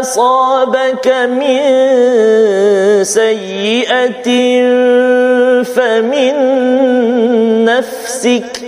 أصابك 0.00 1.08
من 1.08 1.58
سيئة 3.04 4.28
فمن 5.62 6.34
نفسك 7.64 8.60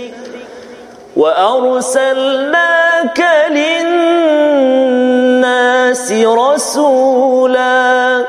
وأرسلناك 1.15 3.21
للناس 3.51 4.91
رسولا 6.11 8.25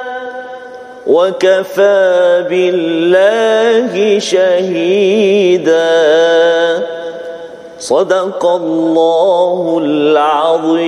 وكفى 1.06 2.44
بالله 2.50 4.18
شهيدا. 4.18 5.72
صدق 7.78 8.46
الله 8.46 9.80
العظيم. 9.84 10.82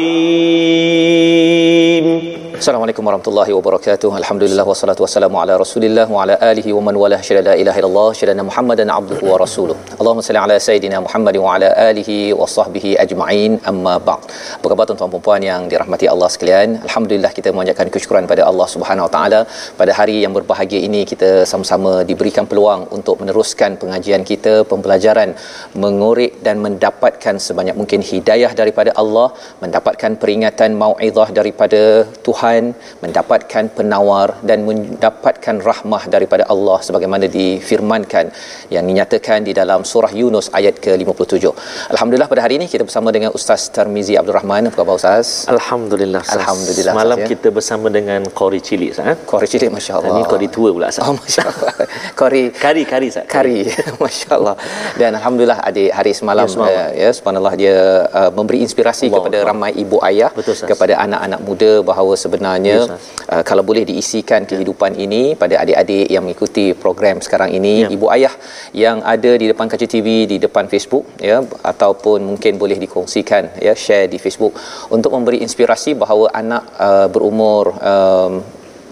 Assalamualaikum 2.65 3.05
warahmatullahi 3.09 3.53
wabarakatuh. 3.57 4.11
Alhamdulillah 4.19 4.65
wassalatu 4.69 5.03
wassalamu 5.05 5.37
ala 5.41 5.55
Rasulillah 5.63 6.05
wa 6.13 6.21
ala 6.23 6.35
alihi 6.51 6.71
wa 6.77 6.83
man 6.87 6.97
wala 7.03 7.17
syada 7.27 7.43
la 7.49 7.55
ilaha 7.63 7.79
illallah 7.81 8.07
syada 8.19 8.45
Muhammadan 8.49 8.89
abduhu 8.95 9.25
wa 9.31 9.37
rasuluh. 9.43 9.77
Allahumma 10.01 10.25
salli 10.27 10.41
ala 10.43 10.57
sayidina 10.67 10.99
Muhammad 11.07 11.37
wa 11.43 11.49
ala 11.55 11.69
alihi 11.89 12.17
wa 12.39 12.47
sahbihi 12.55 12.93
ajma'in. 13.05 13.53
Amma 13.71 13.97
ba'd. 14.07 14.23
Apa 14.59 14.67
khabar 14.71 14.87
tuan-tuan 14.91 15.11
dan 15.17 15.25
puan 15.27 15.45
yang 15.49 15.69
dirahmati 15.73 16.09
Allah 16.13 16.29
sekalian? 16.37 16.71
Alhamdulillah 16.87 17.33
kita 17.39 17.53
mengucapkan 17.57 17.91
kesyukuran 17.97 18.31
pada 18.33 18.49
Allah 18.49 18.69
Subhanahu 18.75 19.07
wa 19.09 19.13
taala 19.17 19.41
pada 19.81 19.93
hari 20.01 20.17
yang 20.25 20.33
berbahagia 20.39 20.81
ini 20.89 21.03
kita 21.13 21.31
sama-sama 21.53 21.93
diberikan 22.13 22.49
peluang 22.53 22.89
untuk 22.99 23.21
meneruskan 23.21 23.77
pengajian 23.85 24.25
kita, 24.33 24.55
pembelajaran 24.73 25.37
mengorek 25.85 26.41
dan 26.49 26.65
mendapatkan 26.65 27.45
sebanyak 27.49 27.77
mungkin 27.83 28.01
hidayah 28.13 28.53
daripada 28.63 28.91
Allah, 29.05 29.29
mendapatkan 29.67 30.13
peringatan 30.25 30.81
mauizah 30.85 31.29
daripada 31.43 31.83
Tuhan 32.29 32.53
Tuhan 32.55 32.71
mendapatkan 33.03 33.65
penawar 33.77 34.29
dan 34.49 34.59
mendapatkan 34.69 35.57
rahmah 35.69 36.03
daripada 36.15 36.47
Allah 36.47 36.79
sebagaimana 36.87 37.27
difirmankan 37.27 38.31
yang 38.71 38.85
dinyatakan 38.87 39.43
di 39.49 39.51
dalam 39.51 39.83
surah 39.83 40.13
Yunus 40.15 40.55
ayat 40.59 40.79
ke-57. 40.79 41.51
Alhamdulillah 41.95 42.29
pada 42.31 42.43
hari 42.47 42.55
ini 42.63 42.67
kita 42.71 42.87
bersama 42.87 43.11
dengan 43.11 43.35
Ustaz 43.39 43.67
Tarmizi 43.75 44.15
Abdul 44.21 44.37
Rahman. 44.39 44.71
Apa 44.71 44.77
khabar 44.81 44.95
Ustaz? 45.03 45.51
Alhamdulillah. 45.51 46.23
Ustaz. 46.23 46.39
Alhamdulillah. 46.39 46.95
Malam 46.95 47.17
Ustaz, 47.19 47.27
ya? 47.27 47.33
kita 47.35 47.49
bersama 47.51 47.87
dengan 47.91 48.21
Kori 48.39 48.61
Cili 48.63 48.87
Ustaz. 48.95 49.11
eh? 49.11 49.17
Kori 49.33 49.47
cilik 49.51 49.71
masya-Allah. 49.75 50.15
Ini 50.15 50.23
Kori 50.31 50.47
tua 50.57 50.71
pula 50.71 50.87
Ustaz. 50.95 51.11
Oh 51.11 51.15
masya-Allah. 51.19 51.73
Kori 52.15 52.43
Kari 52.65 52.83
kari 52.87 53.07
Ustaz. 53.11 53.27
kari 53.27 53.59
masya-Allah 54.05 54.55
dan 55.01 55.11
alhamdulillah 55.19 55.59
adik 55.69 55.91
hari 55.91 56.13
semalam 56.15 56.47
Ya, 56.47 56.53
semalam. 56.55 56.79
uh, 56.79 56.91
ya 57.03 57.11
subhanallah 57.19 57.55
dia 57.59 57.77
uh, 58.21 58.31
memberi 58.31 58.59
inspirasi 58.67 59.05
Allah 59.11 59.19
kepada 59.19 59.39
Allah. 59.43 59.51
ramai 59.51 59.73
ibu 59.75 59.97
ayah 60.07 60.31
Betul, 60.39 60.55
Ustaz. 60.55 60.69
kepada 60.71 60.95
anak-anak 61.05 61.41
muda 61.49 61.73
bahawa 61.91 62.13
sebenarnya 62.35 62.75
Ya, 62.75 62.83
Ustaz. 62.85 63.01
uh, 63.31 63.43
kalau 63.47 63.63
boleh 63.63 63.87
diisikan 63.87 64.43
kehidupan 64.45 64.99
ini 64.99 65.39
pada 65.39 65.63
adik-adik 65.63 66.07
yang 66.11 66.23
mengikuti 66.27 66.75
program 66.75 67.23
sekarang 67.23 67.55
ini 67.55 67.87
Ya. 67.87 67.89
ibu 67.89 68.07
ayah 68.11 68.35
yang 68.75 69.01
ada 69.05 69.31
di 69.39 69.47
depan 69.47 69.71
kaca 69.71 69.87
TV 69.87 70.27
di 70.27 70.37
depan 70.43 70.67
Facebook 70.67 71.07
ya 71.19 71.41
ataupun 71.63 72.23
mungkin 72.25 72.59
boleh 72.59 72.77
dikongsikan 72.77 73.59
ya 73.63 73.75
share 73.75 74.11
di 74.11 74.19
Facebook 74.19 74.53
untuk 74.91 75.15
memberi 75.15 75.39
inspirasi 75.41 75.95
bahawa 75.95 76.31
anak 76.35 76.63
uh, 76.77 77.07
berumur 77.09 77.65
um, 77.81 78.33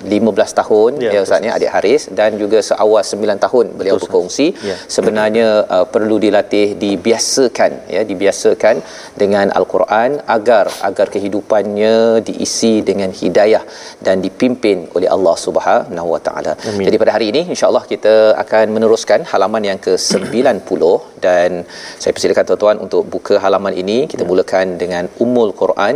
15 0.05 0.59
tahun 0.61 0.91
Ya, 1.03 1.09
ya, 1.09 1.13
ya 1.15 1.21
Ustaz. 1.27 1.41
Ya 1.47 1.53
adik 1.59 1.71
Haris 1.75 2.03
dan 2.19 2.31
juga 2.43 2.59
seawal 2.71 3.03
9 3.03 3.45
tahun 3.45 3.67
beliau 3.79 3.97
Betul, 3.97 4.05
berkongsi 4.07 4.47
Ya. 4.71 4.77
sebenarnya 4.97 5.47
uh, 5.75 5.87
perlu 5.95 6.17
dilatih 6.25 6.67
dibiasakan 6.83 7.73
ya 7.95 8.03
dibiasakan 8.11 8.77
dengan 9.23 9.47
al-Quran 9.59 10.11
agar 10.37 10.67
agar 10.89 11.07
kehidupannya 11.15 11.95
diisi 12.29 12.75
dengan 12.91 13.11
hidayah 13.21 13.63
dan 14.07 14.17
dipimpin 14.27 14.87
oleh 14.97 15.09
Allah 15.17 15.37
Subhanahu 15.47 16.09
wa 16.15 16.21
taala. 16.27 16.53
Jadi 16.87 16.97
pada 17.03 17.13
hari 17.17 17.27
ini 17.33 17.43
insya-Allah 17.53 17.84
kita 17.93 18.15
akan 18.45 18.67
meneruskan 18.77 19.21
halaman 19.33 19.63
yang 19.71 19.79
ke-90 19.87 20.83
dan 21.27 21.51
saya 22.03 22.13
persilakan 22.17 22.45
tuan-tuan 22.49 22.77
untuk 22.84 23.03
buka 23.15 23.34
halaman 23.45 23.75
ini. 23.83 23.99
Kita 24.13 24.25
mulakan 24.31 24.77
dengan 24.83 25.05
Ummul 25.25 25.53
Quran 25.63 25.95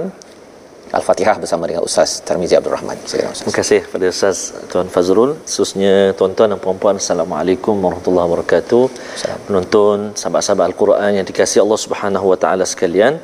Al-Fatihah 0.98 1.36
bersama 1.42 1.64
dengan 1.70 1.82
Ustaz 1.88 2.10
Tarmizi 2.26 2.54
Abdul 2.58 2.74
Rahman. 2.76 2.96
Silakan 3.10 3.32
Ustaz. 3.34 3.44
Terima 3.44 3.56
kasih 3.60 3.80
kepada 3.86 4.04
Ustaz 4.14 4.36
Tuan 4.70 4.88
Fazrul 4.94 5.30
khususnya 5.46 5.94
tuan-tuan 6.18 6.48
dan 6.52 6.60
puan-puan 6.64 6.96
Assalamualaikum 7.02 7.74
warahmatullahi 7.84 8.26
wabarakatuh 8.30 8.84
Salam. 9.22 9.38
penonton 9.46 9.96
sahabat-sahabat 10.20 10.64
Al-Quran 10.70 11.10
yang 11.18 11.26
dikasihi 11.30 11.60
Allah 11.64 11.80
Subhanahu 11.84 12.26
wa 12.32 12.38
taala 12.44 12.64
sekalian 12.72 13.14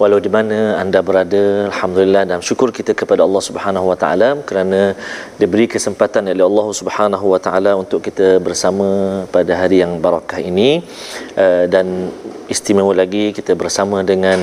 walau 0.00 0.18
di 0.26 0.30
mana 0.36 0.58
anda 0.82 1.00
berada 1.08 1.42
alhamdulillah 1.70 2.22
dan 2.30 2.40
syukur 2.48 2.68
kita 2.78 2.92
kepada 3.00 3.22
Allah 3.26 3.42
Subhanahu 3.48 3.86
wa 3.90 3.96
taala 4.02 4.28
kerana 4.48 4.80
diberi 5.40 5.66
kesempatan 5.74 6.28
oleh 6.32 6.44
Allah 6.50 6.66
Subhanahu 6.80 7.26
wa 7.32 7.40
taala 7.46 7.72
untuk 7.82 8.00
kita 8.08 8.28
bersama 8.46 8.88
pada 9.36 9.52
hari 9.60 9.78
yang 9.84 9.94
barakah 10.06 10.40
ini 10.50 10.70
uh, 11.44 11.64
dan 11.74 11.86
istimewa 12.54 12.92
lagi 13.02 13.24
kita 13.38 13.52
bersama 13.62 13.98
dengan 14.10 14.38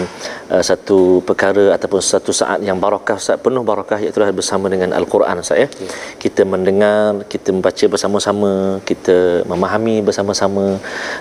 uh, 0.54 0.64
satu 0.70 1.00
perkara 1.28 1.66
ataupun 1.76 2.02
satu 2.14 2.32
saat 2.40 2.60
yang 2.70 2.78
barakah 2.86 3.18
saat 3.26 3.40
penuh 3.46 3.64
barakah 3.72 4.00
iaitu 4.04 4.20
bersama 4.40 4.68
dengan 4.74 4.90
al-Quran 5.00 5.44
Ustaz 5.44 5.64
ya. 5.64 5.68
Kita 6.24 6.42
mendengar, 6.54 7.24
kita 7.34 7.50
membaca 7.56 7.86
bersama-sama, 7.94 8.52
kita 8.90 9.18
memahami 9.52 9.96
bersama-sama 10.08 10.66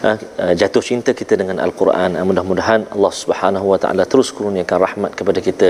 uh, 0.06 0.54
jatuh 0.60 0.84
cinta 0.88 1.10
kita 1.20 1.34
dengan 1.40 1.58
al-Quran. 1.66 2.18
Mudah-mudahan 2.30 2.80
Allah 2.94 3.12
Subhanahu 3.22 3.66
wa 3.72 3.78
taala 3.82 4.02
terus 4.12 4.21
kurniakan 4.30 4.78
rahmat 4.86 5.12
kepada 5.18 5.40
kita 5.48 5.68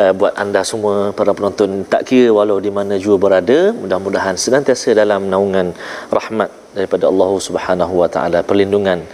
uh, 0.00 0.12
buat 0.16 0.32
anda 0.42 0.64
semua 0.64 1.12
para 1.18 1.36
penonton 1.36 1.84
tak 1.92 2.08
kira 2.08 2.32
walau 2.32 2.56
di 2.66 2.72
mana 2.72 2.96
jua 2.96 3.20
berada, 3.20 3.76
mudah-mudahan 3.76 4.40
senantiasa 4.40 4.96
dalam 4.96 5.28
naungan 5.28 5.76
rahmat 6.08 6.48
daripada 6.72 7.04
Allah 7.12 7.30
Subhanahu 7.48 7.94
wa 8.02 8.08
taala 8.08 8.40
perlindungan 8.40 9.04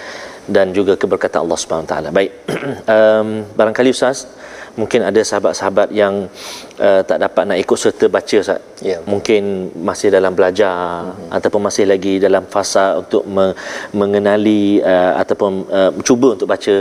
dan 0.48 0.72
juga 0.72 0.96
keberkatan 0.96 1.44
Allah 1.44 1.58
Subhanahu 1.60 1.84
Wa 1.84 1.92
Taala. 1.92 2.08
Baik. 2.08 2.32
um, 2.96 3.28
barangkali 3.52 3.92
Ustaz 3.92 4.24
mungkin 4.80 5.00
ada 5.02 5.20
sahabat-sahabat 5.30 5.88
yang 5.90 6.30
uh, 6.78 7.00
tak 7.08 7.18
dapat 7.24 7.42
nak 7.50 7.58
ikut 7.58 7.78
serta 7.82 8.06
baca 8.06 8.36
Ustaz. 8.44 8.62
Ya. 8.78 9.02
Mungkin 9.02 9.74
masih 9.88 10.08
dalam 10.14 10.32
belajar 10.38 10.78
mm-hmm. 10.78 11.34
ataupun 11.36 11.60
masih 11.66 11.84
lagi 11.90 12.22
dalam 12.22 12.46
fasa 12.46 12.84
untuk 13.02 13.26
me- 13.26 13.54
mengenali 13.90 14.78
uh, 14.92 15.18
ataupun 15.22 15.52
uh, 15.66 15.90
cuba 16.06 16.38
untuk 16.38 16.48
baca. 16.54 16.76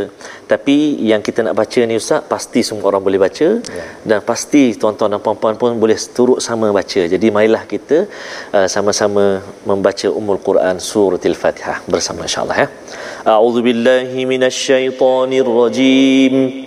Tapi 0.46 0.78
yang 1.10 1.26
kita 1.26 1.42
nak 1.42 1.58
baca 1.58 1.80
ni 1.90 1.98
Ustaz 1.98 2.22
pasti 2.34 2.62
semua 2.62 2.94
orang 2.94 3.02
boleh 3.02 3.22
baca 3.26 3.50
Ya. 3.58 3.84
dan 4.10 4.20
pasti 4.22 4.78
tuan-tuan 4.80 5.10
dan 5.14 5.22
puan-puan 5.24 5.56
pun 5.62 5.74
boleh 5.84 5.98
turut 6.14 6.40
sama 6.44 6.70
baca. 6.70 7.02
Jadi 7.14 7.28
marilah 7.34 7.64
kita 7.74 8.06
uh, 8.54 8.68
sama-sama 8.70 9.42
membaca 9.66 10.08
Ummul 10.20 10.40
Quran 10.48 10.76
suratul 10.78 11.38
Fatihah 11.42 11.82
bersama 11.90 12.28
insya-Allah 12.28 12.58
ya. 12.64 12.68
A'udzu 13.34 13.60
billahi 13.66 14.22
minasyaitonir 14.30 15.48
rajim. 15.48 16.67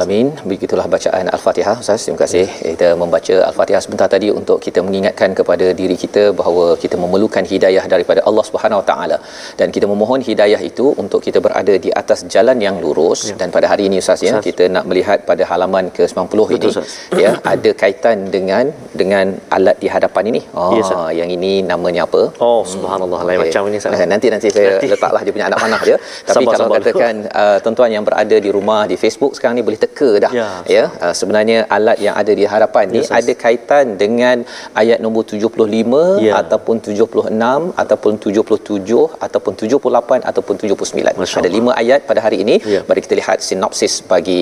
Alamin. 0.00 0.26
Begitulah 0.50 0.86
bacaan 0.94 1.26
Al-Fatihah 1.36 1.74
Ustaz. 1.82 2.00
Terima 2.04 2.18
kasih. 2.22 2.46
Kita 2.72 2.88
membaca 3.02 3.36
Al-Fatihah 3.48 3.80
sebentar 3.84 4.08
tadi 4.14 4.28
untuk 4.40 4.58
kita 4.66 4.80
mengingatkan 4.86 5.30
kepada 5.38 5.66
diri 5.80 5.96
kita 6.04 6.22
bahawa 6.40 6.64
kita 6.82 6.96
memerlukan 7.02 7.44
hidayah 7.52 7.84
daripada 7.94 8.20
Allah 8.28 8.44
Subhanahu 8.48 8.80
Wa 8.82 8.86
Taala 8.90 9.18
dan 9.60 9.68
kita 9.76 9.86
memohon 9.92 10.22
hidayah 10.30 10.60
itu 10.70 10.86
untuk 11.02 11.20
kita 11.26 11.38
berada 11.46 11.74
di 11.86 11.92
atas 12.02 12.20
jalan 12.34 12.58
yang 12.66 12.78
lurus 12.84 13.20
ya. 13.30 13.36
dan 13.40 13.48
pada 13.56 13.66
hari 13.72 13.84
ini 13.90 13.98
Ustaz 14.04 14.24
ya 14.28 14.34
kita 14.48 14.66
nak 14.76 14.84
melihat 14.90 15.18
pada 15.30 15.42
halaman 15.50 15.84
ke-90 15.96 16.30
Betul, 16.32 16.56
ini 16.56 16.68
Ustaz. 16.72 16.88
ya 17.22 17.30
ada 17.54 17.70
kaitan 17.82 18.18
dengan 18.36 18.64
dengan 19.02 19.26
alat 19.56 19.76
di 19.84 19.90
hadapan 19.94 20.24
ini. 20.32 20.42
Oh 20.62 20.72
ya, 20.80 21.00
yang 21.20 21.30
ini 21.36 21.52
namanya 21.72 22.02
apa? 22.08 22.22
Oh 22.48 22.62
subhanallah 22.74 23.20
lain 23.28 23.38
okay. 23.38 23.50
macam 23.52 23.62
ini 23.70 23.76
Ustaz. 23.82 24.06
Nanti 24.14 24.26
nanti 24.34 24.48
saya 24.56 24.70
nanti. 24.74 24.88
letaklah 24.94 25.20
dia 25.26 25.32
punya 25.36 25.46
anak 25.50 25.60
panah 25.64 25.80
dia. 25.88 25.96
Tapi 26.28 26.44
sabar, 26.44 26.52
kalau 26.54 26.66
sabar. 26.68 26.80
katakan 26.80 27.14
uh, 27.42 27.56
tuan-tuan 27.64 27.90
yang 27.96 28.04
berada 28.08 28.36
di 28.46 28.50
rumah 28.56 28.82
di 28.90 28.96
Facebook 29.04 29.32
sekarang 29.36 29.56
ni 29.60 29.64
boleh 29.68 29.80
teka 29.90 30.10
dah 30.24 30.32
ya, 30.38 30.48
ya. 30.76 30.84
uh, 31.04 31.14
sebenarnya 31.20 31.58
alat 31.76 31.98
yang 32.06 32.14
ada 32.20 32.32
di 32.38 32.44
hadapan 32.52 32.86
ni 32.94 33.00
yes, 33.00 33.10
ada 33.18 33.32
kaitan 33.42 33.86
dengan 34.02 34.36
ayat 34.82 34.98
nombor 35.04 35.22
75 35.32 36.26
ya. 36.26 36.32
ataupun 36.40 36.76
76 36.86 37.82
ataupun 37.82 38.12
77 38.26 39.26
ataupun 39.26 39.52
78 39.60 40.30
ataupun 40.30 40.54
79 40.62 41.20
Masya 41.22 41.38
ada 41.42 41.50
lima 41.56 41.72
ayat 41.82 42.00
pada 42.10 42.20
hari 42.26 42.38
ini. 42.44 42.56
Ya. 42.74 42.80
mari 42.88 43.00
kita 43.06 43.16
lihat 43.20 43.38
sinopsis 43.48 43.94
bagi 44.12 44.40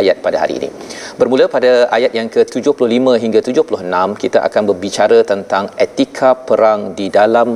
ayat 0.00 0.16
pada 0.26 0.38
hari 0.42 0.54
ini. 0.60 0.68
Bermula 1.20 1.46
pada 1.56 1.72
ayat 1.96 2.12
yang 2.18 2.28
ke-75 2.36 3.06
hingga 3.24 3.40
76 3.50 4.22
kita 4.22 4.38
akan 4.48 4.62
berbicara 4.70 5.18
tentang 5.32 5.66
etika 5.84 6.32
perang 6.48 6.82
di 6.98 7.08
dalam 7.18 7.48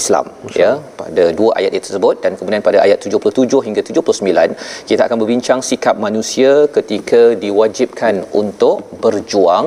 Islam 0.00 0.26
ya 0.62 0.70
pada 1.00 1.24
dua 1.38 1.50
ayat 1.58 1.72
itu 1.76 1.84
tersebut 1.90 2.14
dan 2.24 2.32
kemudian 2.38 2.62
pada 2.68 2.78
ayat 2.86 2.98
77 3.08 3.66
hingga 3.66 3.82
79 3.90 4.88
kita 4.88 5.02
akan 5.06 5.16
berbincang 5.22 5.60
sikap 5.68 5.96
manusia 6.06 6.52
ketika 6.76 7.22
diwajibkan 7.44 8.14
untuk 8.42 8.76
berjuang 9.04 9.66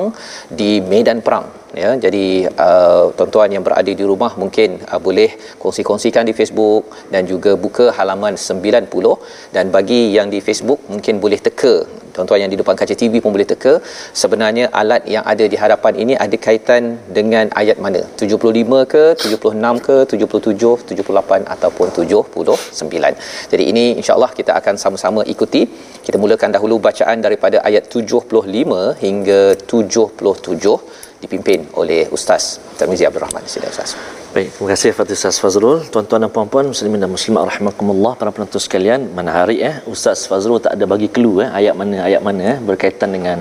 di 0.60 0.72
medan 0.92 1.20
perang 1.26 1.46
ya. 1.82 1.90
Jadi 2.04 2.26
uh, 2.66 3.04
tuan-tuan 3.16 3.50
yang 3.54 3.64
berada 3.66 3.92
di 4.00 4.04
rumah 4.12 4.32
mungkin 4.42 4.78
uh, 4.92 5.00
boleh 5.06 5.30
kongsi-kongsikan 5.62 6.26
di 6.30 6.34
Facebook 6.40 6.84
dan 7.14 7.24
juga 7.32 7.54
buka 7.64 7.86
halaman 7.98 8.34
90 8.34 9.54
dan 9.54 9.64
bagi 9.76 10.02
yang 10.16 10.28
di 10.34 10.40
Facebook 10.48 10.80
mungkin 10.92 11.22
boleh 11.24 11.40
teka 11.46 11.74
tuan-tuan 12.14 12.40
yang 12.44 12.52
di 12.54 12.58
depan 12.60 12.76
kaca 12.80 12.94
TV 13.02 13.14
pun 13.24 13.32
boleh 13.36 13.48
teka 13.52 13.74
sebenarnya 14.22 14.66
alat 14.80 15.02
yang 15.14 15.24
ada 15.32 15.44
di 15.52 15.56
hadapan 15.62 15.94
ini 16.02 16.14
ada 16.24 16.36
kaitan 16.46 16.82
dengan 17.18 17.46
ayat 17.62 17.78
mana? 17.86 18.02
75 18.24 18.92
ke 18.94 19.04
76 19.26 19.86
ke 19.88 19.96
77 20.14 20.94
78 20.94 21.54
ataupun 21.54 21.86
79 22.00 23.10
jadi 23.52 23.64
ini 23.72 23.84
insyaallah 24.00 24.30
kita 24.38 24.52
akan 24.60 24.74
sama-sama 24.82 25.20
ikuti. 25.34 25.62
Kita 26.06 26.16
mulakan 26.22 26.50
dahulu 26.56 26.76
bacaan 26.88 27.18
daripada 27.26 27.58
ayat 27.68 27.84
75 27.94 29.04
hingga 29.04 29.40
77 29.74 31.09
dipimpin 31.22 31.68
oleh 31.80 32.08
Ustaz 32.16 32.56
Tarmizi 32.80 33.04
Abdul 33.08 33.22
Rahman. 33.24 33.44
Sila 33.44 33.68
Ustaz. 33.68 33.92
Baik, 34.30 34.48
terima 34.54 34.68
kasih 34.72 34.90
Fatih 34.96 35.16
Ustaz 35.18 35.36
Fazrul. 35.42 35.78
Tuan-tuan 35.92 36.20
dan 36.24 36.30
puan-puan 36.34 36.64
muslimin 36.72 37.00
dan 37.02 37.10
muslimat 37.16 37.42
rahimakumullah 37.50 38.12
para 38.20 38.30
penonton 38.34 38.62
sekalian, 38.66 39.10
mana 39.16 39.30
hari 39.38 39.56
eh 39.70 39.74
Ustaz 39.94 40.24
Fazrul 40.30 40.62
tak 40.64 40.72
ada 40.78 40.84
bagi 40.92 41.08
clue 41.14 41.44
eh 41.44 41.50
ayat 41.60 41.74
mana 41.80 41.96
ayat 42.08 42.22
mana 42.28 42.42
eh 42.54 42.58
berkaitan 42.68 43.10
dengan 43.16 43.38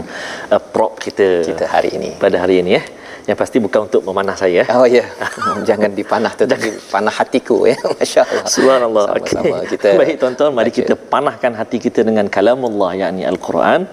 uh, 0.54 0.62
prop 0.74 1.00
kita 1.06 1.28
kita 1.50 1.66
hari 1.76 1.90
ini. 1.98 2.10
Pada 2.24 2.38
hari 2.44 2.58
ini 2.64 2.74
eh 2.82 2.86
yang 3.30 3.38
pasti 3.38 3.58
bukan 3.62 3.86
untuk 3.86 4.02
memanah 4.10 4.34
saya. 4.34 4.66
Oh 4.74 4.90
ya. 4.90 5.06
Yeah. 5.06 5.62
Jangan 5.70 5.94
dipanah 5.94 6.34
tetapi 6.34 6.68
panah 6.90 7.14
hatiku 7.14 7.70
ya. 7.70 7.78
Masya-Allah. 8.02 8.46
Subhanallah. 8.50 9.06
Okay. 9.22 9.78
Kita 9.78 9.88
Baik 10.02 10.16
tuan-tuan, 10.18 10.52
mari 10.58 10.74
kita 10.74 10.98
panahkan 10.98 11.54
hati 11.54 11.78
kita 11.78 12.02
dengan 12.02 12.26
kalamullah 12.26 12.98
yakni 12.98 13.30
Al-Quran 13.30 13.86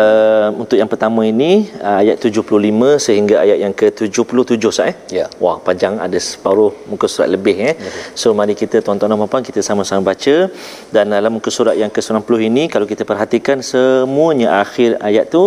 uh, 0.00 0.48
untuk 0.62 0.76
yang 0.80 0.90
pertama 0.92 1.22
ini 1.32 1.68
uh, 1.88 1.96
ayat 2.02 2.16
75 2.18 3.04
sehingga 3.06 3.36
ayat 3.44 3.58
yang 3.64 3.74
ke-77 3.80 4.64
sah 4.76 4.86
eh. 4.92 4.96
Ya. 5.18 5.26
Wah, 5.44 5.56
panjang 5.66 5.94
ada 6.06 6.18
separuh 6.28 6.72
muka 6.90 7.06
surat 7.12 7.28
lebih 7.34 7.56
eh. 7.70 7.74
Ya. 7.76 7.92
So 8.20 8.32
mari 8.38 8.54
kita 8.62 8.80
tuan-tuan 8.84 9.12
dan 9.12 9.30
puan 9.32 9.44
kita 9.50 9.60
sama-sama 9.68 10.02
baca 10.10 10.36
dan 10.94 11.14
dalam 11.16 11.32
muka 11.36 11.52
surat 11.58 11.76
yang 11.82 11.92
ke-90 11.96 12.40
ini 12.50 12.64
kalau 12.72 12.88
kita 12.92 13.04
perhatikan 13.10 13.60
semuanya 13.72 14.48
akhir 14.64 14.90
ayat 15.08 15.28
tu 15.34 15.44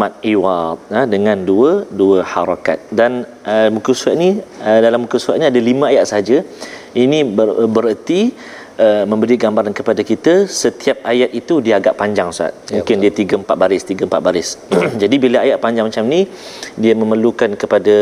mat 0.00 0.12
iwad 0.32 0.78
ha, 0.94 1.02
dengan 1.14 1.36
dua 1.50 1.70
dua 2.00 2.18
harakat 2.32 2.78
dan 3.00 3.24
uh, 3.52 3.68
muka 3.76 3.90
surat 3.98 4.14
ini 4.20 4.30
uh, 4.68 4.80
dalam 4.86 5.00
muka 5.04 5.16
surat 5.22 5.36
ini 5.40 5.48
ada 5.52 5.60
lima 5.70 5.86
ayat 5.92 6.06
saja. 6.14 6.38
Ini 6.96 7.18
ber, 7.36 7.68
bererti 7.76 8.32
uh, 8.84 9.04
memberi 9.10 9.36
gambaran 9.44 9.74
kepada 9.78 10.02
kita 10.10 10.34
setiap 10.62 11.04
ayat 11.12 11.30
itu 11.40 11.60
dia 11.64 11.74
agak 11.80 11.94
panjang 12.00 12.28
Ustaz. 12.32 12.52
Ya, 12.70 12.80
Mungkin 12.80 12.96
betul. 13.00 13.26
dia 13.26 13.42
3 13.42 13.56
4 13.56 13.62
baris, 13.62 13.82
3 13.84 14.08
4 14.08 14.26
baris. 14.26 14.48
Jadi 15.02 15.16
bila 15.24 15.38
ayat 15.46 15.58
panjang 15.64 15.86
macam 15.88 16.04
ni 16.14 16.20
dia 16.76 16.92
memerlukan 17.02 17.50
kepada 17.62 17.94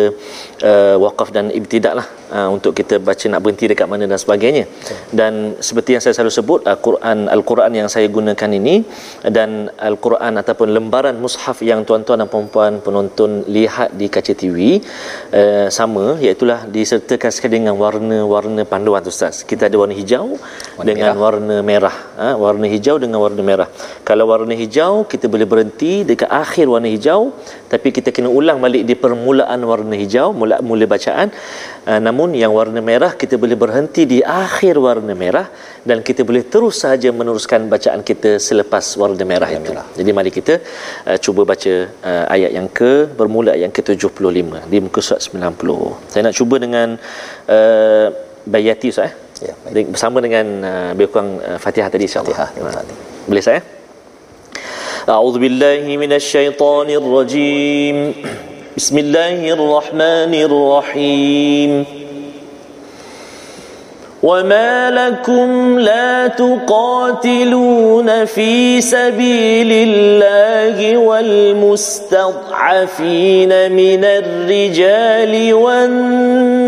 uh, 0.71 0.97
waqaf 1.05 1.31
dan 1.37 1.49
ibtidak 1.59 1.95
lah 1.99 2.07
uh, 2.37 2.49
untuk 2.55 2.73
kita 2.79 2.99
baca 3.09 3.27
nak 3.33 3.41
berhenti 3.45 3.67
dekat 3.73 3.87
mana 3.93 4.05
dan 4.11 4.19
sebagainya. 4.25 4.65
Betul. 4.67 4.99
Dan 5.19 5.33
seperti 5.67 5.91
yang 5.97 6.03
saya 6.05 6.15
selalu 6.17 6.33
sebut 6.39 6.61
Al-Quran 6.73 7.19
Al-Quran 7.37 7.73
yang 7.81 7.89
saya 7.95 8.07
gunakan 8.17 8.51
ini 8.61 8.77
dan 9.37 9.71
Al-Quran 9.89 10.35
ataupun 10.43 10.69
lembaran 10.77 11.17
mushaf 11.25 11.61
yang 11.71 11.83
tuan-tuan 11.89 12.21
dan 12.23 12.29
puan-puan 12.31 12.73
penonton 12.87 13.31
lihat 13.57 13.95
di 14.01 14.07
kaca 14.15 14.35
TV 14.35 14.81
uh, 15.41 15.67
sama 15.79 16.19
iaitu 16.25 16.45
disertakan 16.77 17.31
sekali 17.35 17.63
dengan 17.63 17.77
warna-warna 17.81 18.63
panduan 18.73 19.01
tu 19.07 19.13
Ustaz. 19.15 19.47
Kita 19.51 19.69
ada 19.69 19.77
warna 19.81 19.95
hijau, 19.97 20.37
warna 20.77 20.89
dengan 20.89 21.13
merah. 21.13 21.23
warna 21.25 21.57
merah 21.71 21.97
ha? 22.21 22.29
warna 22.45 22.67
hijau 22.75 22.97
dengan 23.03 23.19
warna 23.25 23.43
merah 23.51 23.69
kalau 24.09 24.25
warna 24.33 24.55
hijau 24.63 25.07
kita 25.13 25.27
boleh 25.35 25.47
berhenti 25.53 25.93
dekat 26.09 26.31
akhir 26.43 26.67
warna 26.73 26.89
hijau 26.95 27.21
tapi 27.73 27.89
kita 27.97 28.09
kena 28.17 28.31
ulang 28.39 28.59
balik 28.65 28.83
di 28.89 28.95
permulaan 29.05 29.61
warna 29.71 29.95
hijau 30.03 30.29
mula 30.41 30.59
mula 30.69 30.85
bacaan 30.95 31.29
uh, 31.91 32.01
namun 32.07 32.35
yang 32.43 32.53
warna 32.59 32.81
merah 32.91 33.13
kita 33.23 33.37
boleh 33.45 33.57
berhenti 33.65 34.05
di 34.13 34.19
akhir 34.21 34.75
warna 34.87 35.15
merah 35.25 35.47
dan 35.89 36.01
kita 36.09 36.25
boleh 36.29 36.45
terus 36.55 36.77
saja 36.85 37.09
meneruskan 37.21 37.69
bacaan 37.75 38.01
kita 38.11 38.31
selepas 38.49 38.85
warna 39.01 39.25
merah 39.33 39.49
itu 39.57 39.73
merah. 39.73 39.87
jadi 39.99 40.11
mari 40.19 40.31
kita 40.39 40.55
uh, 41.09 41.19
cuba 41.25 41.43
baca 41.53 41.75
uh, 42.11 42.25
ayat 42.35 42.51
yang 42.59 42.69
ke 42.79 42.93
bermula 43.19 43.53
yang 43.65 43.73
ke-75 43.77 44.69
di 44.71 44.79
muka 44.85 45.01
surat 45.07 45.23
90 45.23 46.11
saya 46.11 46.23
nak 46.27 46.35
cuba 46.41 46.57
dengan 46.67 46.89
uh, 47.57 48.07
Bayati 48.45 48.93
Ustaz 48.93 49.09
eh? 49.09 49.24
Ya, 49.40 49.56
bersama 49.88 50.20
dengan 50.20 50.46
uh, 50.62 50.90
lebih 50.92 51.16
kurang 51.16 51.40
uh, 51.40 51.56
Fatihah 51.56 51.88
tadi 51.88 52.04
insya-Allah. 52.12 52.52
Fatihah. 52.52 52.76
Ha. 52.76 53.28
Boleh 53.28 53.44
saya? 53.44 53.62
أعوذ 55.10 55.40
بالله 55.40 55.98
من 55.98 56.14
الشيطان 56.14 56.90
الرجيم 56.90 58.14
بسم 58.78 58.98
الله 58.98 59.54
الرحمن 59.54 60.34
الرحيم 60.36 61.86
وما 64.24 64.92
لكم 64.92 65.80
لا 65.80 66.28
تقاتلون 66.28 68.26
في 68.26 68.82
سبيل 68.82 69.72
الله 69.72 70.98
والمستضعفين 70.98 72.12
من 73.72 74.04
الرجال 74.04 75.54
والنساء 75.54 76.63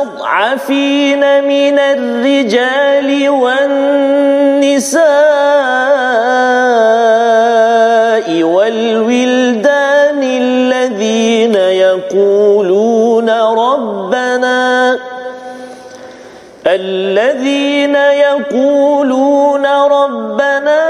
والمستضعفين 0.00 1.44
من 1.44 1.78
الرجال 1.78 3.28
والنساء 3.30 5.00
والولدان 8.42 10.22
الذين 10.22 11.54
يقولون 11.54 13.30
ربنا 13.30 14.98
الذين 16.66 17.94
يقولون 17.96 19.66
ربنا 19.66 20.89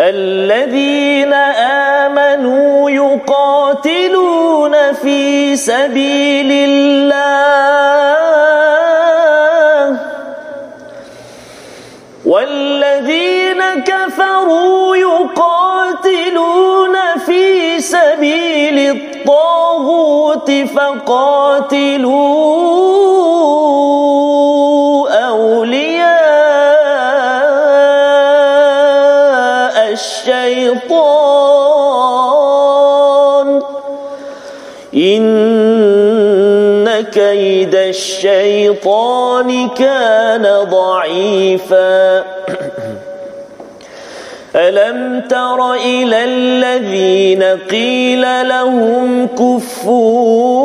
الذين 0.00 1.32
آمنوا 2.02 2.90
يقاتلون 2.90 4.92
في 4.92 5.56
سبيل 5.56 6.52
الله 6.52 8.10
والذين 12.26 13.62
كفروا 13.86 14.96
يقاتلون 14.96 16.96
في 17.26 17.80
سبيل 17.80 18.78
الطاغوت 18.96 20.50
فقاتلوا 20.50 22.10
أولياء 25.10 25.89
الشيطان 30.70 31.90
إن 34.94 37.00
كيد 37.00 37.74
الشيطان 37.74 39.68
كان 39.68 40.66
ضعيفا. 40.70 42.24
ألم 44.56 45.22
تر 45.30 45.74
إلى 45.74 46.24
الذين 46.24 47.42
قيل 47.70 48.48
لهم 48.48 49.26
كفوا. 49.26 50.60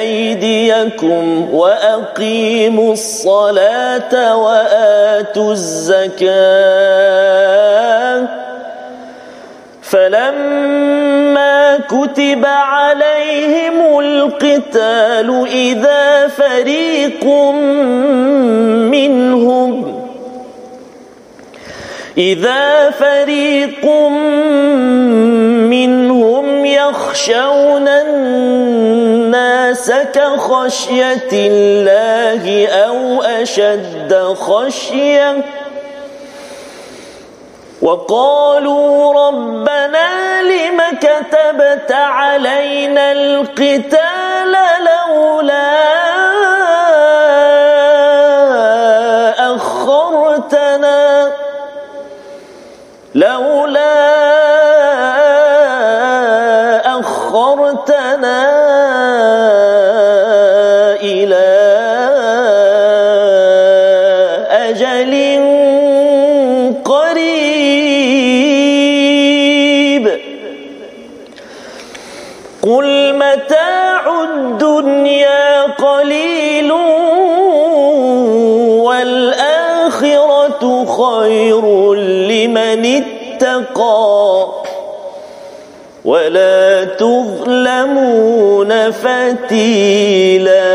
أيديكم 0.00 1.48
وأقيموا 1.54 2.92
الصلاة 2.92 4.36
وآتوا 4.36 5.52
الزكاة. 5.52 6.96
فلما 9.82 11.78
كتب 11.88 12.46
عليهم 12.46 13.98
القتال 13.98 15.46
إذا 15.52 16.26
فريق 16.28 17.24
منهم 18.90 20.02
إذا 22.18 22.90
فريق 22.90 23.86
منهم 25.70 26.66
يخشون 26.66 27.88
الناس 27.88 28.75
كخشية 29.90 31.28
الله 31.32 32.68
أو 32.68 33.22
أشد 33.22 34.34
خشية 34.34 35.44
وقالوا 37.82 39.12
ربنا 39.28 40.42
لم 40.42 40.80
كتبت 41.00 41.92
علينا 41.92 43.12
القتال 43.12 44.56
لولا 44.80 45.75
خير 81.10 81.94
لمن 81.94 82.86
اتقى. 82.86 84.46
ولا 86.04 86.84
تظلمون 86.84 88.90
فتيلا. 88.90 90.66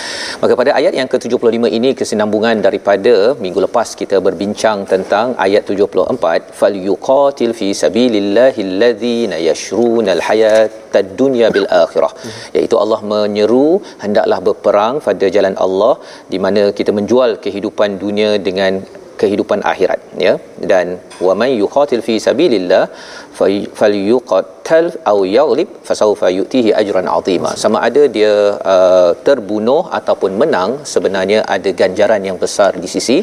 Maka 0.45 0.53
pada 0.63 0.71
ayat 0.79 0.93
yang 1.01 1.08
ke-75 1.13 1.69
ini 1.79 1.91
kesinambungan 1.99 2.57
daripada 2.67 3.15
minggu 3.45 3.61
lepas 3.67 3.89
kita 4.01 4.17
berbincang 4.27 4.79
tentang 4.93 5.27
ayat 5.47 5.63
74 5.75 6.53
fal 6.59 6.77
yuqatil 6.89 7.55
fi 7.61 7.69
sabilillahi 7.83 8.61
allazina 8.69 9.39
yashrunal 9.49 10.23
hayatad 10.29 11.09
dunya 11.23 11.49
bil 11.57 11.69
akhirah. 11.83 12.13
Iaitu 12.57 12.79
Allah 12.83 13.01
menyeru 13.13 13.71
hendaklah 14.05 14.41
berperang 14.49 14.97
pada 15.09 15.29
jalan 15.37 15.57
Allah 15.67 15.95
di 16.35 16.41
mana 16.47 16.65
kita 16.81 16.95
menjual 17.01 17.33
kehidupan 17.47 17.99
dunia 18.05 18.31
dengan 18.49 18.73
kehidupan 19.21 19.61
akhirat 19.73 20.01
ya. 20.27 20.35
Dan 20.73 20.87
wa 21.27 21.35
man 21.41 21.51
yuqatil 21.63 22.05
fi 22.09 22.17
sabilillah 22.27 22.85
falyuqatal 23.81 24.87
aw 25.11 25.19
yaghlib 25.39 25.69
fasawfa 25.89 26.29
yu'tihi 26.39 26.71
ajran 26.81 27.09
azima. 27.17 27.51
Sama 27.63 27.79
ada 27.89 28.03
dia 28.17 28.33
uh, 28.75 29.11
terbunuh 29.27 29.83
ataupun 29.99 30.33
menang 30.43 30.71
sebenarnya 30.95 31.41
ada 31.57 31.71
ganjaran 31.81 32.23
yang 32.29 32.39
besar 32.45 32.71
di 32.83 32.91
sisi 32.95 33.19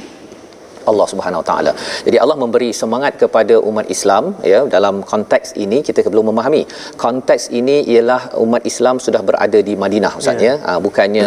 Allah 0.91 1.07
Subhanahu 1.13 1.41
Wa 1.43 1.47
Taala. 1.49 1.71
Jadi 2.07 2.17
Allah 2.23 2.37
memberi 2.43 2.69
semangat 2.81 3.13
kepada 3.23 3.55
umat 3.69 3.85
Islam 3.95 4.23
ya 4.51 4.59
dalam 4.75 4.95
konteks 5.11 5.49
ini 5.65 5.77
kita 5.87 6.05
perlu 6.07 6.23
memahami. 6.29 6.61
Konteks 7.05 7.43
ini 7.59 7.77
ialah 7.93 8.21
umat 8.45 8.63
Islam 8.71 8.95
sudah 9.05 9.21
berada 9.29 9.59
di 9.69 9.73
Madinah 9.83 10.13
Ustaz 10.21 10.45
ya. 10.47 10.53
Ha, 10.65 10.71
bukannya 10.85 11.25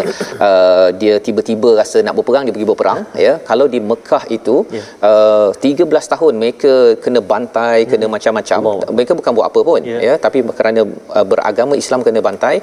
uh, 0.48 0.88
dia 1.00 1.14
tiba-tiba 1.26 1.70
rasa 1.80 1.98
nak 2.06 2.14
berperang 2.18 2.44
dia 2.46 2.54
pergi 2.56 2.68
berperang 2.72 3.00
ya. 3.26 3.32
Kalau 3.50 3.68
di 3.74 3.80
Mekah 3.90 4.24
itu 4.38 4.56
Ya. 4.76 4.82
uh, 5.08 5.48
13 5.64 6.12
tahun 6.12 6.32
mereka 6.42 6.72
kena 7.04 7.20
bantai, 7.32 7.76
kena 7.90 8.06
macam-macam. 8.14 8.58
Allah. 8.72 8.88
Mereka 8.96 9.12
bukan 9.18 9.32
buat 9.36 9.46
apa 9.50 9.60
pun 9.68 9.80
Ya. 9.90 9.98
ya, 10.06 10.14
tapi 10.24 10.38
kerana 10.58 10.80
uh, 11.18 11.26
beragama 11.32 11.74
Islam 11.82 12.00
kena 12.06 12.20
bantai. 12.28 12.54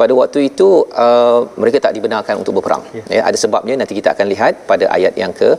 Pada 0.00 0.12
waktu 0.20 0.38
itu 0.50 0.68
uh, 1.04 1.40
mereka 1.62 1.78
tak 1.86 1.92
dibenarkan 1.96 2.34
untuk 2.42 2.54
berperang. 2.58 2.82
Ya, 3.14 3.22
ada 3.28 3.38
sebabnya 3.44 3.74
nanti 3.80 3.94
kita 3.98 4.08
akan 4.14 4.26
lihat 4.32 4.52
pada 4.70 4.84
ayat 4.96 5.14
yang 5.22 5.32
ke 5.40 5.50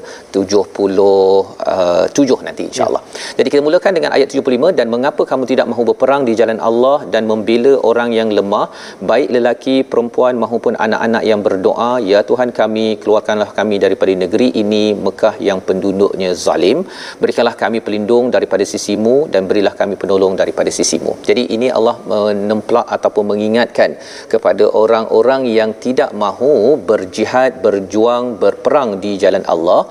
77 0.87 2.47
nanti 2.47 2.63
insya-Allah. 2.69 3.01
Jadi 3.37 3.47
kita 3.53 3.61
mulakan 3.67 3.93
dengan 3.97 4.11
ayat 4.17 4.27
75 4.33 4.77
dan 4.79 4.87
mengapa 4.93 5.23
kamu 5.31 5.43
tidak 5.51 5.67
mahu 5.71 5.83
berperang 5.89 6.23
di 6.29 6.33
jalan 6.39 6.59
Allah 6.69 6.97
dan 7.13 7.23
membela 7.31 7.73
orang 7.89 8.09
yang 8.19 8.29
lemah 8.37 8.67
baik 9.11 9.29
lelaki 9.35 9.75
perempuan 9.91 10.35
maupun 10.43 10.73
anak-anak 10.85 11.23
yang 11.31 11.41
berdoa 11.47 11.91
ya 12.11 12.19
Tuhan 12.29 12.49
kami 12.59 12.85
keluarkanlah 13.01 13.49
kami 13.59 13.75
daripada 13.85 14.13
negeri 14.23 14.47
ini 14.63 14.83
Mekah 15.05 15.35
yang 15.47 15.59
penduduknya 15.67 16.29
zalim 16.45 16.79
berikanlah 17.21 17.55
kami 17.63 17.79
pelindung 17.85 18.25
daripada 18.35 18.63
sisimu 18.73 19.15
dan 19.33 19.43
berilah 19.49 19.73
kami 19.81 19.95
penolong 20.01 20.33
daripada 20.41 20.71
sisimu. 20.77 21.13
Jadi 21.29 21.43
ini 21.55 21.67
Allah 21.77 21.95
menemplak 22.11 22.87
ataupun 22.95 23.25
mengingatkan 23.31 23.89
kepada 24.33 24.65
orang-orang 24.83 25.41
yang 25.57 25.71
tidak 25.85 26.11
mahu 26.23 26.53
berjihad 26.89 27.51
berjuang 27.65 28.25
berperang 28.43 28.89
di 29.03 29.11
jalan 29.23 29.43
Allah 29.53 29.81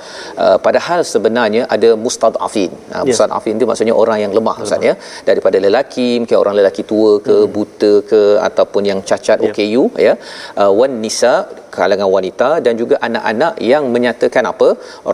uh, 0.45 0.59
padahal 0.85 1.01
sebenarnya 1.15 1.63
ada 1.75 1.91
mustadafin. 2.05 2.69
Uh, 2.93 3.01
Ya. 3.01 3.03
mustadafin 3.09 3.55
itu 3.59 3.67
maksudnya 3.71 3.95
orang 4.03 4.19
yang 4.25 4.33
lemah 4.37 4.57
Ustaz 4.65 4.85
ya. 4.89 4.95
Daripada 5.29 5.57
lelaki, 5.67 6.09
mungkin 6.21 6.37
orang 6.45 6.55
lelaki 6.61 6.83
tua 6.93 7.13
ke, 7.27 7.37
buta 7.55 7.93
ke 8.11 8.21
ataupun 8.49 8.83
yang 8.91 9.01
cacat 9.09 9.41
Ya. 9.41 9.45
OKU 9.49 9.83
ya. 10.07 10.15
Uh, 10.61 10.73
wan 10.79 10.93
nisa 11.05 11.35
kalangan 11.77 12.09
wanita 12.17 12.49
dan 12.67 12.75
juga 12.83 12.97
anak-anak 13.09 13.55
yang 13.73 13.85
menyatakan 13.95 14.47
apa? 14.53 14.69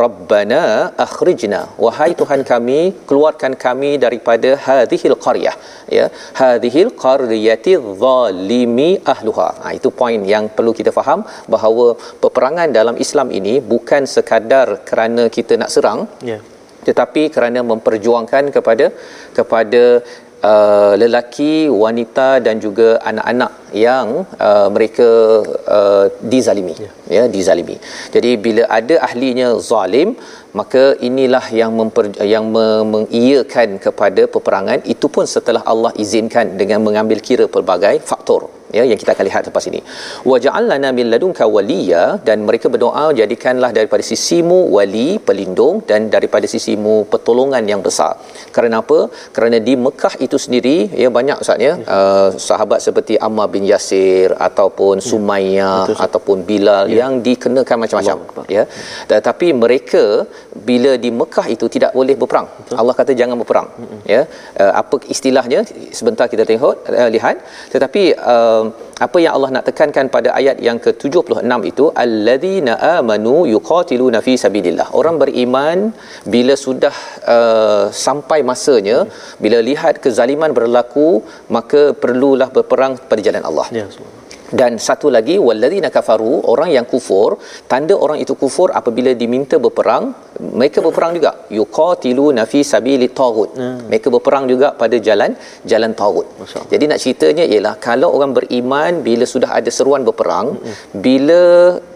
Rabbana 0.05 0.63
akhrijna. 1.07 1.61
Wahai 1.85 2.11
tuhan 2.21 2.43
kami 2.53 2.81
keluarkan 3.11 3.55
kami 3.67 3.93
daripada 4.05 4.51
hadhil 4.67 5.17
qaryah 5.27 5.57
ya. 5.99 6.07
Hadhil 6.41 6.93
qaryati 7.05 7.75
zalimi 8.05 8.91
ahluha. 9.15 9.49
Ha, 9.63 9.75
itu 9.79 9.91
poin 10.03 10.21
yang 10.35 10.47
perlu 10.57 10.75
kita 10.81 10.93
faham 10.99 11.23
bahawa 11.55 11.87
peperangan 12.25 12.69
dalam 12.79 12.97
Islam 13.05 13.29
ini 13.41 13.55
bukan 13.73 14.05
sekadar 14.15 14.69
kerana 14.89 15.25
kita 15.37 15.55
nak 15.63 15.71
serang 15.75 16.01
ya. 16.31 16.39
tetapi 16.87 17.23
kerana 17.35 17.61
memperjuangkan 17.71 18.45
kepada 18.57 18.87
kepada 19.39 19.83
uh, 20.43 20.93
lelaki, 21.03 21.69
wanita 21.85 22.29
dan 22.47 22.59
juga 22.65 22.99
anak-anak 23.11 23.53
yang 23.87 24.27
uh, 24.49 24.69
mereka 24.75 25.09
uh, 25.77 26.05
dizalimi 26.33 26.75
ya. 26.75 26.91
ya 27.17 27.25
dizalimi. 27.31 27.77
Jadi 28.15 28.31
bila 28.45 28.63
ada 28.79 28.97
ahlinya 29.09 29.49
zalim 29.71 30.19
maka 30.59 30.85
inilah 31.09 31.45
yang 31.55 31.71
memper, 31.79 32.11
yang 32.35 32.51
mengiyakan 32.95 33.79
kepada 33.79 34.27
peperangan 34.27 34.83
itu 34.95 35.07
pun 35.07 35.25
setelah 35.35 35.63
Allah 35.73 35.93
izinkan 36.05 36.59
dengan 36.61 36.83
mengambil 36.83 37.23
kira 37.23 37.47
pelbagai 37.47 38.03
faktor 38.03 38.60
ya 38.79 38.85
yang 38.91 38.99
kita 39.03 39.13
akan 39.15 39.25
lihat 39.31 39.43
lepas 39.49 39.65
ini. 39.71 39.81
Wa 40.31 40.37
ja'alna 40.45 40.91
min 40.99 41.07
ladunka 41.13 41.45
waliya 41.57 42.03
dan 42.29 42.39
mereka 42.49 42.67
berdoa 42.75 43.07
jadikanlah 43.21 43.71
daripada 43.79 44.03
sisimu 44.11 44.59
wali 44.77 45.09
pelindung 45.29 45.77
dan 45.91 46.11
daripada 46.15 46.47
sisimu 46.55 46.95
pertolongan 47.13 47.65
yang 47.73 47.83
besar. 47.87 48.13
Kerana 48.57 48.77
apa? 48.83 48.99
Kerana 49.37 49.59
di 49.69 49.75
Mekah 49.87 50.15
itu 50.27 50.37
sendiri 50.45 50.77
ya 51.03 51.09
banyak 51.19 51.39
ustaz 51.45 51.67
ya 51.67 51.73
uh, 51.97 52.29
sahabat 52.49 52.81
seperti 52.87 53.15
Ammar 53.29 53.49
bin 53.55 53.65
Yasir 53.73 54.31
ataupun 54.49 54.97
ya. 55.03 55.07
Sumayyah 55.11 55.85
ataupun 56.07 56.39
Bilal 56.51 56.85
ya. 56.91 56.99
yang 57.01 57.13
dikenakan 57.27 57.77
macam-macam 57.85 58.19
ya. 58.57 58.65
Tetapi 59.13 59.49
mereka 59.65 60.05
bila 60.71 60.93
di 61.05 61.11
Mekah 61.21 61.47
itu 61.55 61.67
tidak 61.75 61.93
boleh 61.99 62.17
berperang. 62.21 62.49
Betul. 62.59 62.77
Allah 62.81 62.95
kata 63.01 63.13
jangan 63.21 63.37
berperang 63.43 63.69
ya. 64.15 64.23
Uh, 64.63 64.73
apa 64.83 64.97
istilahnya? 65.15 65.61
Sebentar 65.99 66.27
kita 66.33 66.45
tengok 66.51 66.75
uh, 67.01 67.11
lihat. 67.17 67.37
Tetapi 67.75 68.03
uh, 68.35 68.60
apa 69.07 69.19
yang 69.25 69.33
Allah 69.37 69.51
nak 69.57 69.65
tekankan 69.69 70.07
pada 70.17 70.29
ayat 70.41 70.57
yang 70.69 70.79
ke-76 70.85 71.61
itu 71.73 71.85
alladzina 72.05 72.75
amanu 72.97 73.35
yuqatiluna 73.55 74.21
fi 74.27 74.35
sabilillah. 74.45 74.89
Orang 75.01 75.17
beriman 75.23 75.79
bila 76.35 76.57
sudah 76.67 76.95
uh, 77.37 77.85
sampai 78.07 78.41
masanya 78.53 78.99
bila 79.45 79.61
lihat 79.71 79.97
kezaliman 80.07 80.53
berlaku 80.61 81.09
maka 81.59 81.83
perlulah 82.05 82.51
berperang 82.57 82.95
pada 83.13 83.23
jalan 83.29 83.45
Allah. 83.51 83.69
Ya 83.81 83.87
dan 84.59 84.73
satu 84.87 85.09
lagi 85.17 85.37
walladzina 85.49 85.89
kafaru 85.97 86.33
orang 86.53 86.71
yang 86.77 86.87
kufur 86.93 87.31
tanda 87.71 87.95
orang 88.05 88.19
itu 88.25 88.35
kufur 88.43 88.69
apabila 88.81 89.13
diminta 89.23 89.57
berperang 89.65 90.05
mereka 90.61 90.79
berperang 90.87 91.13
juga 91.19 91.33
yuqatiluna 91.59 92.45
fi 92.53 92.61
sabili 92.73 93.09
taghut 93.21 93.53
hmm. 93.61 93.79
mereka 93.89 94.09
berperang 94.15 94.47
juga 94.53 94.71
pada 94.83 94.99
jalan 95.09 95.33
jalan 95.73 95.95
taghut 96.01 96.27
jadi 96.73 96.85
nak 96.91 97.01
ceritanya 97.05 97.45
ialah 97.53 97.75
kalau 97.89 98.11
orang 98.17 98.35
beriman 98.39 98.93
bila 99.09 99.27
sudah 99.35 99.53
ada 99.59 99.71
seruan 99.79 100.05
berperang 100.09 100.49
hmm. 100.57 100.77
bila 101.07 101.43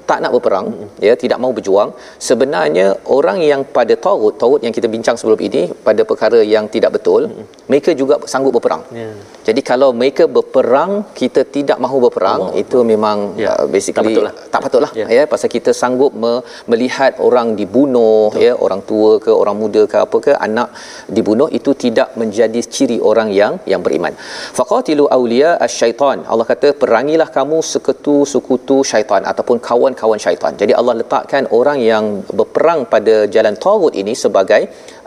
tak 0.08 0.18
nak 0.25 0.32
berperang 0.37 0.66
hmm. 0.70 0.88
ya 1.06 1.14
tidak 1.23 1.38
mau 1.42 1.52
berjuang 1.56 1.90
sebenarnya 2.28 2.87
orang 3.16 3.38
yang 3.50 3.61
pada 3.76 3.94
tagut 4.06 4.34
tagut 4.42 4.61
yang 4.66 4.75
kita 4.76 4.88
bincang 4.94 5.16
sebelum 5.20 5.40
ini 5.49 5.62
pada 5.87 6.02
perkara 6.11 6.40
yang 6.54 6.66
tidak 6.75 6.90
betul 6.96 7.23
hmm. 7.28 7.44
mereka 7.70 7.90
juga 8.00 8.14
sanggup 8.32 8.52
berperang 8.56 8.82
yeah. 9.00 9.14
jadi 9.49 9.61
kalau 9.70 9.90
mereka 10.00 10.25
berperang 10.37 10.92
kita 11.20 11.42
tidak 11.56 11.78
mahu 11.84 11.99
berperang 12.06 12.40
Allah. 12.49 12.61
itu 12.62 12.78
memang 12.92 13.18
yeah. 13.42 13.54
uh, 13.62 13.66
basically 13.75 14.14
tak 14.14 14.20
patutlah 14.20 14.34
tak 14.54 14.61
patutlah 14.64 14.92
yeah. 15.00 15.08
ya 15.16 15.23
pasal 15.32 15.49
kita 15.56 15.70
sanggup 15.82 16.12
me- 16.23 16.42
melihat 16.73 17.12
orang 17.28 17.49
dibunuh 17.61 18.28
Betul. 18.30 18.44
ya 18.46 18.52
orang 18.66 18.80
tua 18.90 19.11
ke 19.25 19.32
orang 19.42 19.56
muda 19.62 19.82
ke 19.92 19.99
apa 20.04 20.16
ke 20.26 20.32
anak 20.49 20.68
dibunuh 21.16 21.49
itu 21.58 21.70
tidak 21.84 22.08
menjadi 22.20 22.61
ciri 22.75 22.99
orang 23.11 23.28
yang 23.40 23.54
yang 23.73 23.80
beriman 23.87 24.14
faqatilu 24.58 25.06
awliya 25.17 25.50
asyaitan 25.67 26.19
Allah 26.30 26.47
kata 26.52 26.69
perangilah 26.82 27.28
kamu 27.38 27.58
sekutu-sekutu 27.73 28.76
syaitan 28.93 29.23
ataupun 29.30 29.58
kawan 29.69 29.94
kawan 30.00 30.21
syaitan. 30.25 30.52
Jadi 30.63 30.73
Allah 30.80 30.95
letakkan 31.00 31.45
orang 31.59 31.78
yang 31.91 32.04
berperang 32.39 32.80
pada 32.95 33.17
jalan 33.35 33.54
tagut 33.65 33.95
ini 34.02 34.15
sebagai 34.25 34.63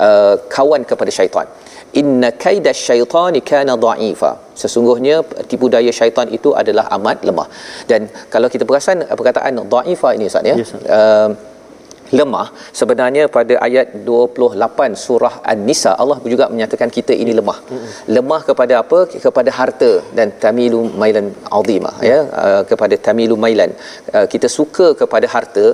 uh, 0.08 0.36
kawan 0.56 0.84
kepada 0.92 1.12
syaitan. 1.18 1.48
Inna 2.02 2.30
kaida 2.44 2.72
syaitani 2.86 3.42
kana 3.52 3.74
dha'ifa. 3.86 4.32
Sesungguhnya 4.62 5.16
tipu 5.50 5.68
daya 5.76 5.92
syaitan 6.00 6.28
itu 6.38 6.52
adalah 6.62 6.86
amat 6.98 7.18
lemah. 7.28 7.48
Dan 7.92 8.02
kalau 8.34 8.48
kita 8.54 8.64
perasan 8.70 9.06
perkataan 9.20 9.64
dha'ifa 9.74 10.10
ini 10.18 10.26
Ustaz 10.32 10.52
ya. 10.52 10.56
Yes, 10.62 10.74
uh, 10.98 11.30
lemah 12.20 12.48
sebenarnya 12.80 13.24
pada 13.38 13.56
ayat 13.68 13.88
28 14.10 15.04
surah 15.06 15.34
An-Nisa 15.52 15.92
Allah 16.02 16.18
juga 16.34 16.46
menyatakan 16.54 16.90
kita 16.98 17.14
ini 17.24 17.34
lemah. 17.40 17.60
Lemah 18.16 18.42
kepada 18.50 18.74
apa? 18.84 19.00
Kepada 19.26 19.52
harta 19.60 19.92
dan 20.18 20.28
tamilu 20.44 20.82
mailan 21.02 21.28
azimah 21.60 21.96
ya 22.12 22.20
uh, 22.44 22.62
kepada 22.72 22.98
tamilu 23.08 23.38
mailan. 23.46 23.74
Uh, 24.16 24.26
kita 24.34 24.50
suka 24.58 24.88
kepada 25.02 25.30
harta 25.36 25.66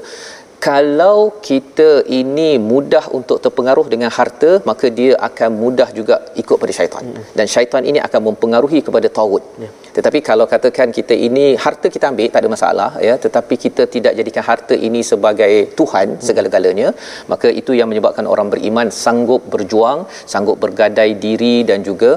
kalau 0.67 1.17
kita 1.47 1.89
ini 2.17 2.49
mudah 2.71 3.05
untuk 3.17 3.37
terpengaruh 3.45 3.85
dengan 3.93 4.11
harta 4.17 4.51
maka 4.69 4.87
dia 4.99 5.11
akan 5.27 5.49
mudah 5.63 5.87
juga 5.97 6.15
ikut 6.41 6.57
pada 6.61 6.73
syaitan 6.77 7.03
hmm. 7.07 7.23
dan 7.37 7.45
syaitan 7.53 7.83
ini 7.89 7.99
akan 8.07 8.21
mempengaruhi 8.27 8.79
kepada 8.87 9.07
tawud 9.17 9.43
ya. 9.63 9.69
tetapi 9.97 10.19
kalau 10.29 10.45
katakan 10.53 10.87
kita 10.97 11.15
ini 11.27 11.45
harta 11.65 11.89
kita 11.95 12.05
ambil 12.11 12.29
tak 12.33 12.41
ada 12.43 12.51
masalah 12.55 12.89
ya 13.07 13.15
tetapi 13.25 13.57
kita 13.65 13.85
tidak 13.95 14.15
jadikan 14.19 14.45
harta 14.49 14.77
ini 14.87 15.01
sebagai 15.11 15.53
tuhan 15.79 16.07
hmm. 16.15 16.23
segala-galanya 16.27 16.89
maka 17.33 17.49
itu 17.61 17.73
yang 17.79 17.89
menyebabkan 17.91 18.27
orang 18.35 18.49
beriman 18.55 18.89
sanggup 19.03 19.43
berjuang 19.55 20.01
sanggup 20.33 20.59
bergadai 20.65 21.11
diri 21.27 21.55
dan 21.71 21.81
juga 21.89 22.11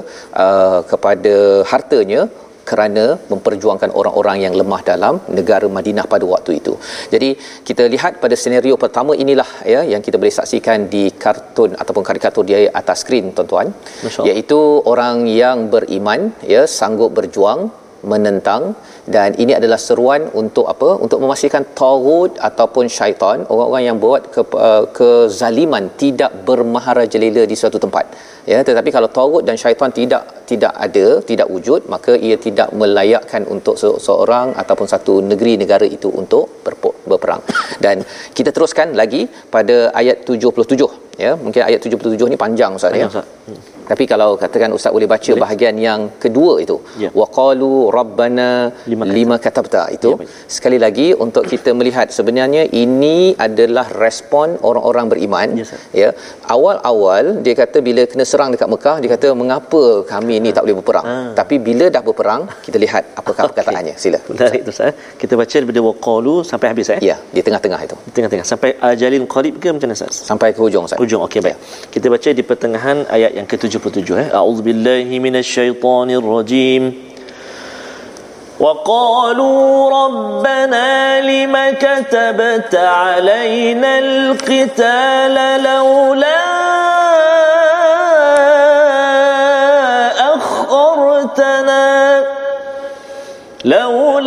uh, 0.45 0.79
kepada 0.91 1.35
hartanya 1.73 2.23
kerana 2.69 3.05
memperjuangkan 3.31 3.91
orang-orang 3.99 4.37
yang 4.45 4.53
lemah 4.59 4.81
dalam 4.91 5.15
negara 5.39 5.67
Madinah 5.77 6.05
pada 6.13 6.25
waktu 6.33 6.51
itu. 6.59 6.73
Jadi 7.13 7.29
kita 7.69 7.85
lihat 7.93 8.13
pada 8.23 8.35
senario 8.43 8.75
pertama 8.83 9.13
inilah 9.23 9.49
ya 9.73 9.81
yang 9.93 10.01
kita 10.07 10.19
boleh 10.21 10.35
saksikan 10.39 10.87
di 10.93 11.03
kartun 11.23 11.73
ataupun 11.81 12.03
karikatur 12.09 12.43
di 12.49 12.55
atas 12.81 12.97
skrin 13.03 13.25
tuan-tuan 13.37 13.67
iaitu 14.29 14.59
orang 14.93 15.17
yang 15.41 15.57
beriman 15.73 16.21
ya 16.53 16.63
sanggup 16.77 17.11
berjuang 17.17 17.61
menentang 18.11 18.61
dan 19.15 19.29
ini 19.43 19.53
adalah 19.59 19.79
seruan 19.87 20.21
untuk 20.41 20.65
apa? 20.73 20.89
Untuk 21.05 21.19
memastikan 21.23 21.63
tagut 21.81 22.31
ataupun 22.49 22.85
syaitan 22.97 23.37
orang-orang 23.51 23.83
yang 23.89 23.97
buat 24.05 24.21
ke, 24.35 24.41
uh, 24.69 24.83
kezaliman 24.97 25.85
tidak 26.03 26.31
bermaharajalela 26.47 27.43
di 27.51 27.55
suatu 27.61 27.79
tempat. 27.85 28.05
Ya 28.51 28.59
tetapi 28.67 28.89
kalau 28.95 29.09
tagut 29.17 29.43
dan 29.47 29.55
syaitan 29.63 29.91
tidak 29.99 30.23
tidak 30.51 30.73
ada 30.85 31.07
tidak 31.29 31.47
wujud 31.53 31.81
maka 31.93 32.13
ia 32.27 32.37
tidak 32.47 32.69
melayakkan 32.81 33.43
untuk 33.55 33.75
se- 33.81 33.99
seorang 34.07 34.47
ataupun 34.61 34.87
satu 34.93 35.13
negeri 35.31 35.53
negara 35.63 35.87
itu 35.97 36.11
untuk 36.21 36.45
ber- 36.65 36.99
berperang. 37.09 37.41
Dan 37.83 38.05
kita 38.37 38.51
teruskan 38.55 38.95
lagi 39.01 39.23
pada 39.55 39.77
ayat 40.01 40.23
77 40.23 41.19
ya 41.25 41.33
mungkin 41.43 41.61
ayat 41.69 41.79
77 41.83 42.31
ni 42.31 42.37
panjang 42.45 42.71
ustaz 42.79 42.93
ya? 43.01 43.07
Hmm. 43.47 43.76
Tapi 43.91 44.03
kalau 44.11 44.29
katakan 44.43 44.71
ustaz 44.77 44.91
boleh 44.97 45.09
baca 45.13 45.31
boleh. 45.31 45.43
bahagian 45.43 45.75
yang 45.87 46.01
kedua 46.23 46.53
itu 46.65 46.77
ya. 47.03 47.09
waqalu 47.19 47.71
rabbana 47.97 48.49
lima, 48.91 49.05
lima 49.17 49.35
katabta 49.45 49.83
itu 49.97 50.11
ya, 50.23 50.27
sekali 50.55 50.77
lagi 50.85 51.07
untuk 51.25 51.43
kita 51.51 51.71
melihat 51.79 52.07
sebenarnya 52.17 52.63
ini 52.83 53.17
adalah 53.47 53.85
respon 54.03 54.47
orang-orang 54.69 55.05
beriman. 55.11 55.47
Ya, 55.61 55.65
ya 56.01 56.09
awal-awal 56.55 57.25
dia 57.45 57.55
kata 57.61 57.77
bila 57.87 58.03
kena 58.11 58.25
serang 58.31 58.49
dekat 58.53 58.69
Mekah 58.73 58.95
dia 59.01 59.09
kata 59.15 59.27
mengapa 59.41 59.83
kami 60.13 60.35
ni 60.45 60.49
tak 60.55 60.63
boleh 60.65 60.77
berperang? 60.79 61.05
Ha. 61.07 61.15
tapi 61.39 61.55
bila 61.67 61.85
dah 61.95 62.01
berperang 62.07 62.41
kita 62.65 62.77
lihat 62.83 63.03
apakah 63.19 63.43
okay. 63.43 63.51
perkataannya. 63.51 63.95
Sila. 64.03 64.19
Menarik 64.31 64.61
tu 64.67 64.71
ustaz 64.75 64.93
kita 65.21 65.33
baca 65.41 65.55
daripada 65.59 65.81
waqalu 65.89 66.35
sampai 66.51 66.67
habis 66.71 66.87
eh? 66.95 66.99
Ya 67.09 67.17
di 67.35 67.41
tengah-tengah 67.45 67.79
itu. 67.87 67.95
Di 68.07 68.13
tengah-tengah. 68.17 68.45
Sampai 68.51 68.69
ajalin 68.91 69.23
qarib 69.33 69.55
ke 69.63 69.69
macam 69.75 69.87
mana 69.89 69.97
ustaz 69.99 70.15
sampai 70.29 70.49
ke 70.55 70.59
hujung 70.65 70.83
ustaz 70.89 70.99
hujung. 71.03 71.23
Okey 71.27 71.39
baik. 71.45 71.55
Ya. 71.55 71.57
kita 71.93 72.07
baca 72.13 72.29
di 72.39 72.43
pertengahan 72.49 72.97
ayat 73.17 73.31
yang 73.39 73.47
ke-77 73.79 74.09
eh 74.23 74.27
a'udzubillahi 74.39 75.19
minasyaitonirrajim 75.19 76.83
وقالوا 78.59 79.89
ربنا 80.05 81.21
لم 81.21 81.53
كتبت 81.77 82.75
علينا 82.75 83.99
القتال 83.99 85.63
لولا 85.63 86.47
لولا 93.65 94.26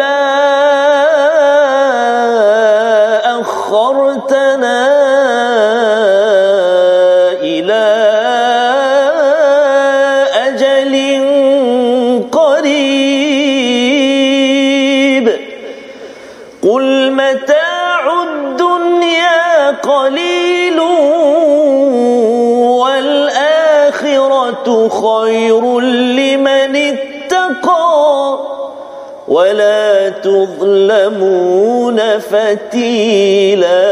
تظلمون 31.10 32.00
فتيلا 32.32 33.84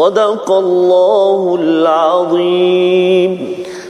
صدق 0.00 0.46
الله 0.64 1.40
العظيم 1.60 3.32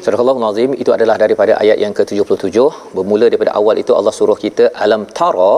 Surah 0.05 0.21
Allah 0.21 0.37
Azim 0.53 0.71
itu 0.83 0.91
adalah 0.97 1.17
daripada 1.23 1.53
ayat 1.63 1.81
yang 1.81 1.93
ke-77 1.97 2.57
bermula 2.97 3.25
daripada 3.33 3.57
awal 3.57 3.77
itu 3.83 3.93
Allah 3.99 4.13
suruh 4.13 4.37
kita 4.37 4.65
alam 4.85 5.09
tara 5.19 5.55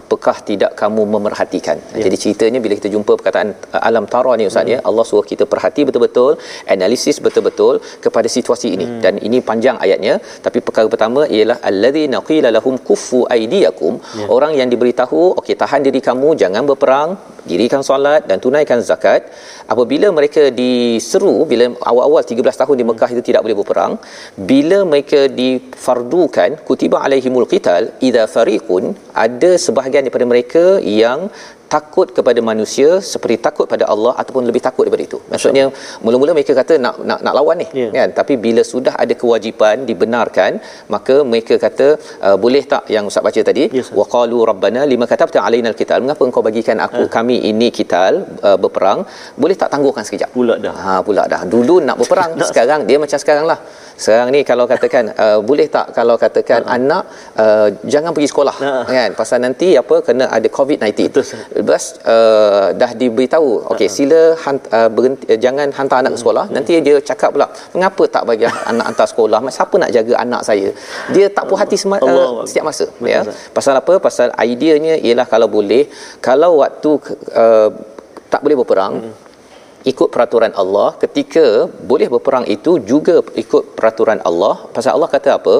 apakah 0.00 0.36
tidak 0.48 0.72
kamu 0.80 1.02
memerhatikan 1.14 1.76
ya. 1.98 2.02
jadi 2.06 2.16
ceritanya 2.22 2.58
bila 2.64 2.74
kita 2.80 2.90
jumpa 2.94 3.12
perkataan 3.18 3.48
uh, 3.74 3.82
alam 3.88 4.06
tara 4.14 4.32
ni 4.40 4.46
ustaz 4.50 4.64
hmm. 4.64 4.72
ya 4.74 4.78
Allah 4.88 5.04
suruh 5.10 5.26
kita 5.32 5.44
perhati 5.52 5.82
betul-betul 5.88 6.32
analisis 6.74 7.18
betul-betul 7.26 7.74
kepada 8.04 8.30
situasi 8.36 8.68
ini 8.76 8.86
hmm. 8.88 9.00
dan 9.04 9.14
ini 9.28 9.40
panjang 9.50 9.78
ayatnya 9.86 10.16
tapi 10.46 10.60
perkara 10.66 10.90
pertama 10.94 11.22
ialah 11.36 11.58
alladzina 11.70 12.20
qila 12.30 12.50
lahum 12.58 12.76
kuffu 12.88 13.20
aydiyakum 13.36 13.94
ya. 14.20 14.28
orang 14.36 14.54
yang 14.60 14.68
diberitahu 14.74 15.22
okey 15.42 15.56
tahan 15.62 15.82
diri 15.88 16.02
kamu 16.08 16.30
jangan 16.44 16.64
berperang 16.70 17.10
dirikan 17.50 17.82
solat 17.88 18.22
dan 18.28 18.38
tunaikan 18.44 18.80
zakat 18.88 19.22
apabila 19.72 20.08
mereka 20.18 20.42
diseru 20.60 21.34
bila 21.50 21.66
awal-awal 21.90 22.22
13 22.32 22.60
tahun 22.60 22.76
di 22.80 22.84
Mekah 22.90 23.10
itu 23.14 23.22
tidak 23.28 23.42
boleh 23.44 23.56
berperang 23.60 23.92
bila 24.50 24.78
mereka 24.92 25.20
difardukan 25.40 26.50
kutiba 26.68 26.98
alaihimul 27.06 27.48
qital 27.52 27.82
idza 28.08 28.24
fariqun 28.34 28.84
ada 29.24 29.50
sebahagian 29.66 29.85
daripada 29.94 30.26
mereka 30.32 30.64
yang 31.02 31.20
takut 31.74 32.08
kepada 32.16 32.40
manusia 32.48 32.88
seperti 33.12 33.36
takut 33.46 33.66
pada 33.72 33.84
Allah 33.92 34.12
ataupun 34.20 34.42
lebih 34.48 34.62
takut 34.66 34.82
daripada 34.86 35.04
itu. 35.08 35.18
Maksudnya 35.32 35.64
mula-mula 36.04 36.32
mereka 36.38 36.52
kata 36.60 36.74
nak 36.84 36.94
nak 37.10 37.20
nak 37.26 37.34
lawan 37.38 37.56
ni 37.62 37.66
yeah. 37.80 37.90
kan? 37.96 38.08
Tapi 38.18 38.34
bila 38.44 38.62
sudah 38.72 38.94
ada 39.02 39.14
kewajipan 39.22 39.82
dibenarkan 39.88 40.52
maka 40.94 41.16
mereka 41.30 41.56
kata 41.66 41.86
uh, 42.26 42.36
boleh 42.44 42.62
tak 42.72 42.84
yang 42.96 43.10
ustaz 43.10 43.24
baca 43.28 43.40
tadi? 43.50 43.64
Yes, 43.78 43.90
waqalu 44.00 44.38
rabbana 44.50 44.82
lima 44.92 45.06
katabta 45.12 45.40
alaina 45.46 45.70
alqital 45.72 46.00
mengapa 46.04 46.22
engkau 46.28 46.44
bagikan 46.48 46.78
aku 46.86 47.02
uh. 47.06 47.10
kami 47.16 47.38
ini 47.50 47.70
kital 47.78 48.14
uh, 48.48 48.58
berperang? 48.64 49.02
Boleh 49.42 49.58
tak 49.62 49.70
tangguhkan 49.74 50.06
sekejap? 50.08 50.30
Pula 50.38 50.56
dah. 50.66 50.76
Ha 50.84 50.94
pula 51.08 51.24
dah. 51.34 51.42
Dulu 51.56 51.76
nak 51.88 51.98
berperang 52.02 52.32
sekarang 52.52 52.82
dia 52.90 52.98
macam 53.04 53.20
sekarang 53.24 53.46
lah 53.52 53.60
sekarang 53.96 54.28
ni 54.34 54.40
kalau 54.44 54.64
katakan 54.68 55.04
uh, 55.24 55.38
boleh 55.48 55.66
tak 55.76 55.96
kalau 55.96 56.14
katakan 56.20 56.60
uh-huh. 56.62 56.76
anak 56.76 57.02
uh, 57.42 57.68
jangan 57.92 58.12
pergi 58.16 58.28
sekolah 58.32 58.56
uh-huh. 58.60 58.84
kan? 58.86 59.10
Pasal 59.20 59.38
nanti 59.44 59.68
apa 59.82 59.96
kena 60.06 60.28
ada 60.36 60.48
covid-19 60.58 60.92
Betul, 61.08 61.24
lepas 61.56 61.82
uh, 62.04 62.66
dah 62.80 62.90
diberitahu 62.92 63.72
okey 63.72 63.88
uh-huh. 63.88 63.96
sila 63.96 64.20
hant, 64.44 64.62
uh, 64.78 64.88
berhenti, 64.92 65.24
uh, 65.32 65.38
jangan 65.40 65.68
hantar 65.72 65.98
anak 66.04 66.12
uh-huh. 66.12 66.20
ke 66.20 66.22
sekolah. 66.22 66.44
Uh-huh. 66.46 66.56
nanti 66.56 66.72
dia 66.86 66.96
cakap 67.00 67.32
pula 67.34 67.48
mengapa 67.74 68.04
tak 68.06 68.22
bagi 68.28 68.46
anak 68.70 68.86
hantar 68.92 69.08
sekolah? 69.08 69.40
Siapa 69.58 69.74
nak 69.82 69.90
jaga 69.96 70.14
anak 70.24 70.42
saya? 70.44 70.68
Dia 71.16 71.26
tak 71.32 71.44
puas 71.48 71.60
hati 71.64 71.76
sema- 71.80 72.02
uh, 72.04 72.44
setiap 72.48 72.64
masa 72.68 72.86
Betul, 72.86 73.08
ya. 73.08 73.20
pasal 73.56 73.74
apa? 73.80 73.94
Pasal 73.98 74.28
ideanya 74.44 74.94
ialah 75.00 75.26
kalau 75.26 75.48
boleh 75.48 75.88
kalau 76.20 76.60
waktu 76.60 76.90
uh, 77.32 77.68
tak 78.28 78.40
boleh 78.44 78.58
berperang 78.60 78.94
uh-huh 79.00 79.25
ikut 79.90 80.08
peraturan 80.14 80.52
Allah 80.62 80.88
ketika 81.02 81.44
boleh 81.90 82.08
berperang 82.14 82.46
itu 82.56 82.72
juga 82.90 83.16
ikut 83.42 83.64
peraturan 83.78 84.20
Allah. 84.28 84.54
Pasal 84.76 84.92
Allah 84.96 85.10
kata 85.14 85.30
apa 85.38 85.54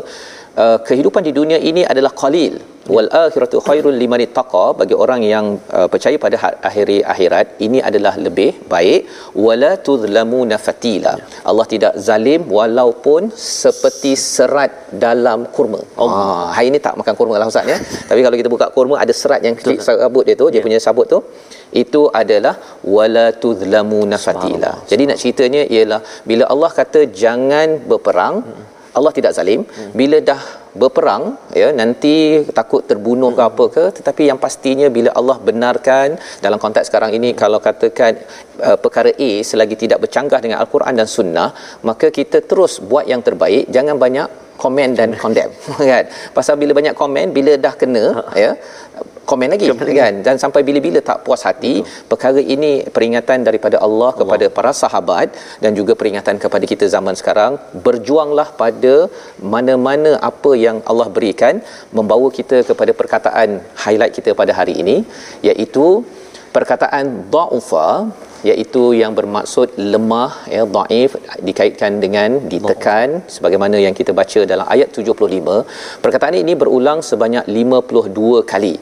uh, 0.64 0.78
kehidupan 0.88 1.22
di 1.28 1.32
dunia 1.38 1.58
ini 1.70 1.84
adalah 1.92 2.12
qalil 2.22 2.56
wal 2.94 3.08
akhiratu 3.22 3.58
khairul 3.66 3.96
liman 4.02 4.20
ittaqa 4.24 4.64
bagi 4.80 4.94
orang 5.04 5.20
yang 5.32 5.46
uh, 5.78 5.86
percaya 5.92 6.16
pada 6.24 6.36
ha-, 6.42 6.56
akhir 6.68 6.86
akhirat 7.12 7.46
ini 7.66 7.78
adalah 7.88 8.14
lebih 8.26 8.50
baik 8.72 9.00
wala 9.46 9.70
tudlamuna 9.88 10.56
fatila 10.66 11.12
ya. 11.20 11.26
Allah 11.50 11.66
tidak 11.72 11.94
zalim 12.08 12.42
walaupun 12.58 13.22
seperti 13.62 14.12
serat 14.34 14.72
dalam 15.06 15.42
kurma 15.56 15.80
oh. 16.02 16.08
ah 16.10 16.46
hari 16.56 16.68
ini 16.72 16.80
tak 16.86 16.94
makan 17.00 17.16
kurma 17.20 17.36
lah 17.42 17.48
ustaz 17.52 17.72
ya 17.72 17.78
tapi 18.10 18.20
kalau 18.26 18.38
kita 18.42 18.50
buka 18.54 18.68
kurma 18.76 18.96
ada 19.04 19.14
serat 19.22 19.42
yang 19.48 19.56
klik 19.64 19.82
sabut 19.88 20.24
dia 20.28 20.38
tu 20.42 20.48
dia 20.54 20.60
ya. 20.60 20.64
punya 20.66 20.80
sabut 20.86 21.08
tu 21.14 21.20
itu 21.82 22.02
adalah 22.22 22.54
wala 22.96 23.26
tudlamuna 23.44 24.18
fatila 24.26 24.72
jadi 24.92 25.02
nak 25.10 25.18
ceritanya 25.24 25.64
ialah 25.74 26.00
bila 26.30 26.46
Allah 26.54 26.70
kata 26.80 27.02
jangan 27.24 27.68
berperang 27.90 28.36
hmm. 28.46 28.75
Allah 28.98 29.12
tidak 29.18 29.32
zalim 29.38 29.60
hmm. 29.64 29.90
bila 30.00 30.18
dah 30.30 30.40
berperang 30.80 31.22
ya 31.60 31.68
nanti 31.80 32.14
takut 32.58 32.82
terbunuh 32.90 33.30
ke 33.38 33.42
apa 33.50 33.64
ke 33.76 33.84
tetapi 33.98 34.22
yang 34.30 34.38
pastinya 34.44 34.88
bila 34.96 35.10
Allah 35.20 35.36
benarkan 35.48 36.16
dalam 36.44 36.58
konteks 36.64 36.88
sekarang 36.90 37.12
ini 37.18 37.30
kalau 37.42 37.58
katakan 37.66 38.12
uh, 38.68 38.76
perkara 38.84 39.12
A 39.28 39.30
selagi 39.50 39.76
tidak 39.84 40.00
bercanggah 40.04 40.40
dengan 40.44 40.58
al-Quran 40.64 40.96
dan 41.00 41.08
sunnah 41.16 41.48
maka 41.88 42.08
kita 42.18 42.40
terus 42.50 42.74
buat 42.90 43.06
yang 43.12 43.24
terbaik 43.28 43.64
jangan 43.76 43.96
banyak 44.04 44.28
komen 44.64 44.90
dan 44.98 45.10
condemn 45.22 45.52
kan 45.90 46.04
pasal 46.36 46.56
bila 46.62 46.72
banyak 46.80 46.96
komen 47.02 47.32
bila 47.38 47.54
dah 47.66 47.74
kena 47.80 48.04
ya 48.44 48.52
komen 49.30 49.50
lagi 49.54 49.66
komen 49.70 49.90
kan? 50.00 50.14
Lagi. 50.14 50.24
dan 50.26 50.36
sampai 50.42 50.60
bila-bila 50.68 51.00
tak 51.10 51.18
puas 51.26 51.42
hati 51.48 51.74
Betul. 51.78 52.06
perkara 52.10 52.42
ini 52.54 52.72
peringatan 52.96 53.38
daripada 53.48 53.76
Allah, 53.86 54.10
Allah. 54.10 54.18
kepada 54.20 54.46
para 54.58 54.72
sahabat 54.82 55.28
dan 55.64 55.72
juga 55.78 55.94
peringatan 56.00 56.36
kepada 56.44 56.64
kita 56.72 56.86
zaman 56.96 57.16
sekarang 57.20 57.54
berjuanglah 57.86 58.48
pada 58.62 58.94
mana-mana 59.54 60.12
apa 60.30 60.52
yang 60.66 60.78
Allah 60.90 61.08
berikan 61.16 61.56
membawa 61.98 62.28
kita 62.38 62.58
kepada 62.70 62.94
perkataan 63.00 63.50
highlight 63.86 64.14
kita 64.18 64.32
pada 64.42 64.54
hari 64.60 64.76
ini 64.84 64.96
iaitu 65.50 65.86
perkataan 66.56 67.06
dha'ufa 67.34 67.88
iaitu 68.50 68.82
yang 69.00 69.12
bermaksud 69.18 69.68
lemah 69.92 70.32
ya 70.56 70.62
dhaif 70.76 71.12
dikaitkan 71.48 71.92
dengan 72.04 72.30
ditekan 72.52 73.08
sebagaimana 73.34 73.76
yang 73.84 73.94
kita 74.00 74.12
baca 74.20 74.40
dalam 74.52 74.66
ayat 74.74 74.88
75 75.02 75.56
perkataan 76.04 76.36
ini 76.42 76.54
berulang 76.62 77.00
sebanyak 77.10 77.44
52 77.58 78.44
kali 78.52 78.74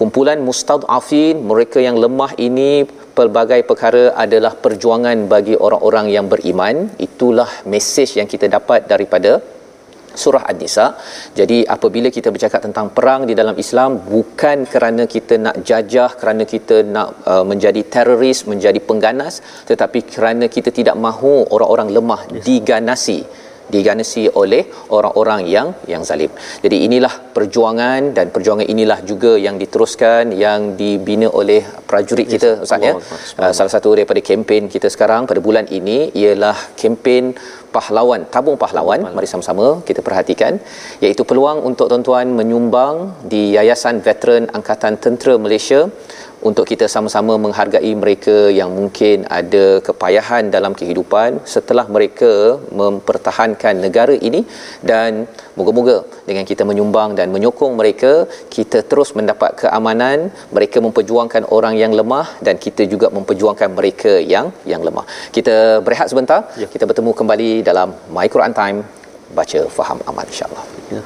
kumpulan 0.00 0.38
mustad'afin 0.48 1.36
mereka 1.50 1.78
yang 1.86 1.96
lemah 2.04 2.32
ini 2.46 2.70
pelbagai 3.18 3.60
perkara 3.70 4.04
adalah 4.24 4.52
perjuangan 4.64 5.18
bagi 5.32 5.54
orang-orang 5.66 6.06
yang 6.16 6.26
beriman 6.32 6.76
itulah 7.08 7.50
mesej 7.72 8.10
yang 8.18 8.28
kita 8.34 8.48
dapat 8.56 8.88
daripada 8.92 9.32
surah 10.22 10.44
An-Nisa. 10.50 10.86
Jadi 11.38 11.58
apabila 11.76 12.08
kita 12.16 12.28
bercakap 12.34 12.60
tentang 12.66 12.86
perang 12.96 13.22
di 13.28 13.34
dalam 13.40 13.56
Islam 13.64 13.90
bukan 14.14 14.68
kerana 14.72 15.04
kita 15.14 15.34
nak 15.44 15.56
jajah, 15.68 16.10
kerana 16.20 16.44
kita 16.54 16.76
nak 16.94 17.08
uh, 17.32 17.44
menjadi 17.50 17.82
teroris, 17.94 18.44
menjadi 18.52 18.80
pengganas, 18.88 19.40
tetapi 19.70 20.04
kerana 20.14 20.46
kita 20.56 20.70
tidak 20.78 20.96
mahu 21.06 21.48
orang-orang 21.54 21.88
lemah 21.96 22.20
yes. 22.28 22.44
diganasi 22.48 23.20
diganasi 23.74 24.22
oleh 24.42 24.62
orang-orang 24.96 25.40
yang 25.54 25.68
yang 25.92 26.02
zalim. 26.08 26.32
Jadi 26.64 26.76
inilah 26.86 27.14
perjuangan 27.36 28.12
dan 28.16 28.26
perjuangan 28.34 28.66
inilah 28.74 28.98
juga 29.10 29.32
yang 29.46 29.56
diteruskan 29.62 30.34
yang 30.44 30.60
dibina 30.80 31.28
oleh 31.40 31.60
prajurit 31.90 32.26
yes. 32.28 32.34
kita 32.34 32.50
Ustaz 32.66 32.88
ya. 32.88 32.94
Uh, 33.42 33.52
salah 33.56 33.72
satu 33.76 33.90
daripada 33.98 34.20
kempen 34.28 34.64
kita 34.74 34.88
sekarang 34.94 35.24
pada 35.30 35.40
bulan 35.48 35.66
ini 35.78 35.98
ialah 36.22 36.56
kempen 36.80 37.24
pahlawan 37.76 38.22
tabung 38.34 38.56
pahlawan 38.62 39.00
mari 39.16 39.28
sama-sama 39.32 39.66
kita 39.88 40.00
perhatikan 40.06 40.54
iaitu 41.04 41.22
peluang 41.30 41.58
untuk 41.68 41.86
tuan-tuan 41.92 42.28
menyumbang 42.38 42.96
di 43.32 43.42
Yayasan 43.56 43.98
Veteran 44.06 44.44
Angkatan 44.58 44.96
Tentera 45.04 45.34
Malaysia 45.44 45.80
untuk 46.48 46.64
kita 46.70 46.86
sama-sama 46.94 47.34
menghargai 47.44 47.92
mereka 48.02 48.36
yang 48.58 48.70
mungkin 48.78 49.16
ada 49.38 49.64
kepayahan 49.86 50.50
dalam 50.56 50.72
kehidupan 50.80 51.40
setelah 51.54 51.84
mereka 51.96 52.32
mempertahankan 52.80 53.74
negara 53.84 54.14
ini. 54.28 54.40
Dan 54.90 55.26
moga-moga 55.58 55.96
dengan 56.28 56.44
kita 56.50 56.62
menyumbang 56.70 57.10
dan 57.18 57.28
menyokong 57.34 57.74
mereka 57.80 58.12
kita 58.56 58.80
terus 58.90 59.12
mendapat 59.18 59.52
keamanan 59.62 60.18
mereka 60.56 60.78
memperjuangkan 60.86 61.44
orang 61.56 61.76
yang 61.82 61.92
lemah 62.00 62.26
dan 62.46 62.56
kita 62.66 62.84
juga 62.94 63.08
memperjuangkan 63.16 63.70
mereka 63.78 64.14
yang 64.34 64.48
yang 64.72 64.82
lemah. 64.88 65.06
Kita 65.36 65.56
berehat 65.86 66.08
sebentar. 66.12 66.40
Ya. 66.62 66.66
kita 66.74 66.84
bertemu 66.90 67.10
kembali 67.20 67.50
dalam 67.70 67.88
My 68.16 68.26
Quran 68.34 68.54
Time. 68.62 68.80
Baca 69.38 69.60
faham 69.76 69.98
aman 70.10 70.26
insyaallah. 70.32 70.64
Ya. 70.92 71.02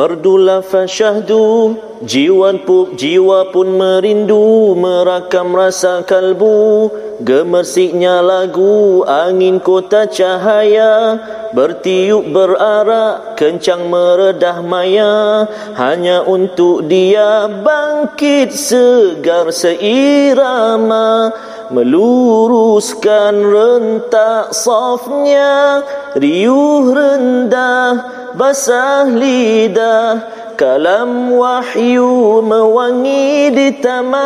Merdulah 0.00 0.64
fasyahdu 0.64 1.76
Jiwa 2.00 2.56
pun, 2.64 2.96
jiwa 2.96 3.52
pun 3.52 3.76
merindu 3.76 4.72
Merakam 4.72 5.52
rasa 5.52 6.00
kalbu 6.08 6.88
Gemersiknya 7.20 8.24
lagu 8.24 9.04
Angin 9.04 9.60
kota 9.60 10.08
cahaya 10.08 11.20
Bertiup 11.52 12.32
berarak 12.32 13.36
Kencang 13.36 13.92
meredah 13.92 14.64
maya. 14.64 15.44
Hanya 15.76 16.24
untuk 16.24 16.88
dia 16.88 17.44
Bangkit 17.60 18.56
segar 18.56 19.52
seirama 19.52 21.28
Meluruskan 21.68 23.36
rentak 23.36 24.56
safnya 24.56 25.84
Riuh 26.16 26.88
rendah 26.88 28.19
Basah 28.30 29.10
lidah 29.10 30.22
kalam 30.54 31.34
wahyu 31.34 32.38
mewangi 32.44 33.50
di 33.50 33.74
taman 33.82 34.20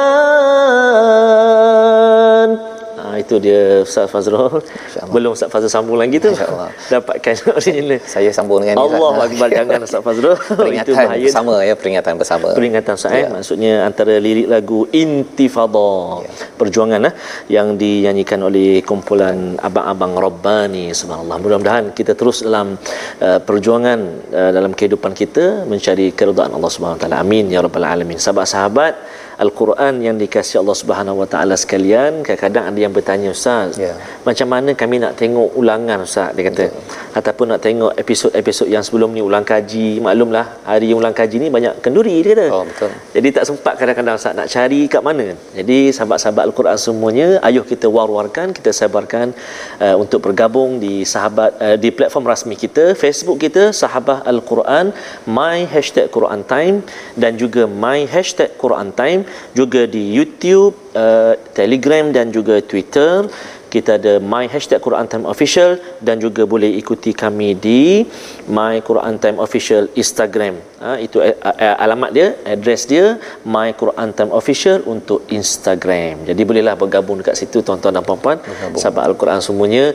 itu 3.18 3.38
dia 3.38 3.82
Ustaz 3.86 4.10
Fazrul. 4.10 4.62
Belum 5.10 5.32
Ustaz 5.36 5.48
Fazrul 5.52 5.72
sambung 5.72 5.98
lagi 5.98 6.20
tu. 6.22 6.30
Dapatkan 6.92 7.34
original. 7.56 8.00
Saya 8.04 8.30
sambung 8.30 8.62
dengan 8.62 8.80
Allah 8.82 9.26
Akbar 9.26 9.48
jangan 9.50 9.80
Ustaz 9.84 10.02
Fazrul. 10.02 10.36
peringatan 10.60 10.94
bersama 11.20 11.54
ya, 11.64 11.74
peringatan 11.74 12.12
bersama. 12.20 12.46
Peringatan 12.52 12.92
Ustaz 12.98 13.12
ya. 13.14 13.28
maksudnya 13.30 13.72
antara 13.86 14.16
lirik 14.18 14.46
lagu 14.50 14.86
Intifada. 14.94 16.24
Ya. 16.24 16.30
Perjuangan 16.54 17.00
eh, 17.10 17.14
yang 17.50 17.76
dinyanyikan 17.80 18.40
oleh 18.42 18.80
kumpulan 18.82 19.58
abang-abang 19.58 20.14
Rabbani 20.16 20.94
subhanallah. 20.94 21.36
Mudah-mudahan 21.40 21.84
kita 21.92 22.14
terus 22.14 22.46
dalam 22.46 22.76
uh, 23.20 23.40
perjuangan 23.42 23.98
uh, 24.30 24.50
dalam 24.54 24.72
kehidupan 24.72 25.12
kita 25.12 25.66
mencari 25.66 26.14
keridaan 26.14 26.52
Allah 26.54 26.70
Subhanahu 26.70 26.98
Wa 26.98 27.02
Taala. 27.06 27.18
Amin 27.24 27.50
ya 27.50 27.60
rabbal 27.64 27.86
alamin. 27.86 28.18
Sahabat-sahabat 28.20 28.94
Al-Quran 29.42 29.98
yang 30.06 30.16
dikasih 30.22 30.62
Allah 30.62 30.76
Subhanahu 30.78 31.16
Wa 31.22 31.28
Taala 31.32 31.54
sekalian 31.58 32.22
kadang-kadang 32.22 32.64
ada 32.70 32.78
yang 32.78 32.92
bertanya 32.94 33.28
ustaz 33.34 33.74
yeah. 33.82 33.96
macam 34.22 34.46
mana 34.54 34.70
kami 34.78 35.02
nak 35.02 35.18
tengok 35.18 35.58
ulangan 35.58 36.06
ustaz 36.06 36.30
dia 36.38 36.46
kata 36.48 36.64
yeah. 36.70 37.18
ataupun 37.18 37.50
nak 37.50 37.60
tengok 37.66 37.92
episod-episod 38.02 38.70
yang 38.70 38.84
sebelum 38.86 39.10
ni 39.10 39.22
ulang 39.26 39.42
kaji 39.42 39.98
maklumlah 40.06 40.46
hari 40.70 40.94
ulang 40.94 41.16
kaji 41.20 41.42
ni 41.42 41.48
banyak 41.50 41.82
kenduri 41.82 42.16
dia 42.22 42.32
kata 42.38 42.46
oh 42.54 42.62
betul 42.68 42.90
jadi 43.16 43.28
tak 43.36 43.44
sempat 43.50 43.74
kadang-kadang 43.80 44.14
ustaz 44.20 44.38
nak 44.38 44.46
cari 44.54 44.80
kat 44.86 45.02
mana 45.08 45.26
jadi 45.58 45.78
sahabat-sahabat 45.96 46.42
Al-Quran 46.48 46.78
semuanya 46.86 47.28
ayuh 47.48 47.66
kita 47.72 47.90
war-warkan 47.90 48.54
kita 48.54 48.70
sabarkan 48.70 49.34
uh, 49.82 49.96
untuk 49.98 50.22
bergabung 50.26 50.78
di 50.78 51.02
sahabat 51.02 51.50
uh, 51.58 51.76
di 51.82 51.90
platform 51.90 52.30
rasmi 52.30 52.54
kita 52.54 52.94
Facebook 53.02 53.42
kita 53.42 53.74
sahabat 53.82 54.22
Al-Quran 54.34 54.94
my 55.26 55.66
hashtag 55.74 56.06
Quran 56.14 56.46
time 56.54 56.86
dan 57.18 57.34
juga 57.42 57.64
my 57.66 58.06
hashtag 58.14 58.54
Quran 58.62 58.94
time 59.02 59.23
juga 59.56 59.86
di 59.88 60.14
YouTube, 60.16 60.74
uh, 60.94 61.34
Telegram 61.52 62.08
dan 62.14 62.30
juga 62.30 62.58
Twitter. 62.60 63.28
Kita 63.74 63.98
ada 63.98 64.22
My 64.22 64.46
Hashtag 64.46 64.78
Quran 64.78 65.10
Time 65.10 65.26
Official 65.26 65.82
dan 65.98 66.22
juga 66.22 66.46
boleh 66.46 66.78
ikuti 66.78 67.10
kami 67.10 67.58
di 67.58 68.06
My 68.46 68.78
Quran 68.78 69.18
Time 69.18 69.42
Official 69.42 69.90
Instagram. 69.98 70.62
Ha, 70.78 71.02
itu 71.02 71.18
uh, 71.18 71.34
uh, 71.34 71.76
alamat 71.82 72.10
dia, 72.14 72.38
address 72.46 72.86
dia 72.86 73.18
My 73.42 73.74
Quran 73.74 74.14
Time 74.14 74.30
Official 74.30 74.86
untuk 74.86 75.26
Instagram. 75.26 76.22
Jadi 76.22 76.42
bolehlah 76.46 76.78
bergabung 76.78 77.18
dekat 77.18 77.34
situ 77.34 77.66
tuan-tuan 77.66 77.98
dan 77.98 78.06
puan-puan, 78.06 78.38
sahabat 78.78 79.10
Al-Quran 79.10 79.42
semuanya. 79.42 79.90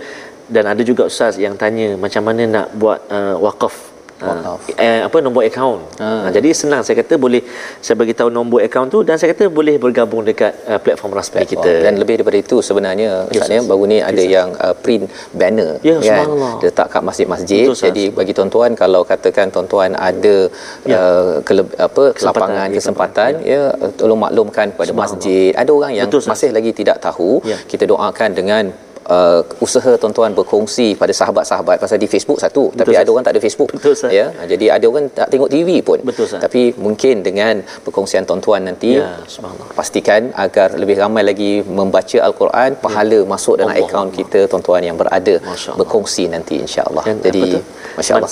Dan 0.50 0.66
ada 0.66 0.82
juga 0.82 1.06
ustaz 1.06 1.38
yang 1.38 1.56
tanya 1.56 1.94
macam 1.94 2.26
mana 2.26 2.44
nak 2.50 2.68
buat 2.74 3.00
uh, 3.08 3.38
wakaf 3.38 3.89
Ha, 4.20 4.32
eh, 4.76 5.00
apa 5.08 5.18
nombor 5.24 5.48
akaun. 5.48 5.80
Ha. 6.04 6.08
ha. 6.24 6.30
jadi 6.36 6.50
senang 6.52 6.82
saya 6.84 6.96
kata 7.00 7.16
boleh 7.16 7.40
saya 7.80 7.96
bagi 8.02 8.14
tahu 8.20 8.30
nombor 8.38 8.60
akaun 8.68 8.92
tu 8.92 9.00
dan 9.08 9.16
saya 9.16 9.32
kata 9.32 9.48
boleh 9.48 9.76
bergabung 9.80 10.28
dekat 10.28 10.52
uh, 10.68 10.80
platform 10.84 11.16
rasmi 11.16 11.40
platform. 11.40 11.54
kita. 11.56 11.72
Dan 11.86 11.94
lebih 12.02 12.14
daripada 12.20 12.38
itu 12.44 12.58
sebenarnya 12.60 13.10
yes, 13.32 13.48
ya, 13.48 13.62
baru 13.64 13.84
ni 13.92 13.98
ada 14.04 14.20
yes, 14.20 14.34
yang 14.36 14.50
uh, 14.60 14.76
print 14.84 15.08
banner 15.32 15.80
ya, 15.88 15.96
kan 16.04 16.28
letak 16.60 16.88
kat 16.92 17.04
masjid-masjid. 17.10 17.66
Betul, 17.72 17.80
jadi 17.80 18.04
sahas. 18.12 18.18
bagi 18.20 18.34
tuan-tuan 18.36 18.72
kalau 18.76 19.02
katakan 19.08 19.48
tuan-tuan 19.56 19.96
ada 19.96 20.36
ya. 20.84 21.00
uh, 21.00 21.34
kele- 21.48 21.76
apa 21.80 22.04
kesempatan 22.12 22.68
kesempatan 22.76 23.32
ya. 23.40 23.72
ya 23.80 23.88
tolong 23.96 24.20
maklumkan 24.20 24.76
kepada 24.76 24.92
masjid. 24.92 25.56
Ada 25.56 25.72
orang 25.72 25.92
yang 25.96 26.08
Betul, 26.12 26.28
masih 26.28 26.52
lagi 26.52 26.72
tidak 26.76 27.00
tahu. 27.00 27.40
Ya. 27.48 27.56
Kita 27.72 27.88
doakan 27.88 28.30
dengan 28.36 28.64
uh, 29.16 29.42
usaha 29.66 29.92
tuan-tuan 30.02 30.32
berkongsi 30.38 30.88
pada 31.02 31.14
sahabat-sahabat 31.20 31.78
pasal 31.84 31.98
di 32.04 32.08
Facebook 32.14 32.40
satu 32.46 32.64
Betul, 32.70 32.80
tapi 32.80 32.94
sah. 32.94 33.02
ada 33.04 33.10
orang 33.14 33.24
tak 33.28 33.34
ada 33.36 33.42
Facebook 33.46 33.70
Betul, 33.76 33.94
ya 34.20 34.26
jadi 34.52 34.66
ada 34.76 34.86
orang 34.92 35.06
tak 35.20 35.28
tengok 35.34 35.50
TV 35.56 35.70
pun 35.90 36.00
Betul, 36.10 36.28
tapi 36.46 36.62
mungkin 36.86 37.16
dengan 37.28 37.56
perkongsian 37.86 38.24
tuan-tuan 38.30 38.62
nanti 38.70 38.92
ya, 39.02 39.10
pastikan 39.80 40.32
agar 40.46 40.70
lebih 40.82 40.96
ramai 41.04 41.24
lagi 41.32 41.52
membaca 41.80 42.18
al-Quran 42.30 42.72
ya. 42.78 42.80
pahala 42.86 43.20
ya. 43.24 43.30
masuk 43.34 43.56
dalam 43.60 43.74
Allah 43.76 43.90
akaun 43.90 44.02
Allah. 44.08 44.18
kita 44.20 44.40
tuan-tuan 44.52 44.84
yang 44.90 44.98
berada 45.02 45.36
berkongsi 45.80 46.26
nanti 46.36 46.58
insya-Allah 46.66 47.04
jadi 47.28 47.44
masya-Allah 47.98 48.32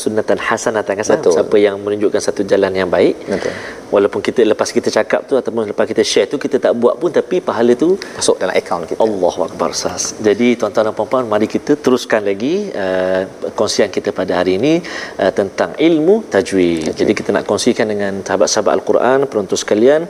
sunnatan 0.00 0.38
hasanatan 0.48 0.92
kan 0.98 1.06
siapa 1.36 1.56
yang 1.66 1.76
menunjukkan 1.84 2.20
satu 2.28 2.42
jalan 2.52 2.72
yang 2.80 2.90
baik 2.96 3.16
Betul. 3.32 3.54
Walaupun 3.94 4.20
kita 4.28 4.40
lepas 4.52 4.68
kita 4.78 4.88
cakap 4.98 5.20
tu 5.28 5.34
ataupun 5.40 5.70
lepas 5.72 5.86
kita 5.92 6.02
share 6.12 6.28
tu 6.32 6.38
kita 6.44 6.56
tak 6.64 6.72
buat 6.82 6.94
pun 7.00 7.10
tapi 7.18 7.36
pahala 7.48 7.72
tu 7.84 7.90
masuk 8.18 8.36
dalam 8.42 8.54
akaun 8.60 8.84
kita 8.90 9.00
Allahu 9.06 9.40
akbar 9.48 9.70
sahas 9.82 10.04
jadi 10.28 10.48
tuan-tuan 10.60 10.86
dan 10.88 10.94
puan-puan 10.98 11.24
mari 11.34 11.46
kita 11.56 11.72
teruskan 11.84 12.22
lagi 12.30 12.54
uh, 12.84 13.22
kongsian 13.58 13.90
kita 13.96 14.10
pada 14.20 14.32
hari 14.40 14.52
ini 14.60 14.74
uh, 15.22 15.32
tentang 15.38 15.70
ilmu 15.88 16.14
tajwid. 16.34 16.92
Okay. 16.92 16.96
Jadi 17.00 17.12
kita 17.18 17.30
nak 17.36 17.44
kongsikan 17.50 17.86
dengan 17.92 18.12
sahabat-sahabat 18.26 18.72
Al-Quran 18.78 19.18
penonton 19.30 19.58
sekalian 19.62 20.02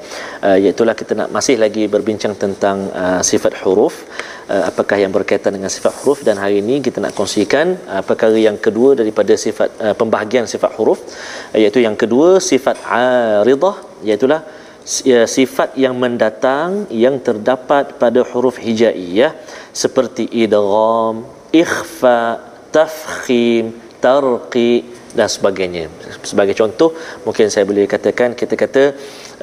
uh, 0.46 0.56
iaitu 0.62 0.82
kita 1.02 1.12
nak 1.20 1.28
masih 1.36 1.56
lagi 1.64 1.84
berbincang 1.94 2.34
tentang 2.44 2.78
uh, 3.02 3.20
sifat 3.30 3.52
huruf 3.62 3.94
uh, 4.52 4.64
apakah 4.70 4.96
yang 5.02 5.12
berkaitan 5.16 5.52
dengan 5.56 5.70
sifat 5.76 5.92
huruf? 6.00 6.18
Dan 6.26 6.36
hari 6.42 6.62
ini 6.62 6.78
kita 6.86 6.98
nak 7.04 7.12
kongsikan 7.18 7.66
uh, 7.94 8.02
perkara 8.08 8.36
yang 8.48 8.58
kedua 8.66 8.90
daripada 9.00 9.32
sifat 9.34 9.68
uh, 9.84 9.94
pembahagian 10.00 10.46
sifat 10.54 10.72
huruf 10.78 11.00
iaitu 11.62 11.80
yang 11.86 11.96
kedua 12.02 12.28
sifat 12.50 12.76
aridah 12.86 13.76
iaitu 14.06 14.26
ya, 15.10 15.26
sifat 15.26 15.74
yang 15.84 15.94
mendatang 15.98 16.86
yang 17.04 17.18
terdapat 17.18 17.98
pada 18.02 18.22
huruf 18.30 18.56
hijaiyah 18.62 19.32
seperti 19.82 20.24
idgham, 20.42 21.26
ikhfa, 21.50 22.20
tafkhim, 22.70 23.74
tarqi 24.04 24.72
dan 25.18 25.28
sebagainya. 25.36 25.88
Sebagai 26.30 26.54
contoh, 26.60 26.92
mungkin 27.24 27.48
saya 27.48 27.64
boleh 27.64 27.88
katakan 27.94 28.36
kita 28.40 28.54
kata 28.62 28.82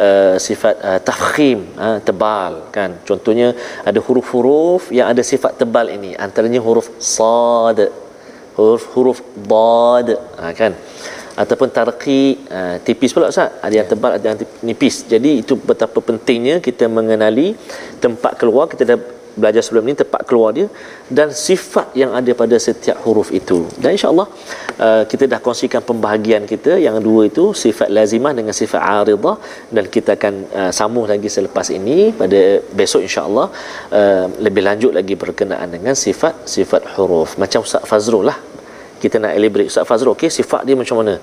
uh, 0.06 0.36
sifat 0.38 0.76
uh, 0.90 1.00
tafkhim 1.08 1.60
uh, 1.86 1.98
tebal 2.08 2.70
kan. 2.70 3.02
Contohnya 3.10 3.58
ada 3.90 4.00
huruf-huruf 4.06 4.94
yang 4.94 5.10
ada 5.10 5.26
sifat 5.26 5.58
tebal 5.62 5.90
ini, 5.98 6.14
antaranya 6.26 6.62
huruf 6.62 6.88
sad, 7.02 7.90
huruf 8.58 8.84
huruf 8.94 9.20
dad, 9.50 10.08
uh, 10.38 10.54
kan? 10.54 10.78
Ataupun 11.34 11.74
tarqi 11.74 12.46
uh, 12.58 12.78
tipis 12.86 13.10
pula 13.10 13.34
ustaz. 13.34 13.58
Ada 13.66 13.76
yang 13.82 13.88
tebal 13.90 14.12
ada 14.22 14.26
yang 14.30 14.38
nipis. 14.62 15.10
Jadi 15.10 15.42
itu 15.42 15.58
betapa 15.58 15.98
pentingnya 15.98 16.62
kita 16.62 16.86
mengenali 16.86 17.58
tempat 17.98 18.38
keluar 18.38 18.70
kita 18.70 18.86
dah 18.86 19.00
belajar 19.42 19.62
sebelum 19.66 19.84
ni 19.90 19.94
tempat 20.02 20.22
keluar 20.30 20.50
dia 20.58 20.68
dan 21.18 21.28
sifat 21.48 21.88
yang 22.02 22.12
ada 22.20 22.32
pada 22.42 22.56
setiap 22.68 22.98
huruf 23.06 23.30
itu. 23.40 23.60
Dan 23.82 23.96
insyaallah 23.98 24.28
uh, 24.86 25.04
kita 25.12 25.26
dah 25.32 25.40
kongsikan 25.46 25.82
pembahagian 25.90 26.44
kita. 26.52 26.76
Yang 26.86 26.98
dua 27.08 27.22
itu 27.32 27.46
sifat 27.64 27.90
lazimah 27.98 28.34
dengan 28.40 28.54
sifat 28.62 28.82
aridah 28.82 29.38
dan 29.76 29.86
kita 29.96 30.18
akan 30.18 30.34
uh, 30.60 30.72
sambung 30.80 31.06
lagi 31.14 31.30
selepas 31.38 31.70
ini. 31.80 32.12
Pada 32.22 32.42
besok 32.82 33.02
insyaallah 33.08 33.48
uh, 34.00 34.26
lebih 34.46 34.64
lanjut 34.70 34.92
lagi 35.00 35.16
berkenaan 35.24 35.70
dengan 35.76 35.96
sifat 36.06 36.46
sifat 36.56 36.98
huruf. 36.98 37.38
Macam 37.44 37.62
Ustaz 37.68 37.86
Fazrul 37.92 38.26
lah. 38.32 38.38
Kita 39.02 39.20
nak 39.24 39.34
elaborate. 39.40 39.70
Ustaz 39.74 39.88
Fazrul 39.90 40.14
okey 40.18 40.32
sifat 40.40 40.62
dia 40.68 40.76
macam 40.80 41.02
mana? 41.02 41.16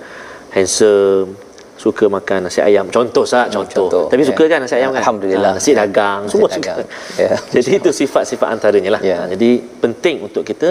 Handsome 0.51 1.50
suka 1.85 2.05
makan 2.16 2.38
nasi 2.47 2.61
ayam 2.69 2.87
contoh 2.97 3.25
sah 3.25 3.49
hmm, 3.49 3.55
contoh. 3.57 3.88
contoh 3.88 4.05
tapi 4.12 4.23
suka 4.29 4.43
yeah. 4.45 4.53
kan 4.53 4.59
nasi 4.64 4.75
ayam 4.81 4.90
kan 4.93 5.01
alhamdulillah 5.03 5.53
ha, 5.53 5.59
nasi 5.59 5.73
dagang 5.81 6.21
nasi 6.29 6.33
semua 6.33 6.49
dagang. 6.53 6.77
suka 6.77 6.83
yeah. 7.25 7.38
jadi 7.57 7.71
itu 7.81 7.90
sifat-sifat 8.01 8.49
antaranya 8.55 8.90
lah 8.97 9.03
yeah. 9.09 9.25
ha, 9.25 9.31
jadi 9.33 9.51
penting 9.85 10.16
untuk 10.29 10.43
kita 10.51 10.69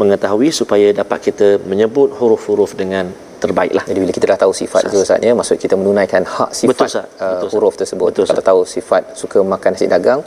mengetahui 0.00 0.50
supaya 0.60 0.90
dapat 1.00 1.18
kita 1.30 1.48
menyebut 1.70 2.10
huruf-huruf 2.18 2.74
dengan 2.82 3.06
terbaiklah. 3.38 3.84
Jadi 3.86 3.98
bila 4.02 4.12
kita 4.12 4.26
dah 4.34 4.40
tahu 4.44 4.52
sifat 4.52 4.82
Sas. 4.82 4.90
itu 4.90 4.98
saatnya 5.06 5.32
maksud 5.38 5.56
kita 5.62 5.74
menunaikan 5.78 6.26
hak 6.26 6.50
sifat 6.50 6.74
Betul, 6.74 6.86
uh, 6.98 7.06
Betul, 7.38 7.48
huruf 7.54 7.74
tersebut. 7.78 8.06
Betul, 8.10 8.24
Kalau 8.26 8.44
tahu 8.50 8.60
sifat 8.66 9.02
suka 9.14 9.38
makan 9.46 9.70
nasi 9.78 9.86
dagang 9.86 10.20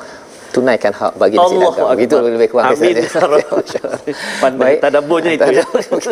tunaikan 0.56 0.94
hak 1.00 1.14
bagi 1.22 1.36
nasi 1.40 1.56
Allah 1.58 1.74
dagang. 1.76 2.06
Itu 2.06 2.16
lebih 2.20 2.50
kurang 2.54 2.76
Amin. 2.76 2.96
kesan 3.00 3.30
dia. 3.32 3.82
Pandai 4.44 4.74
tadabburnya 4.84 5.32
itu 5.38 5.50
ya. 5.60 5.66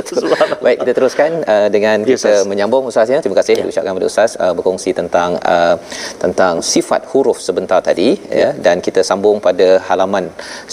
Baik, 0.65 0.77
kita 0.83 0.93
teruskan 0.97 1.31
uh, 1.53 1.67
dengan 1.75 1.97
Ya, 1.99 2.15
kita 2.15 2.31
Ustaz. 2.31 2.47
menyambung 2.51 2.83
Ustaz 2.91 3.07
ya. 3.13 3.19
Terima 3.23 3.37
kasih 3.39 3.53
ya. 3.59 3.65
ucapkan 3.71 3.91
kepada 3.93 4.07
Ustaz 4.11 4.31
uh, 4.43 4.53
berkongsi 4.57 4.91
tentang 4.99 5.29
uh, 5.53 5.75
tentang 6.23 6.53
sifat 6.71 7.01
huruf 7.11 7.37
sebentar 7.47 7.79
tadi 7.89 8.09
ya. 8.41 8.49
dan 8.65 8.77
kita 8.87 9.01
sambung 9.09 9.37
pada 9.47 9.67
halaman 9.87 10.25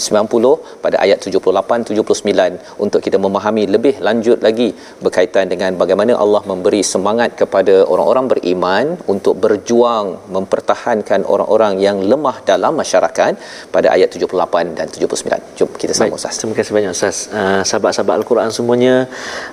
90 0.07 0.83
pada 0.85 0.97
ayat 1.05 1.19
78 1.25 1.89
79 1.91 2.83
untuk 2.85 2.99
kita 3.05 3.17
memahami 3.25 3.63
lebih 3.75 3.95
lanjut 4.07 4.39
lagi 4.47 4.69
berkaitan 5.05 5.45
dengan 5.53 5.71
bagaimana 5.81 6.13
Allah 6.23 6.41
memberi 6.51 6.81
semangat 6.93 7.31
kepada 7.41 7.75
orang-orang 7.93 8.25
beriman 8.33 8.85
untuk 9.13 9.35
berjuang 9.43 10.07
mempertahankan 10.37 11.21
orang-orang 11.33 11.73
yang 11.87 11.97
lemah 12.11 12.37
dalam 12.51 12.73
masyarakat 12.81 13.33
pada 13.75 13.87
ayat 13.95 14.09
78 14.13 14.77
dan 14.77 14.87
79. 14.89 15.57
Jom 15.57 15.69
kita 15.75 15.93
Baik, 15.93 15.99
sambung 15.99 16.19
Ustaz. 16.19 16.35
terima 16.39 16.53
kasih 16.57 16.73
banyak 16.77 16.91
Ustaz. 16.97 17.17
Uh, 17.29 17.61
sahabat-sahabat 17.69 18.15
Al-Quran 18.19 18.49
semuanya, 18.57 18.95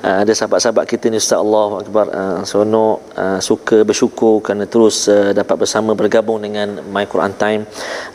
uh, 0.07 0.17
ada 0.23 0.33
sahabat-sahabat 0.33 0.85
kita 0.93 1.13
ni 1.13 1.19
Ustaz 1.23 1.39
Allah 1.45 1.69
Akbar 1.83 2.07
uh, 2.11 2.41
seronok 2.49 2.97
uh, 3.23 3.39
suka 3.49 3.79
bersyukur 3.89 4.35
kerana 4.45 4.65
terus 4.67 4.97
uh, 5.09 5.31
dapat 5.37 5.57
bersama 5.63 5.93
bergabung 5.93 6.41
dengan 6.47 6.81
My 6.95 7.05
Quran 7.13 7.33
Time. 7.37 7.63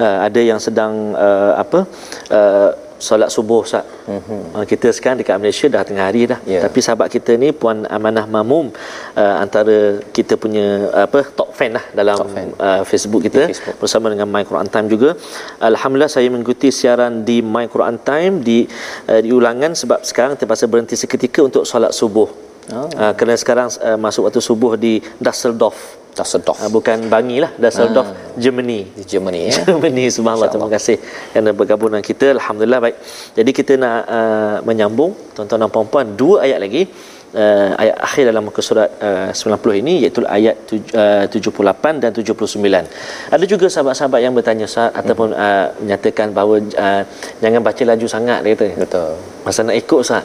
Uh, 0.01 0.17
ada 0.27 0.41
yang 0.41 0.59
sedang 0.67 1.13
uh, 1.13 1.53
apa? 1.63 1.79
Uh, 2.29 2.88
solat 2.99 3.29
subuh 3.35 3.63
Ustaz. 3.65 3.87
Mm-hmm. 4.05 4.41
Uh, 4.55 4.65
kita 4.71 4.87
sekarang 4.91 5.17
dekat 5.21 5.35
Malaysia 5.39 5.67
dah 5.71 5.81
tengah 5.87 6.05
hari 6.09 6.27
dah. 6.31 6.39
Ya. 6.43 6.59
Tapi 6.65 6.79
sahabat 6.85 7.07
kita 7.15 7.39
ni 7.39 7.49
Puan 7.55 7.87
Amanah 7.87 8.25
Mamum 8.27 8.69
uh, 9.15 9.35
antara 9.43 10.03
kita 10.17 10.35
punya 10.35 10.91
apa 11.07 11.23
top 11.39 11.55
fan 11.57 11.79
lah 11.79 11.85
dalam 11.95 12.19
fan. 12.19 12.51
uh, 12.59 12.83
Facebook 12.83 13.23
kita 13.27 13.47
Di 13.47 13.55
Facebook. 13.55 13.77
bersama 13.79 14.11
dengan 14.11 14.27
My 14.27 14.43
Quran 14.43 14.67
Time 14.67 14.87
juga. 14.91 15.09
Alhamdulillah 15.63 16.11
saya 16.11 16.27
mengikuti 16.27 16.69
siaran 16.69 17.23
di 17.23 17.39
My 17.39 17.65
Quran 17.71 17.97
Time 18.03 18.43
di 18.43 18.67
uh, 19.07 19.19
di 19.23 19.31
ulangan 19.31 19.71
sebab 19.73 20.03
sekarang 20.03 20.35
terpaksa 20.35 20.67
berhenti 20.67 20.99
seketika 20.99 21.39
untuk 21.41 21.63
solat 21.63 21.95
subuh. 21.95 22.48
Oh. 22.73 22.87
Uh, 22.93 23.13
kerana 23.17 23.35
sekarang 23.41 23.67
uh, 23.81 23.97
masuk 23.97 24.29
waktu 24.29 24.41
subuh 24.49 24.73
di 24.85 24.93
Dusseldorf. 25.17 25.79
Tasoddof 26.09 26.57
Uh, 26.59 26.67
bukan 26.73 26.97
Bangi 27.07 27.37
lah, 27.43 27.51
Dusseldorf, 27.55 28.09
Germany. 28.43 28.79
di 28.97 29.03
Germany 29.07 29.41
ya. 29.47 29.53
Germany 29.69 30.05
subhanallah 30.11 30.49
terima 30.51 30.67
kasih 30.75 30.97
kerana 31.31 31.49
bergabung 31.55 31.89
dengan 31.93 32.03
kita 32.03 32.35
alhamdulillah 32.35 32.79
baik. 32.85 32.95
Jadi 33.37 33.51
kita 33.59 33.73
nak 33.83 33.99
uh, 34.17 34.57
menyambung 34.67 35.11
tuan-tuan 35.31 35.63
dan 35.63 35.71
puan-puan 35.71 36.05
dua 36.19 36.43
ayat 36.45 36.59
lagi 36.65 36.83
uh, 37.35 37.71
ayat 37.81 37.95
akhir 38.07 38.23
dalam 38.31 38.43
muka 38.47 38.61
surat 38.65 38.89
uh, 38.99 39.29
90 39.31 39.81
ini 39.81 39.93
iaitu 40.05 40.25
ayat 40.25 40.55
tuj, 40.65 40.81
uh, 40.97 41.25
78 41.29 42.03
dan 42.03 42.11
79. 42.11 43.33
Ada 43.35 43.45
juga 43.45 43.65
sahabat-sahabat 43.69 44.19
yang 44.25 44.33
bertanya 44.33 44.65
Ustaz 44.65 44.89
hmm. 44.89 44.99
ataupun 44.99 45.29
uh, 45.33 45.65
menyatakan 45.81 46.27
bahawa 46.33 46.55
uh, 46.59 47.03
jangan 47.43 47.61
baca 47.61 47.83
laju 47.85 48.07
sangat 48.09 48.39
dia 48.43 48.53
kata. 48.57 48.67
Betul. 48.75 49.11
Masa 49.45 49.59
nak 49.63 49.77
ikut 49.77 49.99
Ustaz. 50.01 50.23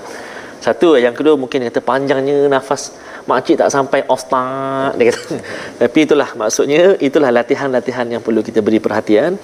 Satu, 0.64 0.96
yang 0.96 1.12
kedua 1.18 1.34
mungkin 1.36 1.60
dia 1.60 1.68
kata 1.68 1.80
panjangnya 1.84 2.36
nafas 2.48 2.82
makcik 3.28 3.60
tak 3.60 3.68
sampai 3.76 4.00
off-start 4.12 4.96
dia 4.96 5.12
kata. 5.12 5.36
Tapi 5.84 5.98
itulah 6.08 6.28
maksudnya 6.40 6.82
itulah 7.08 7.30
latihan-latihan 7.38 8.06
yang 8.14 8.22
perlu 8.26 8.40
kita 8.48 8.64
beri 8.66 8.80
perhatian. 8.86 9.36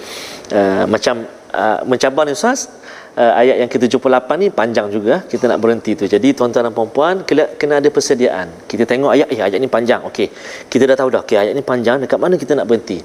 Uh, 0.48 0.84
macam 0.94 1.28
uh, 1.52 1.78
mencabar 1.90 2.24
ni 2.24 2.32
Ustaz 2.32 2.72
uh, 3.20 3.32
ayat 3.40 3.56
yang 3.60 3.70
ke-78 3.72 4.30
ni 4.42 4.48
panjang 4.60 4.88
juga 4.96 5.14
kita 5.32 5.44
nak 5.52 5.58
berhenti 5.60 5.92
tu. 6.00 6.08
Jadi 6.14 6.32
tuan-tuan 6.38 6.64
dan 6.68 6.72
puan-puan 6.78 7.20
kena, 7.28 7.44
kena 7.60 7.74
ada 7.84 7.88
persediaan. 7.96 8.48
Kita 8.70 8.88
tengok 8.88 9.10
ayat 9.16 9.28
eh 9.34 9.40
ayat 9.48 9.60
ni 9.64 9.68
panjang. 9.76 10.00
Okey. 10.08 10.28
Kita 10.72 10.88
dah 10.88 10.96
tahu 11.00 11.12
dah 11.14 11.20
okey 11.24 11.36
ayat 11.42 11.52
ni 11.58 11.64
panjang 11.72 12.00
dekat 12.00 12.16
mana 12.24 12.40
kita 12.40 12.56
nak 12.56 12.64
berhenti. 12.70 12.98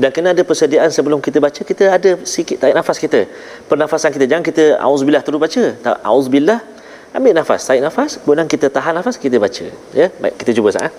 Dan 0.00 0.08
kena 0.16 0.32
ada 0.32 0.40
persediaan 0.40 0.88
sebelum 0.88 1.20
kita 1.20 1.36
baca 1.36 1.60
kita 1.60 1.84
ada 1.98 2.10
sikit 2.34 2.64
tarik 2.64 2.76
nafas 2.80 2.96
kita. 2.96 3.20
Pernafasan 3.68 4.10
kita 4.16 4.24
jangan 4.24 4.46
kita 4.50 4.80
auzubillah 4.88 5.20
terus 5.20 5.40
baca. 5.46 5.64
Tak 5.84 5.96
auzubillah 6.00 6.77
ambil 7.16 7.32
nafas 7.32 7.64
tarik 7.64 7.80
nafas 7.80 8.20
kemudian 8.20 8.44
kita 8.44 8.68
tahan 8.68 9.00
nafas 9.00 9.16
kita 9.16 9.40
baca 9.40 9.64
ya. 9.96 10.12
Baik 10.12 10.36
kita 10.40 10.52
cuba 10.56 10.68
sah 10.74 10.84
eh. 10.88 10.92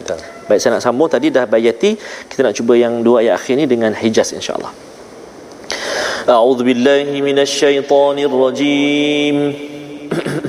baik 0.49 0.59
saya 0.61 0.73
nak 0.77 0.83
sambung 0.85 1.05
tadi 1.05 1.29
dah 1.29 1.45
bayati 1.45 1.93
kita 2.29 2.41
nak 2.45 2.53
cuba 2.57 2.73
yang 2.73 3.05
dua 3.05 3.21
ayat 3.21 3.37
akhir 3.37 3.53
ni 3.61 3.65
dengan 3.69 3.93
hijaz 3.93 4.33
insya-Allah. 4.33 4.73
a'udzubillahi 6.29 7.21
minasyaitonirrajim. 7.21 9.37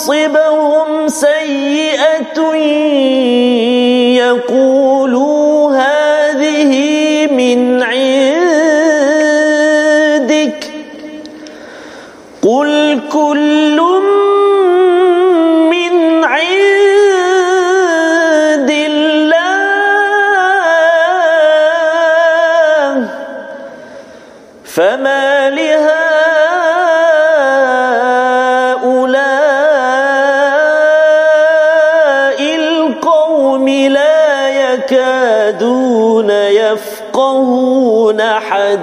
تصبهم 0.00 1.08
سيئة 1.08 2.54
يقولوا 4.16 5.39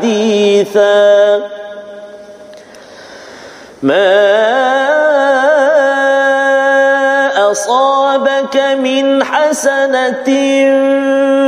حديثا. 0.07 1.41
ما 3.83 4.37
أصابك 7.51 8.55
من 8.79 9.23
حسنة 9.23 10.29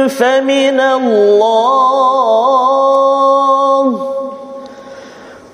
فمن 0.08 0.80
الله 0.80 1.40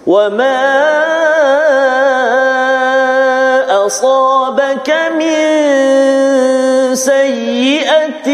وما 0.07 0.75
أصابك 3.85 4.89
من 5.19 5.45
سيئة 6.95 8.29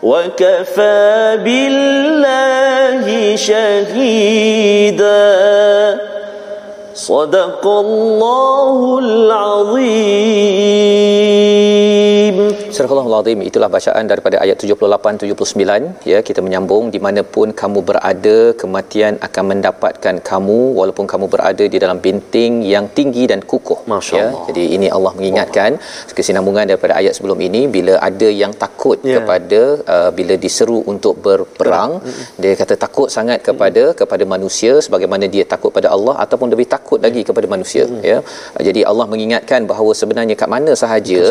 وكفى 0.02 1.38
بالله 1.44 3.06
شهيدا. 3.36 5.08
صدق 6.94 7.66
الله 7.66 8.98
العظيم. 8.98 10.48
Surah 12.78 13.06
Al-Azim 13.10 13.40
itulah 13.46 13.68
bacaan 13.74 14.04
daripada 14.10 14.36
ayat 14.42 14.56
78 14.64 15.20
79 15.22 16.08
ya 16.10 16.18
kita 16.28 16.40
menyambung 16.46 16.84
di 16.94 16.98
manapun 17.06 17.48
kamu 17.60 17.80
berada 17.88 18.36
kematian 18.60 19.12
akan 19.26 19.44
mendapatkan 19.52 20.14
kamu 20.28 20.58
walaupun 20.78 21.06
kamu 21.12 21.26
berada 21.32 21.64
di 21.72 21.78
dalam 21.84 21.98
binting 22.04 22.52
yang 22.72 22.84
tinggi 22.98 23.24
dan 23.32 23.40
kukuh. 23.52 23.78
Masya 23.92 24.14
ya 24.18 24.26
Allah. 24.26 24.44
jadi 24.48 24.64
ini 24.76 24.88
Allah 24.96 25.12
mengingatkan 25.18 25.70
kesinambungan 26.18 26.70
daripada 26.70 26.94
ayat 27.00 27.18
sebelum 27.18 27.40
ini 27.48 27.62
bila 27.76 27.96
ada 28.10 28.28
yang 28.42 28.54
takut 28.62 28.98
Ya. 29.08 29.16
kepada 29.18 29.60
uh, 29.94 30.10
bila 30.18 30.34
diseru 30.44 30.78
untuk 30.92 31.14
berperang 31.26 31.92
dia 32.42 32.54
kata 32.62 32.74
takut 32.84 33.08
sangat 33.16 33.38
kepada 33.48 33.84
kepada 34.02 34.24
manusia 34.34 34.72
sebagaimana 34.86 35.24
dia 35.34 35.44
takut 35.54 35.72
pada 35.76 35.90
Allah 35.96 36.14
ataupun 36.26 36.48
lebih 36.54 36.68
takut 36.76 37.00
lagi 37.06 37.24
kepada 37.28 37.46
manusia. 37.56 37.86
Ya 38.12 38.18
jadi 38.68 38.80
Allah 38.92 39.08
mengingatkan 39.12 39.66
bahawa 39.72 39.92
sebenarnya 40.02 40.36
kat 40.44 40.50
mana 40.56 40.72
sahaja 40.84 41.22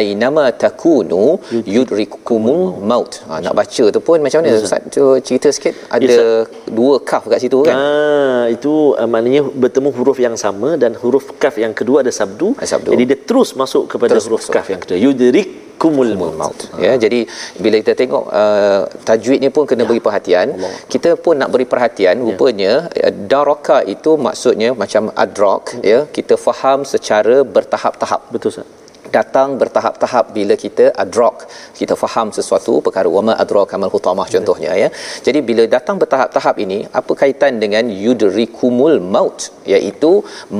ainama 0.00 0.46
takunu 0.64 0.91
takunu 0.92 1.40
yudrikumul 1.74 2.60
maut. 2.90 3.12
Ha, 3.28 3.40
nak 3.44 3.54
baca 3.60 3.84
tu 3.94 4.00
pun 4.08 4.18
macam 4.24 4.38
mana? 4.44 4.60
Ustaz 4.60 4.82
tu 4.92 5.04
cerita 5.26 5.48
sikit. 5.56 5.74
Ada 5.96 6.44
dua 6.78 7.00
kaf 7.10 7.24
kat 7.32 7.40
situ 7.44 7.58
kan? 7.64 7.74
Ah, 7.76 8.44
itu 8.52 8.72
uh, 9.00 9.08
maknanya 9.08 9.42
bertemu 9.62 9.88
huruf 9.96 10.18
yang 10.26 10.36
sama 10.44 10.76
dan 10.82 10.92
huruf 11.02 11.24
kaf 11.42 11.56
yang 11.64 11.72
kedua 11.80 12.04
ada 12.04 12.12
sabdu. 12.20 12.52
Sabdu. 12.72 12.92
Jadi 12.94 13.04
dia 13.10 13.18
terus 13.28 13.50
masuk 13.62 13.84
kepada 13.92 14.12
Terus 14.14 14.26
huruf 14.28 14.42
masuk. 14.44 14.54
kaf 14.56 14.68
yang 14.72 14.80
kedua. 14.84 14.98
Yudrikumul 15.00 15.60
Kumul 15.82 16.14
maut. 16.14 16.60
ya 16.78 16.94
jadi 16.94 17.26
bila 17.58 17.74
kita 17.82 17.98
tengok 17.98 18.24
uh, 18.40 18.86
tajwid 19.08 19.42
ni 19.42 19.50
pun 19.54 19.66
kena 19.66 19.82
beri 19.88 19.98
perhatian. 19.98 20.54
Kita 20.92 21.18
pun 21.24 21.34
nak 21.42 21.50
beri 21.50 21.66
perhatian 21.72 22.22
rupanya 22.22 22.86
uh, 22.86 23.12
daraka 23.32 23.82
itu 23.94 24.14
maksudnya 24.26 24.78
macam 24.82 25.10
adrak 25.24 25.74
ya. 25.82 26.06
Kita 26.06 26.38
faham 26.38 26.86
secara 26.86 27.42
bertahap-tahap. 27.42 28.30
Betul 28.30 28.54
Ustaz. 28.54 28.81
Datang 29.16 29.48
bertahap-tahap 29.60 30.24
bila 30.36 30.54
kita 30.64 30.84
adrak 31.04 31.36
kita 31.80 31.94
faham 32.02 32.28
sesuatu 32.38 32.72
perkara 32.86 33.08
wama 33.16 33.34
adraka 33.42 33.80
mal 33.82 33.92
hutamah 33.94 34.26
contohnya 34.34 34.72
ya. 34.82 34.88
Jadi 35.26 35.38
bila 35.48 35.64
datang 35.76 35.96
bertahap-tahap 36.02 36.56
ini 36.64 36.78
apa 37.00 37.12
kaitan 37.22 37.60
dengan 37.64 37.84
yudrikumul 38.04 38.96
maut? 39.14 39.40
Iaitu 39.74 40.12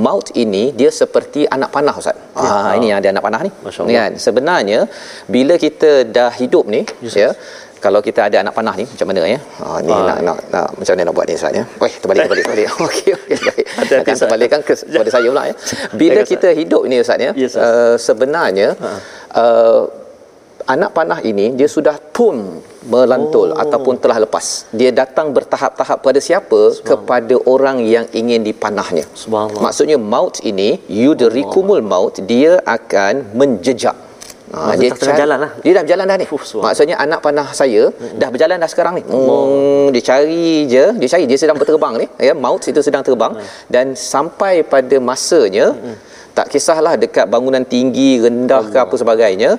maut 0.05 0.27
ini 0.43 0.63
dia 0.79 0.91
seperti 1.01 1.43
anak 1.57 1.71
panah 1.75 1.95
ustaz. 2.01 2.17
Ah 2.43 2.71
ini 2.77 2.87
yang 2.91 2.99
ada 3.01 3.09
anak 3.13 3.23
panah 3.27 3.41
ni. 3.47 3.51
Kan? 3.99 4.13
Sebenarnya 4.25 4.79
bila 5.35 5.55
kita 5.65 5.91
dah 6.17 6.31
hidup 6.41 6.65
ni 6.75 6.81
ya 7.23 7.31
kalau 7.85 7.99
kita 8.07 8.21
ada 8.27 8.37
anak 8.43 8.53
panah 8.57 8.75
ni 8.79 8.85
macam 8.91 9.07
mana 9.11 9.21
ya? 9.33 9.39
Ah, 9.65 9.77
ni 9.85 9.91
Ah. 9.95 10.03
nak, 10.09 10.17
nak 10.27 10.37
nak 10.53 10.67
macam 10.79 10.91
mana 10.95 11.03
nak 11.07 11.15
buat 11.17 11.25
ni 11.29 11.35
ustaz 11.39 11.59
ya? 11.59 11.63
Weh, 11.83 11.93
terbalik 12.01 12.21
terbalik 12.25 12.43
terbalik. 12.47 12.67
Okey 12.87 13.11
okey 13.19 13.37
baik. 13.47 13.65
Ustaz. 13.83 14.19
terbalikkan 14.21 14.59
ke, 14.67 14.73
kepada 14.93 15.11
saya 15.15 15.27
pula 15.33 15.43
ya? 15.51 15.55
Bila 16.01 16.19
kita 16.31 16.49
hidup 16.59 16.83
ni 16.91 16.97
ustaz 17.03 17.25
ya? 17.25 17.31
Ya, 17.41 17.47
Ustaz. 17.51 17.67
uh, 17.67 17.95
sebenarnya 18.07 18.67
uh, 19.43 19.81
anak 20.73 20.89
panah 20.97 21.19
ini 21.31 21.45
dia 21.59 21.67
sudah 21.75 21.95
pun 22.17 22.35
melantul 22.93 23.49
oh. 23.51 23.61
ataupun 23.63 23.95
telah 24.03 24.17
lepas. 24.23 24.45
Dia 24.79 24.89
datang 25.01 25.27
bertahap-tahap 25.35 25.97
pada 26.07 26.19
siapa? 26.27 26.61
Kepada 26.89 27.35
orang 27.53 27.77
yang 27.93 28.05
ingin 28.21 28.41
dipanahnya. 28.47 29.05
Subhanallah. 29.23 29.63
maksudnya 29.65 29.97
maut 30.13 30.37
ini 30.51 30.69
yudrikumul 31.03 31.83
maut 31.93 32.15
dia 32.31 32.53
akan 32.77 33.13
menjejak 33.39 33.95
Ha, 34.53 34.77
tengah 34.77 34.97
cari- 35.01 35.21
jalan 35.21 35.37
lah. 35.43 35.51
Dia 35.63 35.71
dah 35.77 35.83
berjalan 35.85 36.05
dah 36.11 36.17
ni. 36.21 36.25
Subhanallah. 36.29 36.63
Maksudnya 36.65 36.95
anak 37.05 37.19
panah 37.25 37.47
saya 37.59 37.83
dah 38.21 38.29
berjalan 38.33 38.57
dah 38.63 38.69
sekarang 38.73 38.93
ni. 38.99 39.03
Hmm, 39.13 39.85
dia 39.93 40.03
cari 40.09 40.49
je, 40.73 40.85
dia 40.99 41.09
cari 41.13 41.23
dia 41.31 41.37
sedang 41.43 41.57
berterbang 41.61 41.93
ni. 42.01 42.07
Ya, 42.27 42.33
maut 42.45 42.63
itu 42.71 42.81
sedang 42.87 43.03
terbang 43.07 43.33
dan 43.75 43.85
sampai 44.13 44.53
pada 44.73 44.97
masanya 45.09 45.67
tak 46.37 46.49
kisahlah 46.53 46.93
dekat 47.03 47.25
bangunan 47.33 47.65
tinggi, 47.73 48.11
rendah 48.25 48.63
ke 48.73 48.77
apa 48.85 48.95
sebagainya. 49.01 49.51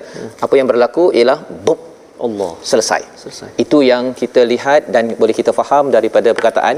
Apa 0.45 0.55
yang 0.59 0.67
berlaku 0.71 1.05
ialah 1.19 1.39
bup 1.67 1.81
Allah. 2.27 2.53
selesai. 2.71 3.03
Selesai. 3.23 3.49
Itu 3.65 3.79
yang 3.91 4.05
kita 4.21 4.41
lihat 4.53 4.89
dan 4.95 5.13
boleh 5.23 5.35
kita 5.41 5.51
faham 5.61 5.91
daripada 5.97 6.31
perkataan 6.37 6.77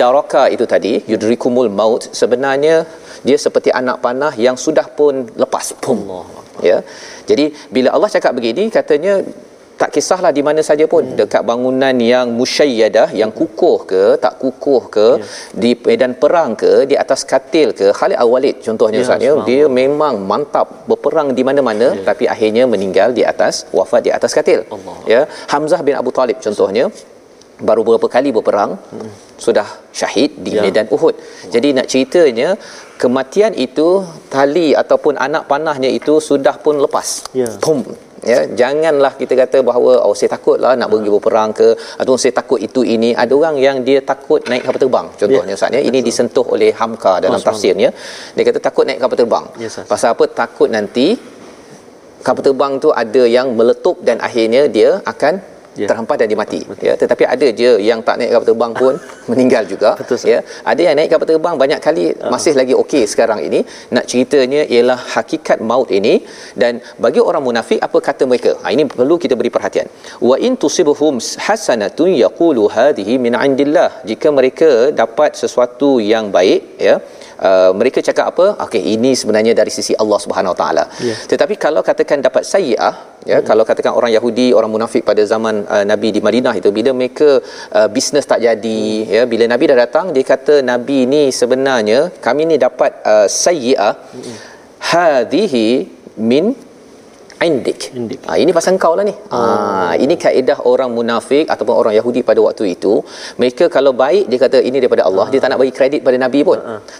daraka 0.00 0.44
itu 0.54 0.64
tadi, 0.74 0.92
yudrikumul 1.10 1.68
maut 1.80 2.02
sebenarnya 2.20 2.76
dia 3.26 3.38
seperti 3.44 3.70
anak 3.80 3.96
panah 4.04 4.32
yang 4.46 4.56
sudah 4.64 4.86
pun 4.98 5.26
lepas. 5.42 5.74
Pum. 5.84 5.98
Ya. 6.62 6.78
Jadi 7.30 7.44
bila 7.74 7.88
Allah 7.96 8.10
cakap 8.16 8.32
begini 8.38 8.64
katanya 8.78 9.14
tak 9.80 9.90
kisahlah 9.94 10.32
di 10.32 10.40
mana 10.40 10.60
saja 10.68 10.84
pun 10.92 11.04
hmm. 11.04 11.16
dekat 11.20 11.42
bangunan 11.48 11.96
yang 12.12 12.26
musyayyadah 12.32 13.08
yang 13.20 13.28
kukuh 13.38 13.78
ke 13.90 14.04
tak 14.24 14.34
kukuh 14.42 14.82
ke 14.96 15.08
Ya. 15.20 15.24
di 15.62 15.70
medan 15.88 16.12
perang 16.22 16.56
ke 16.62 16.72
di 16.90 16.96
atas 17.02 17.20
katil 17.32 17.68
ke 17.80 17.92
Khalid 17.98 18.16
Al-Walid 18.24 18.56
contohnya 18.66 19.00
Ya, 19.00 19.06
Ustaz 19.06 19.20
ya 19.26 19.32
dia 19.48 19.64
memang 19.80 20.14
mantap 20.30 20.66
berperang 20.88 21.28
di 21.38 21.44
mana-mana 21.48 21.88
Ya. 21.92 22.04
tapi 22.08 22.24
akhirnya 22.34 22.64
meninggal 22.74 23.12
di 23.18 23.22
atas 23.32 23.68
wafat 23.78 24.00
di 24.08 24.10
atas 24.18 24.32
katil 24.38 24.64
Allah. 24.76 24.96
ya 25.12 25.20
Hamzah 25.52 25.80
bin 25.84 25.92
Abu 26.02 26.08
Talib 26.18 26.40
contohnya 26.46 26.86
baru 27.68 27.80
beberapa 27.86 28.08
kali 28.12 28.30
berperang 28.36 28.76
hmm. 28.76 29.10
sudah 29.40 29.64
syahid 29.92 30.30
di 30.44 30.50
Ya. 30.56 30.62
medan 30.64 30.86
Uhud 30.92 31.14
jadi 31.54 31.68
nak 31.76 31.86
ceritanya 31.92 32.48
kematian 33.02 33.52
itu 33.66 33.88
tali 34.32 34.72
ataupun 34.82 35.16
anak 35.26 35.48
panahnya 35.48 35.88
itu 35.88 36.20
sudah 36.20 36.56
pun 36.64 36.76
lepas 36.84 37.08
Ya. 37.32 37.48
Pum. 37.64 37.80
ya 38.26 38.42
janganlah 38.60 39.12
kita 39.20 39.34
kata 39.40 39.58
bahawa 39.68 40.02
oh 40.06 40.14
saya 40.18 40.30
takutlah 40.34 40.72
nak 40.80 40.88
pergi 40.92 41.10
berperang 41.14 41.50
ke 41.60 41.68
ataupun 42.00 42.18
saya 42.22 42.34
takut 42.40 42.58
itu 42.58 42.80
ini 42.94 43.10
ada 43.22 43.32
orang 43.38 43.56
yang 43.66 43.76
dia 43.88 43.98
takut 44.12 44.40
naik 44.50 44.62
kapal 44.66 44.80
terbang 44.84 45.06
contohnya 45.20 45.54
Ya. 45.54 45.58
Ustaz 45.58 45.76
ya 45.76 45.80
ini 45.88 45.98
disentuh 46.08 46.46
oleh 46.54 46.70
Hamka 46.80 47.12
dalam 47.24 47.38
Oh, 47.40 47.46
tafsirnya 47.48 47.90
dia 48.34 48.42
kata 48.48 48.58
takut 48.68 48.84
naik 48.88 48.98
kapal 49.04 49.16
terbang 49.22 49.46
Ya, 49.64 49.68
pasal 49.92 50.08
apa 50.16 50.24
takut 50.42 50.68
nanti 50.76 51.06
kapal 52.26 52.42
terbang 52.48 52.72
tu 52.84 52.90
ada 53.02 53.22
yang 53.36 53.48
meletup 53.58 53.96
dan 54.08 54.18
akhirnya 54.28 54.62
dia 54.76 54.90
akan 55.12 55.34
Ya. 55.76 55.88
terhempas 55.90 56.16
dan 56.20 56.26
dia 56.32 56.38
mati 56.42 56.60
ya 56.86 56.92
tetapi 57.02 57.24
ada 57.34 57.46
je 57.60 57.70
yang 57.88 58.00
tak 58.06 58.16
naik 58.18 58.30
kapal 58.34 58.46
terbang 58.50 58.72
pun 58.80 58.94
meninggal 59.30 59.62
juga. 59.72 59.90
Betul, 60.00 60.18
ya 60.32 60.38
ada 60.70 60.80
yang 60.86 60.94
naik 60.98 61.10
kapal 61.12 61.28
terbang 61.30 61.56
banyak 61.62 61.80
kali 61.86 62.04
masih 62.34 62.52
lagi 62.60 62.74
okey 62.82 63.02
sekarang 63.12 63.40
ini. 63.48 63.60
Nak 63.94 64.04
ceritanya 64.10 64.62
ialah 64.74 64.98
hakikat 65.14 65.58
maut 65.70 65.90
ini. 65.98 66.14
Dan 66.62 66.80
bagi 67.04 67.20
orang 67.28 67.42
munafik 67.48 67.80
apa 67.86 67.98
kata 68.08 68.24
mereka? 68.30 68.52
Ha, 68.62 68.72
ini 68.76 68.84
perlu 68.98 69.16
kita 69.24 69.34
beri 69.40 69.50
perhatian. 69.56 69.88
Wa 70.30 70.36
in 70.46 70.54
tusibuhum 70.64 71.16
hasanatun 71.46 72.10
yaqulu 72.24 72.64
hadhihi 72.76 73.14
min 73.26 73.36
indillah. 73.46 73.90
Jika 74.10 74.30
mereka 74.38 74.70
dapat 75.02 75.30
sesuatu 75.42 75.90
yang 76.12 76.26
baik 76.36 76.62
ya 76.88 76.96
Uh, 77.36 77.70
mereka 77.78 78.00
cakap 78.08 78.32
apa? 78.32 78.46
Okey 78.64 78.82
ini 78.94 79.12
sebenarnya 79.20 79.52
dari 79.60 79.72
sisi 79.78 79.92
Allah 80.02 80.18
Subhanahu 80.24 80.52
Wa 80.54 80.58
Taala. 80.62 80.84
Ya. 81.08 81.14
tetapi 81.30 81.54
kalau 81.64 81.80
katakan 81.88 82.18
dapat 82.26 82.42
sayyi'ah 82.52 82.94
ya 83.30 83.38
kalau 83.48 83.64
katakan 83.68 83.92
orang 83.98 84.12
Yahudi 84.16 84.46
orang 84.58 84.70
munafik 84.74 85.02
pada 85.10 85.22
zaman 85.32 85.54
uh, 85.74 85.84
Nabi 85.92 86.08
di 86.16 86.20
Madinah 86.26 86.54
itu 86.60 86.70
bila 86.78 86.90
mereka 87.00 87.28
uh, 87.78 87.88
bisnes 87.96 88.28
tak 88.32 88.40
jadi 88.46 88.80
ya 89.16 89.22
bila 89.32 89.44
Nabi 89.52 89.64
dah 89.70 89.78
datang 89.84 90.14
dia 90.16 90.24
kata 90.32 90.54
Nabi 90.72 90.98
ni 91.14 91.22
sebenarnya 91.40 92.00
kami 92.26 92.44
ni 92.50 92.56
dapat 92.66 92.92
uh, 93.12 93.26
sayyi'ah 93.44 93.94
hadhihi 94.92 95.66
min 96.30 96.54
indik. 97.44 97.80
Indik. 97.98 98.20
Ha, 98.28 98.38
ini 98.42 98.50
pasal 98.56 98.78
kau 98.84 98.94
lah 98.98 99.04
ni. 99.08 99.14
Ha, 99.32 99.40
ini 100.04 100.14
kaedah 100.24 100.58
orang 100.72 100.90
munafik 100.98 101.46
ataupun 101.52 101.74
orang 101.80 101.94
Yahudi 101.98 102.20
pada 102.28 102.40
waktu 102.46 102.64
itu. 102.74 103.04
Mereka 103.40 103.68
kalau 103.76 103.92
baik 104.04 104.24
dia 104.30 104.38
kata 104.44 104.60
ini 104.68 104.80
daripada 104.82 105.04
Allah, 105.08 105.26
dia 105.32 105.40
tak 105.42 105.50
nak 105.52 105.60
bagi 105.62 105.74
kredit 105.78 106.00
pada 106.06 106.16
Nabi 106.24 106.40
pun. 106.48 106.58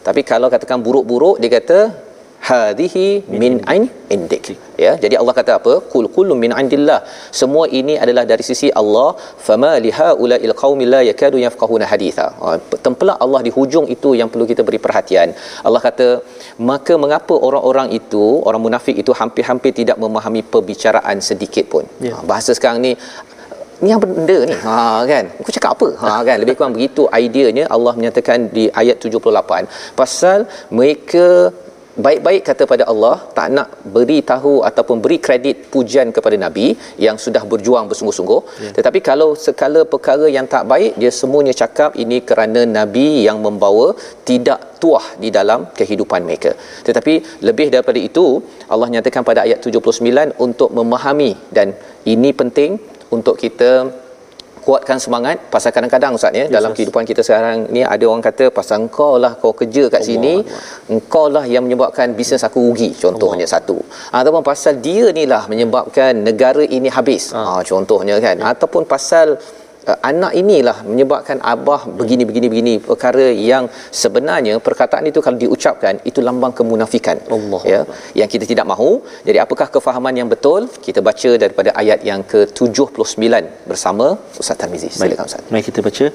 Tapi 0.09 0.21
kalau 0.33 0.51
katakan 0.53 0.81
buruk-buruk 0.87 1.39
dia 1.43 1.51
kata 1.59 1.79
hadhihi 2.49 3.07
min 3.43 3.53
ain 3.73 3.85
indik. 4.15 4.47
Ya, 4.85 4.93
jadi 5.03 5.15
Allah 5.21 5.35
kata 5.39 5.53
apa? 5.59 5.73
Qul 5.93 6.07
kullun 6.17 6.39
min 6.45 6.53
indillah. 6.61 6.99
Semua 7.41 7.65
ini 7.81 7.95
adalah 8.05 8.25
dari 8.33 8.45
sisi 8.49 8.69
Allah. 8.81 9.09
Fama 9.47 9.73
liha 9.87 10.09
ulail 10.25 10.55
qaumil 10.63 10.91
la 10.95 11.01
yakadu 11.11 11.39
yafqahuna 11.45 11.87
haditha. 11.93 12.27
Ha, 12.43 12.51
tempelak 12.87 13.19
Allah 13.27 13.41
di 13.47 13.53
hujung 13.57 13.87
itu 13.97 14.13
yang 14.21 14.31
perlu 14.33 14.47
kita 14.53 14.65
beri 14.69 14.81
perhatian. 14.87 15.31
Allah 15.67 15.83
kata, 15.89 16.09
maka 16.71 16.97
mengapa 17.05 17.37
orang-orang 17.49 17.91
itu, 18.01 18.25
orang 18.49 18.63
munafik 18.67 18.99
itu 19.05 19.15
hampir-hampir 19.21 19.73
tidak 19.81 19.99
memahami 20.05 20.43
perbicaraan 20.55 21.19
sedikit 21.31 21.67
pun. 21.75 21.87
Ya. 22.09 22.15
Ha, 22.15 22.25
bahasa 22.33 22.53
sekarang 22.59 22.81
ni 22.87 22.93
ni 23.85 23.91
apa 23.97 24.07
benda 24.09 24.37
ni 24.49 24.55
ha 24.67 24.77
kan 25.11 25.25
aku 25.41 25.51
cakap 25.57 25.71
apa 25.77 25.89
ha 26.01 26.13
kan 26.29 26.37
lebih 26.43 26.55
kurang 26.59 26.73
begitu 26.77 27.03
ideanya 27.25 27.65
Allah 27.75 27.93
menyatakan 27.99 28.49
di 28.57 28.65
ayat 28.81 28.97
78 29.05 29.69
pasal 30.01 30.49
mereka 30.79 31.53
baik-baik 32.05 32.43
kata 32.49 32.63
pada 32.73 32.85
Allah 32.93 33.17
tak 33.37 33.49
nak 33.57 33.69
beri 33.95 34.19
tahu 34.31 34.55
ataupun 34.69 34.97
beri 35.05 35.19
kredit 35.27 35.57
pujian 35.73 36.09
kepada 36.17 36.37
nabi 36.45 36.67
yang 37.07 37.17
sudah 37.25 37.43
berjuang 37.53 37.87
bersungguh-sungguh 37.91 38.41
ya. 38.65 38.71
tetapi 38.79 39.01
kalau 39.09 39.29
sekala 39.45 39.83
perkara 39.93 40.29
yang 40.37 40.47
tak 40.55 40.65
baik 40.73 40.93
dia 41.03 41.13
semuanya 41.21 41.55
cakap 41.63 41.97
ini 42.05 42.19
kerana 42.31 42.63
nabi 42.79 43.09
yang 43.29 43.41
membawa 43.47 43.87
tidak 44.31 44.61
tuah 44.83 45.07
di 45.23 45.31
dalam 45.39 45.61
kehidupan 45.79 46.23
mereka 46.29 46.53
tetapi 46.89 47.15
lebih 47.49 47.69
daripada 47.75 48.01
itu 48.09 48.27
Allah 48.75 48.91
nyatakan 48.95 49.25
pada 49.31 49.43
ayat 49.47 49.61
79 49.65 50.37
untuk 50.47 50.71
memahami 50.79 51.33
dan 51.59 51.71
ini 52.15 52.33
penting 52.43 52.73
untuk 53.17 53.37
kita 53.45 53.71
kuatkan 54.67 54.99
semangat. 55.05 55.37
Pasal 55.55 55.71
kadang-kadang 55.77 56.13
Ustaz 56.19 56.33
ya 56.41 56.47
dalam 56.57 56.71
Ustaz. 56.71 56.77
kehidupan 56.77 57.03
kita 57.11 57.21
sekarang 57.27 57.59
ni 57.75 57.81
ada 57.95 58.05
orang 58.11 58.25
kata 58.29 58.45
pasal 58.59 58.77
engkau 58.85 59.13
lah 59.25 59.33
kau 59.43 59.53
kerja 59.61 59.85
kat 59.95 60.03
sini 60.09 60.35
engkau 60.95 61.27
lah 61.35 61.45
yang 61.55 61.63
menyebabkan 61.67 62.17
bisnes 62.19 62.43
aku 62.49 62.59
rugi 62.69 62.91
contohnya 63.05 63.47
satu. 63.55 63.79
Ataupun 64.21 64.43
pasal 64.51 64.75
dia 64.87 65.07
ni 65.19 65.25
lah 65.33 65.43
menyebabkan 65.53 66.13
negara 66.29 66.65
ini 66.79 66.91
habis. 66.97 67.25
Ha. 67.37 67.63
contohnya 67.71 68.17
kan. 68.27 68.37
Ataupun 68.53 68.83
pasal 68.95 69.39
uh, 69.91 69.99
anak 70.11 70.33
inilah 70.41 70.77
menyebabkan 70.91 71.39
abah 71.53 71.81
begini 72.01 72.25
begini 72.29 72.47
begini 72.53 72.75
perkara 72.89 73.27
yang 73.51 73.67
sebenarnya 74.03 74.55
perkataan 74.67 75.05
itu 75.11 75.21
kalau 75.27 75.39
diucapkan 75.45 75.97
itu 76.11 76.21
lambang 76.29 76.55
kemunafikan. 76.61 77.17
Allah 77.37 77.63
ya 77.73 77.81
yang 78.21 78.31
kita 78.35 78.45
tidak 78.53 78.67
mahu. 78.73 78.91
Jadi 79.29 79.39
apakah 79.45 79.69
kefahaman 79.77 80.15
yang 80.21 80.31
betul? 80.35 80.63
Kita 80.87 81.03
baca 81.09 81.31
daripada 81.45 81.73
ayat 81.83 82.01
yang 82.11 82.23
ke-79 82.33 83.27
bersama 83.71 84.07
Ustaz 84.43 84.57
Tarmizi. 84.63 84.91
Silakan 85.01 85.27
Ustaz. 85.31 85.43
Mari 85.53 85.65
kita 85.71 85.81
baca. 85.89 86.07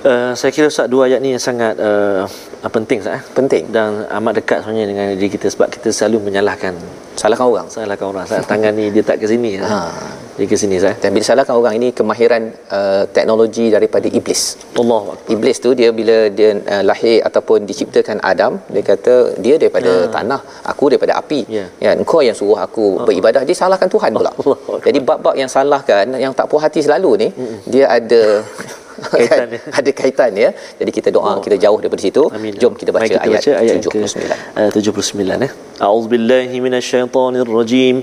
Uh, 0.00 0.32
saya 0.32 0.48
kira 0.48 0.72
Ustaz 0.72 0.88
dua 0.88 1.12
ayat 1.12 1.20
ni 1.20 1.36
yang 1.36 1.44
sangat 1.44 1.76
uh, 1.76 2.24
penting 2.72 3.04
Ustaz 3.04 3.20
eh? 3.20 3.22
Penting. 3.36 3.68
dan 3.68 4.08
amat 4.08 4.40
dekat 4.40 4.64
sebenarnya 4.64 4.86
dengan 4.88 5.06
diri 5.12 5.28
kita 5.28 5.52
sebab 5.52 5.68
kita 5.68 5.92
selalu 5.92 6.32
menyalahkan 6.32 6.72
Salahkan 7.20 7.44
orang. 7.44 7.66
salahkan 7.68 8.06
orang 8.08 8.24
Ustaz 8.24 8.48
tangan 8.48 8.72
ni 8.72 8.88
dia 8.88 9.04
tak 9.04 9.20
ke 9.20 9.28
sini 9.28 9.60
Ha. 9.60 9.92
dia 10.40 10.46
ke 10.48 10.56
sini 10.56 10.80
Ustaz 10.80 10.96
Dan 11.04 11.12
bila 11.12 11.24
salahkan 11.28 11.52
orang 11.52 11.76
ini 11.76 11.92
kemahiran 11.92 12.48
uh, 12.72 13.04
teknologi 13.12 13.68
daripada 13.68 14.08
iblis. 14.08 14.56
Allah 14.80 15.20
Iblis 15.28 15.56
tu 15.60 15.76
dia 15.76 15.92
bila 15.92 16.32
dia 16.32 16.56
uh, 16.56 16.80
lahir 16.80 17.20
ataupun 17.20 17.68
diciptakan 17.68 18.24
Adam, 18.24 18.56
dia 18.72 18.80
kata 18.80 19.36
dia 19.36 19.60
daripada 19.60 20.08
tanah, 20.08 20.40
aku 20.64 20.96
daripada 20.96 21.20
api. 21.20 21.44
Ya. 21.44 21.68
Ya, 21.76 21.90
engkau 21.92 22.24
yang 22.24 22.32
suruh 22.32 22.56
aku 22.56 23.04
beribadah, 23.04 23.44
dia 23.44 23.52
salahkan 23.52 23.84
Tuhan 23.84 24.16
pula. 24.16 24.32
Allah. 24.32 24.58
Jadi 24.80 24.98
bab-bab 25.04 25.36
yang 25.36 25.50
salahkan, 25.52 26.08
yang 26.16 26.32
tak 26.32 26.48
puas 26.48 26.64
hati 26.64 26.80
selalu 26.80 27.10
ni, 27.20 27.28
dia 27.68 27.84
ada 27.92 28.22
Kaitan 29.11 29.47
dia. 29.51 29.61
ada 29.79 29.91
kaitan 29.99 30.31
ya. 30.43 30.49
Jadi 30.79 30.91
kita 30.97 31.09
doa 31.11 31.31
kita 31.45 31.55
jauh 31.59 31.77
daripada 31.83 32.01
situ. 32.07 32.23
Amin. 32.31 32.53
Jom 32.61 32.73
kita 32.81 32.91
baca, 32.95 33.03
Mari 33.03 33.11
kita 33.11 33.27
ayat, 33.27 33.41
baca 33.43 33.51
ayat 33.61 33.73
yang 33.75 33.85
79. 33.87 34.23
Ke, 34.31 34.61
uh, 34.61 34.69
79 34.71 35.47
eh. 35.47 35.51
A'udzubillahi 35.85 36.55
minasyaitonir 36.65 37.49
rajim. 37.59 37.97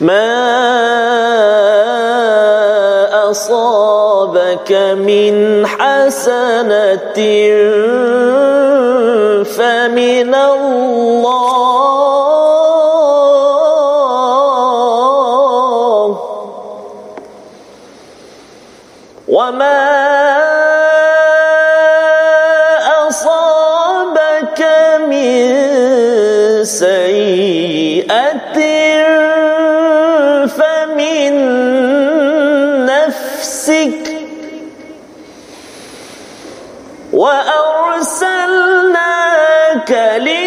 ما 0.00 0.32
أصابك 3.30 4.72
من 4.96 5.66
حسنة 5.66 7.18
فمن 9.44 10.34
الله 10.34 12.23
وما 19.45 19.85
أصابك 23.07 24.61
من 25.09 25.45
سيئة 26.65 28.57
فمن 30.47 31.33
نفسك 32.85 34.03
وأرسلناك 37.13 38.71
للناس 40.17 40.44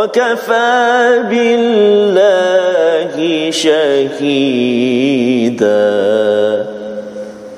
وكفى 0.00 1.28
بالله 1.30 3.12
شهيدا. 3.50 4.40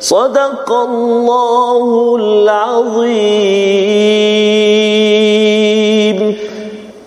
صدق 0.00 0.72
الله 0.72 2.16
العظيم. 2.20 3.22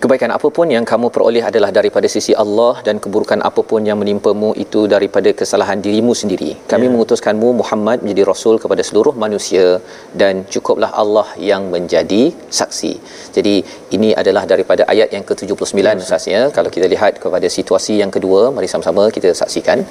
Kebaikan 0.06 0.30
apapun 0.34 0.70
yang 0.74 0.84
kamu 0.90 1.06
peroleh 1.14 1.40
adalah 1.48 1.70
daripada 1.76 2.06
sisi 2.12 2.32
Allah 2.42 2.74
dan 2.86 2.96
keburukan 3.04 3.40
apapun 3.48 3.80
yang 3.88 3.98
menimpamu 4.02 4.50
itu 4.64 4.80
daripada 4.92 5.30
kesalahan 5.38 5.78
dirimu 5.86 6.12
sendiri. 6.20 6.50
Kami 6.72 6.86
Ya. 6.86 6.90
mengutuskanmu 6.92 7.48
Muhammad 7.60 8.04
menjadi 8.04 8.22
rasul 8.30 8.54
kepada 8.64 8.82
seluruh 8.88 9.14
manusia 9.22 9.64
dan 10.20 10.46
cukuplah 10.52 10.90
Allah 11.02 11.26
yang 11.48 11.62
menjadi 11.74 12.22
saksi. 12.58 12.92
Jadi 13.36 13.54
ini 13.96 14.10
adalah 14.20 14.44
daripada 14.52 14.86
ayat 14.92 15.10
yang 15.16 15.24
ke-79 15.30 15.74
Ustaz 16.06 16.26
ya. 16.34 16.42
Kalau 16.58 16.70
kita 16.76 16.86
lihat 16.94 17.18
kepada 17.24 17.50
situasi 17.56 17.96
yang 18.02 18.12
kedua, 18.18 18.54
mari 18.54 18.70
sama-sama 18.74 19.10
kita 19.16 19.34
saksikan. 19.40 19.82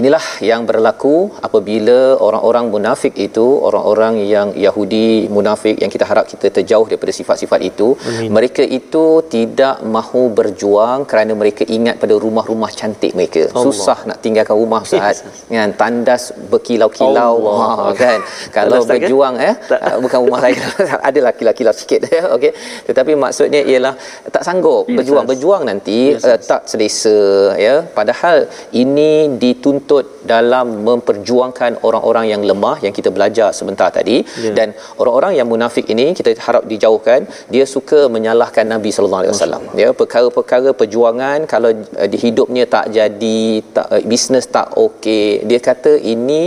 Inilah 0.00 0.24
yang 0.50 0.64
berlaku 0.70 1.14
apabila 1.48 1.98
orang-orang 2.28 2.72
munafik 2.72 3.14
itu, 3.28 3.46
orang-orang 3.68 4.16
yang 4.34 4.48
Yahudi 4.66 5.28
munafik 5.36 5.76
yang 5.84 5.92
kita 5.96 6.08
harap 6.08 6.24
kita 6.32 6.48
terjauh 6.56 6.88
daripada 6.88 7.12
sifat-sifat 7.20 7.60
itu, 7.70 7.90
Amin. 8.08 8.32
mereka 8.38 8.64
itu 8.80 9.04
tidak 9.28 9.40
mahu 9.84 10.30
berjuang 10.30 11.04
kerana 11.04 11.32
mereka 11.34 11.62
ingat 11.66 11.98
pada 11.98 12.14
rumah-rumah 12.14 12.70
cantik 12.70 13.12
mereka. 13.12 13.50
Allah. 13.50 13.64
Susah 13.64 13.98
nak 14.06 14.18
tinggalkan 14.20 14.56
rumah 14.56 14.80
Ustaz 14.80 15.22
dengan 15.48 15.72
tandas 15.74 16.32
berkilau-kilau 16.48 17.34
Allah. 17.38 17.68
ha, 17.76 17.92
kan. 17.94 18.18
Kalau 18.50 18.80
Tandas 18.80 18.86
kan? 18.86 18.92
berjuang 18.98 19.34
eh 19.38 19.54
Tak. 19.68 19.80
ah, 19.80 19.96
bukan 19.98 20.18
rumah 20.24 20.40
saya 20.40 20.54
adalah 21.08 21.32
kilau-kilau 21.32 21.74
sikit 21.74 22.00
ya 22.14 22.22
okey. 22.36 22.52
Tetapi 22.88 23.12
maksudnya 23.14 23.60
ialah 23.62 23.94
tak 24.28 24.42
sanggup 24.42 24.86
Ya, 24.88 24.96
berjuang 24.98 25.24
Ustaz. 25.24 25.32
berjuang 25.34 25.62
nanti 25.66 25.98
Ya, 26.14 26.34
uh, 26.34 26.38
tak 26.38 26.62
selesa 26.66 27.18
ya. 27.58 27.74
Padahal 27.84 28.46
ini 28.72 29.36
dituntut 29.36 30.21
dalam 30.32 30.66
memperjuangkan 30.88 31.72
orang-orang 31.88 32.26
yang 32.32 32.42
lemah 32.50 32.76
yang 32.84 32.94
kita 32.98 33.10
belajar 33.16 33.48
sebentar 33.58 33.88
tadi 33.98 34.16
Ya. 34.46 34.52
dan 34.58 34.68
orang-orang 35.00 35.32
yang 35.38 35.48
munafik 35.52 35.86
ini 35.94 36.06
kita 36.18 36.30
harap 36.46 36.64
dijauhkan 36.72 37.20
dia 37.54 37.64
suka 37.74 38.00
menyalahkan 38.16 38.66
Nabi 38.74 38.90
sallallahu 38.94 39.22
alaihi 39.22 39.34
wasallam 39.36 39.62
ya 39.82 39.88
perkara-perkara 40.00 40.70
perjuangan 40.80 41.38
kalau 41.54 41.70
uh, 42.02 42.08
di 42.12 42.18
hidupnya 42.24 42.66
tak 42.76 42.86
jadi 42.98 43.40
tak 43.76 43.86
uh, 43.96 44.02
bisnes 44.12 44.46
tak 44.56 44.68
okey 44.86 45.26
dia 45.50 45.60
kata 45.70 45.94
ini 46.14 46.42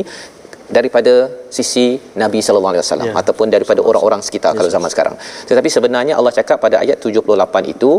daripada 0.78 1.14
sisi 1.58 1.88
Nabi 2.22 2.40
sallallahu 2.46 2.74
alaihi 2.74 2.86
wasallam 2.86 3.10
Ya. 3.10 3.14
ataupun 3.22 3.48
daripada 3.54 3.82
orang-orang 3.90 4.22
sekitar 4.28 4.52
kalau 4.58 4.70
zaman 4.76 4.90
sekarang. 4.94 5.16
Tetapi 5.50 5.70
sebenarnya 5.76 6.14
Allah 6.20 6.34
cakap 6.40 6.58
pada 6.66 6.82
ayat 6.84 6.98
78 7.06 7.74
itu 7.74 7.92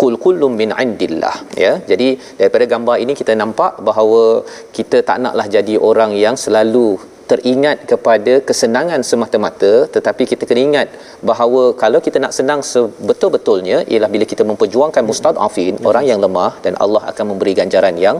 kul 0.00 0.14
kullum 0.24 0.54
min 0.60 0.70
indillah 0.84 1.36
ya. 1.64 1.72
Jadi 1.90 2.08
daripada 2.38 2.64
gambar 2.72 2.96
ini 3.04 3.12
kita 3.20 3.34
nampak 3.42 3.72
bahawa 3.88 4.22
kita 4.76 5.00
tak 5.08 5.18
naklah 5.24 5.46
jadi 5.56 5.74
orang 5.90 6.12
yang 6.24 6.38
selalu 6.44 6.88
teringat 7.30 7.78
kepada 7.90 8.32
kesenangan 8.48 9.02
semata-mata 9.10 9.72
tetapi 9.94 10.22
kita 10.32 10.42
kena 10.48 10.62
ingat 10.68 10.88
bahawa 11.30 11.62
kalau 11.82 11.98
kita 12.06 12.18
nak 12.24 12.34
senang 12.38 12.60
sebetul-betulnya 12.72 13.78
ialah 13.92 14.10
bila 14.14 14.24
kita 14.32 14.42
memperjuangkan 14.50 15.02
mustadafin 15.10 15.74
orang 15.90 16.04
yang 16.10 16.20
lemah 16.24 16.52
dan 16.64 16.74
Allah 16.84 17.02
akan 17.10 17.24
memberi 17.34 17.54
ganjaran 17.60 17.98
yang 18.06 18.18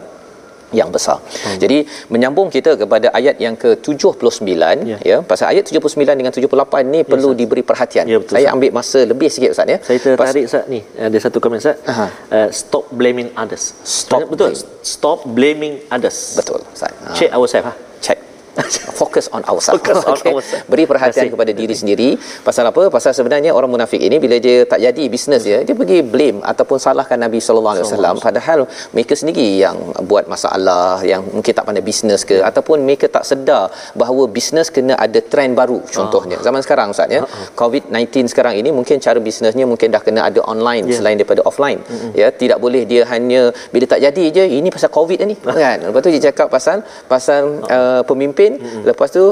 yang 0.74 0.90
besar. 0.90 1.22
Hmm. 1.22 1.58
Jadi 1.62 1.86
menyambung 2.10 2.50
kita 2.50 2.74
kepada 2.74 3.14
ayat 3.14 3.38
yang 3.38 3.54
ke-79 3.54 4.50
Ya. 4.50 4.74
ya. 4.82 4.98
ya 5.02 5.16
pasal 5.22 5.54
ayat 5.54 5.66
79 5.70 6.18
dengan 6.18 6.32
78 6.34 6.82
ni 6.90 7.00
perlu 7.06 7.30
diberi 7.32 7.62
perhatian. 7.62 8.04
Ya, 8.06 8.18
betul, 8.18 8.34
Saya 8.34 8.50
Ustaz. 8.50 8.54
ambil 8.58 8.70
masa 8.74 8.98
lebih 9.06 9.28
sikit 9.30 9.50
Ustaz 9.54 9.66
ya. 9.70 9.78
Saya 9.78 9.98
Pas- 9.98 10.06
tertarik 10.10 10.44
Ustaz 10.50 10.64
ni 10.66 10.80
ada 10.98 11.18
satu 11.22 11.38
komen 11.38 11.58
Ustaz. 11.62 11.78
Aha. 11.86 12.06
Uh, 12.30 12.48
stop 12.50 12.84
blaming 12.90 13.30
others. 13.38 13.78
Stop 13.86 14.26
betul. 14.26 14.50
blame. 14.54 14.82
Stop 14.82 15.18
blaming 15.26 15.74
others. 15.90 16.18
Betul 16.34 16.60
Ustaz. 16.74 16.90
Ha. 17.04 17.14
Check 17.14 17.30
ourselves 17.30 17.66
ha. 17.70 17.74
Check. 18.02 18.18
Focus 19.00 19.26
on 19.36 19.42
ourselves. 19.44 19.80
Focus 19.82 20.00
on 20.04 20.16
Okey. 20.16 20.32
ourselves. 20.32 20.66
Beri 20.70 20.84
perhatian 20.90 21.28
kepada 21.28 21.52
diri 21.52 21.74
sendiri. 21.76 22.08
Pasal 22.42 22.64
apa? 22.70 22.82
Pasal 22.88 23.12
sebenarnya 23.12 23.50
orang 23.52 23.70
munafik 23.70 24.00
ini 24.00 24.16
bila 24.16 24.36
dia 24.40 24.64
tak 24.64 24.80
jadi 24.80 25.04
bisnes 25.12 25.42
dia, 25.44 25.58
dia 25.66 25.74
pergi 25.76 26.00
blame 26.00 26.40
ataupun 26.42 26.78
salahkan 26.80 27.18
Nabi 27.20 27.38
sallallahu 27.38 27.74
alaihi 27.76 27.86
wasallam 27.88 28.14
padahal 28.18 28.60
mereka 28.96 29.14
sendiri 29.14 29.48
yang 29.60 29.76
buat 30.10 30.24
masalah, 30.26 31.04
yang 31.04 31.22
mungkin 31.36 31.52
tak 31.52 31.64
pandai 31.68 31.84
bisnes 31.84 32.22
ke 32.24 32.40
ataupun 32.40 32.82
mereka 32.88 33.06
tak 33.16 33.24
sedar 33.30 33.64
bahawa 33.94 34.24
bisnes 34.28 34.68
kena 34.72 34.94
ada 34.96 35.20
trend 35.32 35.52
baru 35.60 35.78
contohnya. 35.96 36.38
Zaman 36.46 36.60
sekarang 36.64 36.88
Ustaz 36.94 37.12
ya. 37.12 37.22
COVID-19 37.60 38.32
sekarang 38.32 38.54
ini 38.60 38.70
mungkin 38.78 38.96
cara 39.06 39.18
bisnesnya 39.28 39.66
mungkin 39.72 39.88
dah 39.94 40.02
kena 40.06 40.20
ada 40.30 40.40
online 40.44 40.84
Ya. 40.86 40.96
selain 41.02 41.16
daripada 41.18 41.42
offline. 41.48 41.80
Ya, 42.14 42.28
tidak 42.42 42.58
boleh 42.64 42.82
dia 42.90 43.02
hanya 43.12 43.42
bila 43.74 43.84
tak 43.92 44.00
jadi 44.06 44.24
je 44.36 44.44
ini 44.58 44.68
pasal 44.70 44.90
COVID 44.98 45.18
ni 45.30 45.34
kan. 45.62 45.78
Lepas 45.88 46.00
tu 46.04 46.10
dia 46.14 46.22
cakap 46.30 46.46
pasal 46.56 46.78
pasal 47.12 47.42
uh, 47.66 48.02
pemimpin 48.10 48.45
lepas 48.88 49.10
tu 49.16 49.24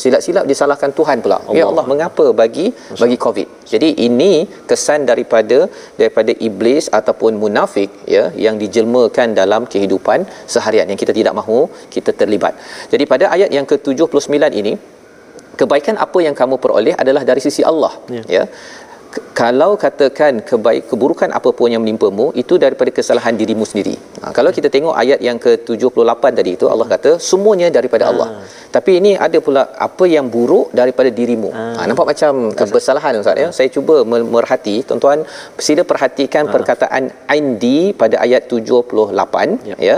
silap-silap 0.00 0.44
disalahkan 0.50 0.90
Tuhan 0.98 1.18
pula. 1.24 1.38
Ya 1.38 1.64
Allah. 1.64 1.64
Allah, 1.70 1.84
mengapa 1.92 2.26
bagi 2.40 2.66
bagi 3.02 3.16
COVID? 3.24 3.48
Jadi 3.72 3.88
ini 4.06 4.32
kesan 4.70 5.08
daripada 5.10 5.58
daripada 6.00 6.32
iblis 6.48 6.86
ataupun 6.98 7.40
munafik 7.44 7.90
ya 8.14 8.24
yang 8.46 8.56
dijelmakan 8.62 9.32
dalam 9.40 9.64
kehidupan 9.72 10.28
seharian 10.54 10.86
yang 10.92 11.00
kita 11.02 11.14
tidak 11.18 11.34
mahu 11.40 11.60
kita 11.94 12.12
terlibat. 12.20 12.54
Jadi 12.92 13.06
pada 13.12 13.26
ayat 13.36 13.50
yang 13.58 13.66
ke-79 13.72 14.36
ini 14.62 14.74
kebaikan 15.60 15.96
apa 16.06 16.18
yang 16.26 16.34
kamu 16.40 16.56
peroleh 16.64 16.94
adalah 17.02 17.22
dari 17.30 17.40
sisi 17.46 17.62
Allah 17.70 17.92
Ya. 18.16 18.22
ya 18.36 18.42
kalau 19.40 19.70
katakan 19.84 20.40
kebaik 20.48 20.82
keburukan 20.90 21.30
apapun 21.38 21.68
yang 21.74 21.82
menimpamu 21.84 22.26
itu 22.42 22.54
daripada 22.64 22.90
kesalahan 22.98 23.34
dirimu 23.40 23.64
sendiri. 23.70 23.94
Ha, 24.22 24.32
kalau 24.36 24.50
kita 24.56 24.68
tengok 24.74 24.94
ayat 25.02 25.18
yang 25.28 25.38
ke-78 25.44 26.22
tadi 26.38 26.50
itu 26.58 26.66
Allah 26.72 26.86
kata 26.94 27.10
semuanya 27.30 27.68
daripada 27.78 28.06
Allah. 28.12 28.30
tapi 28.76 29.00
ini 29.00 29.10
ada 29.26 29.38
pula 29.44 29.62
apa 29.86 30.04
yang 30.14 30.26
buruk 30.34 30.66
daripada 30.78 31.10
dirimu 31.18 31.48
Ah. 31.56 31.62
ha, 31.76 31.86
nampak 31.88 32.06
macam 32.12 32.32
bersalahan 32.74 33.12
ustaz 33.20 33.40
ya 33.42 33.48
saya 33.58 33.68
cuba 33.76 33.94
merhati 34.34 34.74
tuan-tuan 34.88 35.20
sila 35.66 35.82
perhatikan 35.92 36.44
Ah. 36.44 36.52
perkataan 36.54 37.02
indi 37.38 37.78
pada 38.02 38.16
ayat 38.26 38.42
78 38.52 39.50
Ya. 39.70 39.76
ya 39.88 39.96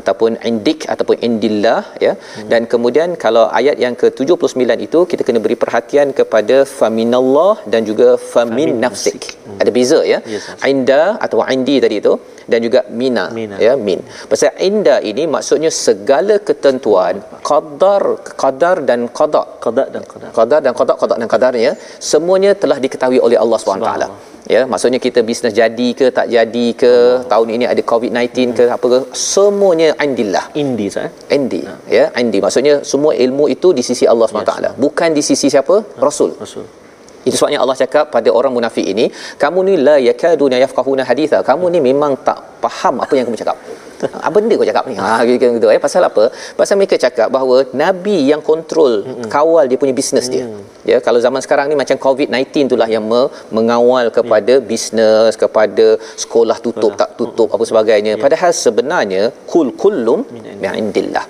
ataupun 0.00 0.32
indik 0.50 0.80
ataupun 0.92 1.16
indillah 1.28 1.82
ya. 2.06 2.12
Hmm. 2.16 2.48
dan 2.52 2.62
kemudian 2.72 3.10
kalau 3.24 3.44
ayat 3.60 3.76
yang 3.84 3.94
ke-79 4.02 4.62
itu 4.86 5.00
kita 5.10 5.22
kena 5.28 5.40
beri 5.46 5.56
perhatian 5.62 6.08
kepada 6.18 6.56
faminallah 6.78 7.54
dan 7.74 7.82
juga 7.90 8.08
famin 8.32 8.52
Famin 8.54 8.70
nafsik. 8.84 9.20
Hmm. 9.46 9.58
ada 9.62 9.70
beza 9.76 10.00
ya. 10.12 10.18
Yes, 10.34 10.46
inda 10.72 11.02
atau 11.24 11.38
indi 11.54 11.76
tadi 11.84 11.96
itu 12.02 12.14
dan 12.50 12.58
juga 12.66 12.80
mina, 13.00 13.24
Mina. 13.38 13.56
ya 13.66 13.72
min. 13.86 14.00
Pasal 14.30 14.52
inda 14.68 14.96
ini 15.10 15.24
maksudnya 15.34 15.70
segala 15.86 16.36
ketentuan 16.48 17.14
qadar 17.50 18.04
qadar 18.42 18.76
dan 18.90 19.00
qada. 19.18 19.42
Qada 19.64 19.84
dan 19.94 20.02
qada 20.12 20.28
qadar 20.38 20.60
dan 20.66 20.72
qada 20.80 20.94
qada 21.02 21.14
dan 21.20 21.28
qadarnya 21.34 21.72
semuanya 22.10 22.52
telah 22.62 22.78
diketahui 22.84 23.20
oleh 23.26 23.38
Allah 23.44 23.58
SWT 23.60 24.33
ya 24.54 24.62
maksudnya 24.70 25.00
kita 25.06 25.20
bisnes 25.28 25.54
jadi 25.60 25.88
ke 25.98 26.06
tak 26.18 26.26
jadi 26.34 26.66
ke 26.82 26.92
tahun 27.32 27.48
ini 27.56 27.64
ada 27.72 27.82
covid-19 27.90 28.56
ke 28.58 28.64
apa 28.76 28.86
ke 28.92 28.98
semuanya 29.32 29.90
indillah 30.06 30.46
indi 30.62 30.86
sah 30.96 31.08
indi 31.36 31.62
ya 31.96 32.06
indi. 32.22 32.38
Maksudnya 32.44 32.74
semua 32.92 33.12
ilmu 33.24 33.44
itu 33.56 33.70
di 33.78 33.82
sisi 33.88 34.04
Allah 34.12 34.26
SWT 34.30 34.80
bukan 34.84 35.10
di 35.18 35.22
sisi 35.28 35.48
siapa? 35.54 35.76
Rasul. 36.06 36.32
Rasul. 36.44 36.66
Itu 37.28 37.34
sebabnya 37.40 37.60
Allah 37.64 37.76
cakap 37.82 38.12
pada 38.14 38.28
orang 38.38 38.52
munafik 38.56 38.84
ini, 38.84 39.08
kamu 39.42 39.58
ni 39.68 39.74
la 39.86 39.96
yakaduna 40.08 40.56
yafqahuna 40.64 41.02
haditha. 41.08 41.38
Kamu 41.48 41.72
ni 41.74 41.80
memang 41.88 42.12
tak 42.26 42.60
faham 42.64 43.00
apa 43.04 43.12
yang 43.16 43.24
kamu 43.28 43.38
cakap. 43.42 43.56
Apa 44.26 44.36
benda 44.36 44.54
kau 44.54 44.66
cakap 44.66 44.84
ni? 44.90 44.94
Ha 44.96 45.24
gitu, 45.24 45.44
gitu 45.56 45.68
eh. 45.68 45.80
Pasal 45.80 46.02
apa? 46.04 46.24
Pasal 46.54 46.74
mereka 46.76 46.96
cakap 46.96 47.28
bahawa 47.28 47.64
nabi 47.72 48.28
yang 48.30 48.40
kontrol 48.40 48.94
kawal 49.28 49.64
dia 49.64 49.78
punya 49.80 49.94
bisnes 49.94 50.26
dia. 50.28 50.46
Ya, 50.84 51.00
kalau 51.00 51.16
zaman 51.16 51.40
sekarang 51.40 51.72
ni 51.72 51.74
macam 51.74 51.96
COVID-19 51.96 52.68
itulah 52.68 52.84
yang 52.86 53.04
me- 53.04 53.30
mengawal 53.48 54.12
kepada 54.12 54.60
bisnes, 54.60 55.32
kepada 55.34 55.86
sekolah 56.14 56.60
tutup 56.60 56.92
tak 56.94 57.16
tutup 57.16 57.48
apa 57.48 57.64
sebagainya. 57.64 58.20
Padahal 58.20 58.52
sebenarnya 58.54 59.22
kul 59.48 59.72
kullum 59.72 60.20
min 60.60 60.72
indillah. 60.74 61.24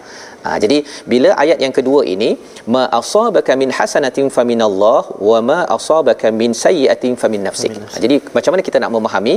Ha, 0.44 0.50
jadi 0.64 0.78
bila 1.12 1.30
ayat 1.42 1.58
yang 1.64 1.74
kedua 1.78 2.00
ini 2.14 2.30
ma 2.74 2.82
asabaka 3.00 3.52
min 3.62 3.70
hasanatin 3.78 4.26
faminallah 4.36 5.00
wa 5.28 5.38
ma 5.50 5.58
asabaka 5.76 6.32
min 6.40 6.52
sayyi'atin 6.64 7.14
famin 7.22 7.44
nafsik. 7.48 7.72
Ha, 7.92 7.96
jadi 8.04 8.18
macam 8.36 8.50
mana 8.54 8.64
kita 8.68 8.80
nak 8.84 8.92
memahami 8.96 9.36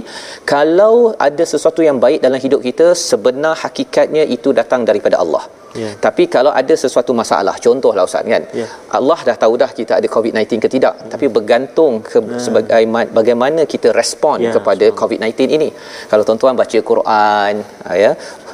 kalau 0.53 0.95
ada 1.27 1.45
sesuatu 1.53 1.83
yang 1.89 1.99
baik 2.05 2.19
dalam 2.25 2.41
hidup 2.45 2.61
kita 2.69 2.89
sebenar 3.09 3.55
hakikatnya 3.63 4.25
itu 4.37 4.51
datang 4.61 4.83
daripada 4.89 5.17
Allah. 5.23 5.45
Ya. 5.81 5.89
Tapi 6.05 6.23
kalau 6.35 6.51
ada 6.61 6.73
sesuatu 6.83 7.11
masalah, 7.21 7.55
contohlah 7.65 8.03
ustaz 8.09 8.25
kan. 8.33 8.43
Ya. 8.59 8.67
Allah 8.97 9.19
dah 9.27 9.37
tahu 9.43 9.53
dah 9.61 9.69
kita 9.79 9.93
ada 9.99 10.07
COVID-19 10.15 10.63
ke 10.63 10.69
tidak, 10.75 10.93
tapi 11.13 11.25
bergantung 11.37 11.93
ke 12.09 12.19
sebagai 12.45 12.83
bagaimana 13.19 13.63
kita 13.73 13.91
respon 14.01 14.35
Ya, 14.47 14.51
kepada 14.55 14.85
COVID-19 14.99 15.55
ini. 15.57 15.69
Kalau 16.11 16.23
tuan-tuan 16.27 16.55
baca 16.61 16.79
Quran, 16.89 17.53
ha, 17.85 17.89
ya, 18.03 18.11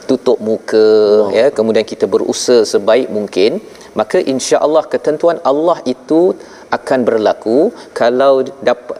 tutup 0.09 0.37
muka 0.49 0.87
ya 1.39 1.47
kemudian 1.57 1.85
kita 1.91 2.05
berusaha 2.13 2.61
sebaik 2.73 3.07
mungkin 3.17 3.61
maka 3.99 4.17
insya-Allah 4.33 4.83
ketentuan 4.93 5.37
Allah 5.51 5.77
itu 5.93 6.21
akan 6.77 6.99
berlaku 7.07 7.57
kalau 8.01 8.33
dapat 8.69 8.97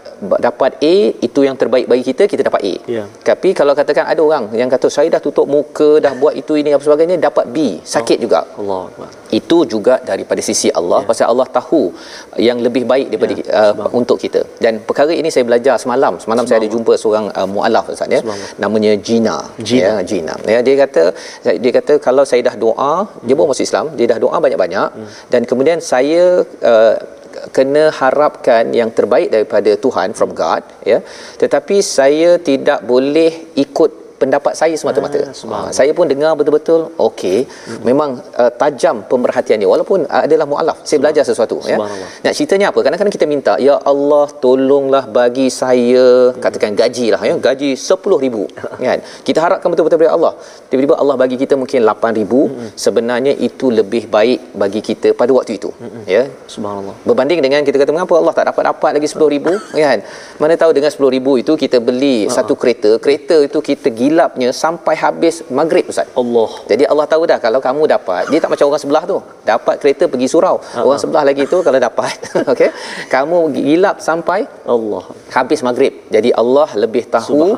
dapat 0.48 0.72
A 0.92 0.96
itu 1.28 1.40
yang 1.48 1.56
terbaik 1.62 1.86
bagi 1.92 2.04
kita 2.10 2.24
kita 2.32 2.42
dapat 2.48 2.62
A. 2.72 2.76
Ya. 2.96 3.04
Tapi 3.30 3.50
kalau 3.60 3.74
katakan 3.80 4.06
ada 4.14 4.22
orang 4.28 4.46
yang 4.60 4.70
kata 4.74 4.88
saya 4.96 5.08
dah 5.16 5.22
tutup 5.26 5.48
muka 5.56 5.90
dah 6.06 6.14
buat 6.22 6.34
itu 6.42 6.54
ini 6.62 6.72
apa 6.76 6.84
sebagainya 6.88 7.18
dapat 7.28 7.46
B 7.56 7.58
sakit 7.96 8.18
juga. 8.24 8.40
Allah. 8.62 8.84
Itu 9.40 9.58
juga 9.74 9.96
daripada 10.10 10.42
sisi 10.50 10.70
Allah 10.80 11.02
ya. 11.04 11.08
pasal 11.10 11.26
Allah 11.34 11.48
tahu 11.60 11.82
yang 12.48 12.60
lebih 12.68 12.86
baik 12.94 13.08
daripada 13.12 13.32
Ya, 13.34 13.42
ya, 13.50 13.62
uh, 13.74 13.90
untuk 14.00 14.18
kita. 14.24 14.42
Dan 14.64 14.74
perkara 14.88 15.12
ini 15.22 15.30
saya 15.34 15.44
belajar 15.50 15.76
semalam. 15.84 16.14
Semalam 16.24 16.46
saya 16.48 16.58
ada 16.62 16.70
jumpa 16.74 16.94
seorang 17.02 17.26
uh, 17.40 17.48
mualaf 17.54 17.90
ustaz 17.94 18.14
ya. 18.16 18.22
Namanya 18.64 18.92
Gina. 19.08 19.38
Gina. 19.70 19.82
Ya, 19.84 19.94
Gina. 20.12 20.36
Ya, 20.54 20.60
dia 20.68 20.76
kata 20.84 21.04
dia 21.64 21.72
kata 21.80 21.94
kalau 22.08 22.24
saya 22.32 22.42
dah 22.50 22.56
doa, 22.66 22.94
dia 23.26 23.34
pun 23.40 23.50
masuk 23.52 23.66
Islam, 23.70 23.86
dia 23.98 24.06
dah 24.14 24.20
doa 24.26 24.38
banyak-banyak 24.46 24.90
Hmm. 24.94 25.10
dan 25.34 25.42
kemudian 25.50 25.80
saya 25.82 26.24
uh, 26.72 26.94
kena 27.52 27.90
harapkan 27.92 28.70
yang 28.72 28.94
terbaik 28.94 29.34
daripada 29.34 29.74
Tuhan 29.76 30.14
from 30.16 30.32
God 30.38 30.64
ya. 30.86 31.02
Tetapi 31.42 31.82
saya 31.82 32.38
tidak 32.40 32.86
boleh 32.86 33.56
ikut 33.58 34.03
pendapat 34.24 34.54
saya 34.62 34.76
semata-mata. 34.82 35.20
Ah. 35.20 35.34
Ha, 35.54 35.58
saya 35.78 35.92
pun 35.98 36.06
dengar 36.12 36.32
betul-betul 36.40 36.82
okey 37.08 37.38
memang 37.90 38.10
uh, 38.42 38.52
tajam 38.62 38.98
pemerhatian 39.12 39.58
dia. 39.62 39.70
Walaupun 39.74 40.00
uh, 40.16 40.22
adalah 40.26 40.48
mualaf 40.52 40.78
saya 40.88 41.00
belajar 41.04 41.24
sesuatu 41.30 41.58
ya. 41.72 41.78
nak 42.26 42.34
ceritanya 42.38 42.68
apa? 42.72 42.80
Kadang-kadang 42.86 43.16
kita 43.18 43.28
minta 43.34 43.54
ya 43.68 43.76
Allah 43.92 44.26
tolonglah 44.46 45.04
bagi 45.20 45.48
saya 45.62 46.06
katakan 46.46 46.74
gaji 46.82 47.08
lah 47.16 47.22
ya. 47.30 47.34
Gaji 47.48 47.72
10000 47.76 48.44
kan. 48.88 49.00
Kita 49.28 49.40
harapkan 49.46 49.68
betul-betul 49.74 50.00
dari 50.04 50.12
Allah. 50.18 50.34
Tiba-tiba 50.72 50.96
Allah 51.02 51.16
bagi 51.24 51.38
kita 51.44 51.56
mungkin 51.62 51.80
8000 51.86 52.78
sebenarnya 52.86 53.34
itu 53.48 53.66
lebih 53.80 54.04
baik 54.16 54.40
bagi 54.64 54.82
kita 54.90 55.12
pada 55.22 55.32
waktu 55.38 55.54
itu 55.60 55.70
ya. 56.16 56.24
Subhanallah. 56.54 56.96
Berbanding 57.10 57.40
dengan 57.46 57.62
kita 57.68 57.78
kata 57.82 57.92
mengapa 57.96 58.16
Allah 58.22 58.34
tak 58.38 58.46
dapat-dapat 58.50 58.92
lagi 58.98 59.08
10,000 59.12 59.60
kan. 59.86 60.00
Mana 60.42 60.54
tahu 60.64 60.72
dengan 60.78 60.92
10,000 60.96 61.42
itu 61.44 61.54
kita 61.64 61.78
beli 61.88 62.16
satu 62.38 62.54
kereta, 62.62 62.92
kereta 63.04 63.38
itu 63.48 63.60
kita 63.70 63.88
gilapnya 64.14 64.50
sampai 64.54 64.94
habis 64.94 65.42
maghrib 65.50 65.90
Ustaz. 65.90 66.06
Allah. 66.14 66.50
Jadi 66.70 66.86
Allah 66.86 67.06
tahu 67.10 67.24
dah 67.26 67.42
kalau 67.42 67.58
kamu 67.58 67.90
dapat, 67.90 68.30
dia 68.30 68.38
tak 68.38 68.54
macam 68.54 68.70
orang 68.70 68.82
sebelah 68.86 69.04
tu. 69.10 69.18
Dapat 69.42 69.76
kereta 69.82 70.06
pergi 70.06 70.28
surau. 70.30 70.62
Orang 70.86 71.02
sebelah 71.02 71.26
lagi 71.26 71.50
tu 71.50 71.66
kalau 71.66 71.82
dapat, 71.82 72.14
okey. 72.54 72.70
Kamu 73.10 73.50
gilap 73.58 73.98
sampai 73.98 74.46
Allah. 74.70 75.04
habis 75.34 75.60
maghrib. 75.66 76.06
Jadi 76.14 76.30
Allah 76.30 76.70
lebih 76.78 77.10
tahu. 77.10 77.58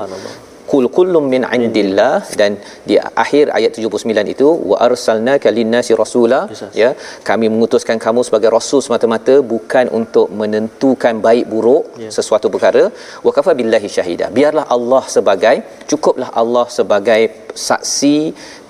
Kul 0.71 0.85
kullum 0.95 1.25
min 1.33 1.43
indillah. 1.57 2.15
Dan 2.41 2.51
di 2.89 2.95
akhir 3.23 3.45
ayat 3.57 3.71
79 3.77 4.33
itu 4.33 4.47
wa 4.71 4.77
arsalnaka 4.87 5.49
linnasi 5.57 5.93
rasula. 6.01 6.39
Ya 6.81 6.89
kami 7.29 7.47
mengutuskan 7.53 7.97
kamu 8.05 8.21
sebagai 8.27 8.49
rasul 8.57 8.81
semata-mata 8.85 9.35
bukan 9.53 9.85
untuk 9.99 10.27
menentukan 10.41 11.15
baik 11.27 11.45
buruk 11.53 11.83
Ya. 12.03 12.09
sesuatu 12.17 12.47
perkara. 12.55 12.83
Wa 13.25 13.31
kafa 13.37 13.53
billahi 13.59 13.87
syahida. 13.97 14.27
Biarlah 14.37 14.65
Allah 14.75 15.03
sebagai 15.15 15.55
cukuplah 15.91 16.29
Allah 16.41 16.65
sebagai 16.77 17.21
saksi 17.69 18.17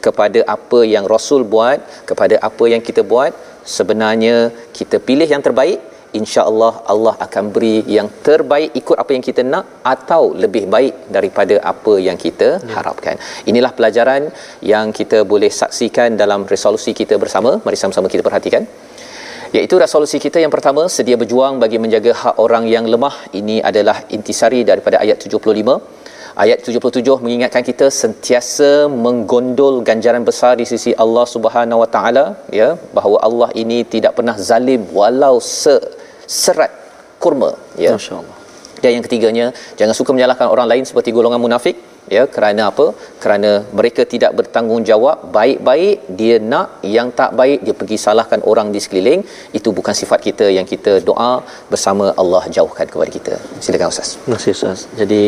kepada 0.05 0.39
apa 0.55 0.79
yang 0.93 1.05
rasul 1.15 1.41
buat 1.55 1.79
kepada 2.09 2.35
apa 2.49 2.65
yang 2.73 2.83
kita 2.89 3.01
buat. 3.13 3.33
Sebenarnya 3.77 4.35
kita 4.77 4.97
pilih 5.07 5.25
yang 5.33 5.41
terbaik 5.47 5.79
insya-Allah 6.19 6.73
Allah 6.93 7.13
akan 7.25 7.45
beri 7.55 7.77
yang 7.97 8.07
terbaik 8.27 8.71
ikut 8.81 8.97
apa 9.03 9.11
yang 9.15 9.23
kita 9.27 9.41
nak 9.53 9.65
atau 9.93 10.21
lebih 10.43 10.63
baik 10.75 10.95
daripada 11.15 11.55
apa 11.73 11.93
yang 12.07 12.17
kita 12.25 12.49
ya. 12.57 12.73
harapkan. 12.77 13.15
Inilah 13.51 13.71
pelajaran 13.77 14.23
yang 14.73 14.89
kita 14.99 15.19
boleh 15.33 15.51
saksikan 15.61 16.17
dalam 16.23 16.43
resolusi 16.53 16.93
kita 17.01 17.17
bersama. 17.23 17.53
Mari 17.65 17.79
sama-sama 17.83 18.09
kita 18.15 18.25
perhatikan. 18.29 18.65
Iaitu 19.55 19.75
resolusi 19.83 20.17
kita 20.23 20.37
yang 20.43 20.53
pertama 20.55 20.81
sedia 20.95 21.17
berjuang 21.21 21.53
bagi 21.63 21.77
menjaga 21.83 22.11
hak 22.21 22.35
orang 22.45 22.65
yang 22.75 22.85
lemah. 22.93 23.15
Ini 23.39 23.57
adalah 23.69 23.97
intisari 24.15 24.61
daripada 24.69 24.97
ayat 25.03 25.17
75. 25.25 25.77
Ayat 26.43 26.59
77 26.67 27.23
mengingatkan 27.25 27.63
kita 27.67 27.85
sentiasa 27.99 28.69
menggondol 29.03 29.75
ganjaran 29.89 30.23
besar 30.29 30.53
di 30.61 30.65
sisi 30.71 30.91
Allah 31.03 31.23
Subhanahu 31.33 31.79
Wa 31.83 31.89
Taala 31.93 32.25
ya 32.59 32.69
bahawa 32.97 33.17
Allah 33.27 33.49
ini 33.61 33.77
tidak 33.93 34.11
pernah 34.17 34.35
zalim 34.49 34.81
walau 34.97 35.35
se 35.39 35.77
serat 36.27 36.71
kurma 37.23 37.51
ya. 37.85 37.93
Masya-Allah. 37.97 38.37
dan 38.83 38.91
yang 38.95 39.03
ketiganya 39.07 39.45
jangan 39.79 39.95
suka 39.97 40.11
menyalahkan 40.15 40.47
orang 40.53 40.67
lain 40.71 40.83
seperti 40.89 41.09
golongan 41.17 41.41
munafik 41.45 41.75
ya. 42.15 42.23
Kerana 42.35 42.61
apa? 42.71 42.85
Kerana 43.23 43.51
mereka 43.79 44.01
tidak 44.13 44.31
bertanggungjawab 44.39 45.33
baik-baik 45.37 45.95
dia 46.19 46.35
nak 46.51 46.67
yang 46.97 47.09
tak 47.19 47.33
baik 47.39 47.59
dia 47.65 47.75
pergi 47.79 47.97
salahkan 48.05 48.41
orang 48.51 48.69
di 48.75 48.79
sekeliling. 48.85 49.21
Itu 49.57 49.71
bukan 49.79 49.95
sifat 50.01 50.21
kita 50.27 50.47
yang 50.57 50.67
kita 50.73 50.93
doa 51.09 51.31
bersama 51.71 52.13
Allah 52.23 52.43
jauhkan 52.57 52.85
kepada 52.93 53.11
kita. 53.17 53.33
Silakan 53.65 53.89
ustaz. 53.93 54.11
Terima 54.21 54.37
kasih 54.37 54.53
Ustaz. 54.57 54.79
Jadi 55.01 55.23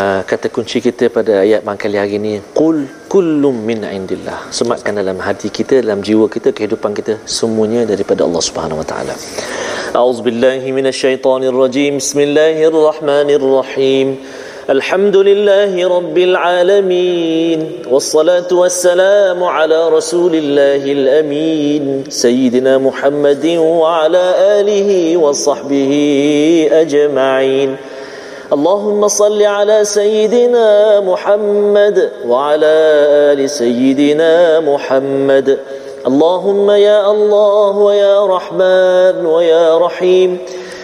uh, 0.00 0.20
kata 0.30 0.46
kunci 0.56 0.78
kita 0.86 1.04
pada 1.16 1.32
ayat 1.44 1.60
mangkali 1.68 1.96
hari 2.02 2.14
ini 2.20 2.32
qul 2.60 2.78
kullum 3.12 3.56
min 3.70 3.80
indillah. 3.98 4.38
Sematkan 4.58 4.92
dalam 5.00 5.18
hati 5.26 5.48
kita, 5.58 5.74
dalam 5.84 6.00
jiwa 6.08 6.26
kita, 6.34 6.48
kehidupan 6.56 6.90
kita 6.98 7.14
semuanya 7.38 7.82
daripada 7.92 8.20
Allah 8.28 8.42
Subhanahu 8.48 8.78
wa 8.82 8.86
taala. 8.92 9.14
A'udzu 9.92 10.20
billahi 10.28 10.68
minasyaitonir 10.78 11.56
rajim. 11.64 11.92
Bismillahirrahmanirrahim. 12.02 14.08
الحمد 14.70 15.16
لله 15.16 15.88
رب 15.96 16.18
العالمين 16.18 17.72
والصلاة 17.90 18.46
والسلام 18.52 19.44
على 19.44 19.88
رسول 19.88 20.34
الله 20.34 20.92
الأمين 20.92 22.04
سيدنا 22.08 22.78
محمد 22.78 23.46
وعلى 23.58 24.34
آله 24.60 25.16
وصحبه 25.16 25.92
أجمعين 26.72 27.76
اللهم 28.52 29.08
صل 29.08 29.42
على 29.42 29.84
سيدنا 29.84 31.00
محمد 31.00 32.10
وعلى 32.28 32.72
آل 33.32 33.50
سيدنا 33.50 34.60
محمد 34.60 35.58
اللهم 36.06 36.70
يا 36.70 37.10
الله 37.10 37.76
ويا 37.78 38.26
رحمن 38.26 39.26
ويا 39.26 39.78
رحيم 39.78 40.30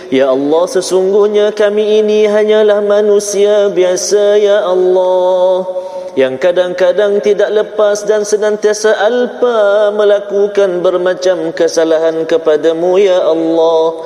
Ya 0.09 0.33
Allah 0.33 0.65
sesungguhnya 0.65 1.53
kami 1.53 2.01
ini 2.01 2.25
hanyalah 2.25 2.81
manusia 2.81 3.69
biasa 3.69 4.41
ya 4.41 4.65
Allah 4.65 5.69
yang 6.17 6.41
kadang-kadang 6.41 7.21
tidak 7.21 7.53
lepas 7.53 8.09
dan 8.09 8.25
senantiasa 8.25 8.97
alpa 8.97 9.93
melakukan 9.93 10.81
bermacam 10.81 11.53
kesalahan 11.53 12.25
kepadamu 12.25 12.97
ya 12.97 13.21
Allah 13.21 14.01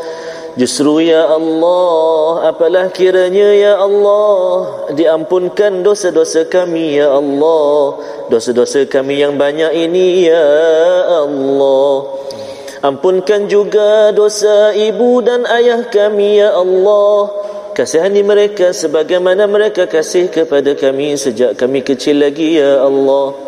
Justru 0.58 1.06
ya 1.06 1.30
Allah 1.30 2.50
apalah 2.50 2.90
kiranya 2.90 3.54
ya 3.54 3.74
Allah? 3.78 4.90
Diampunkan 4.90 5.86
dosa-dosa 5.86 6.50
kami 6.50 6.98
ya 6.98 7.14
Allah. 7.14 8.02
Dosa-dosa 8.34 8.82
kami 8.90 9.22
yang 9.22 9.38
banyak 9.38 9.70
ini 9.70 10.26
ya 10.26 10.50
Allah. 11.22 12.10
Ampunkan 12.82 13.46
juga 13.46 14.10
dosa 14.14 14.74
ibu 14.74 15.22
dan 15.22 15.46
ayah 15.46 15.86
kami 15.94 16.42
ya 16.42 16.58
Allah. 16.58 17.30
Kasihani 17.78 18.26
mereka 18.26 18.74
sebagaimana 18.74 19.46
mereka 19.46 19.86
kasih 19.86 20.34
kepada 20.34 20.74
kami 20.74 21.14
sejak 21.22 21.54
kami 21.54 21.86
kecil 21.86 22.18
lagi 22.18 22.58
ya 22.58 22.82
Allah. 22.82 23.48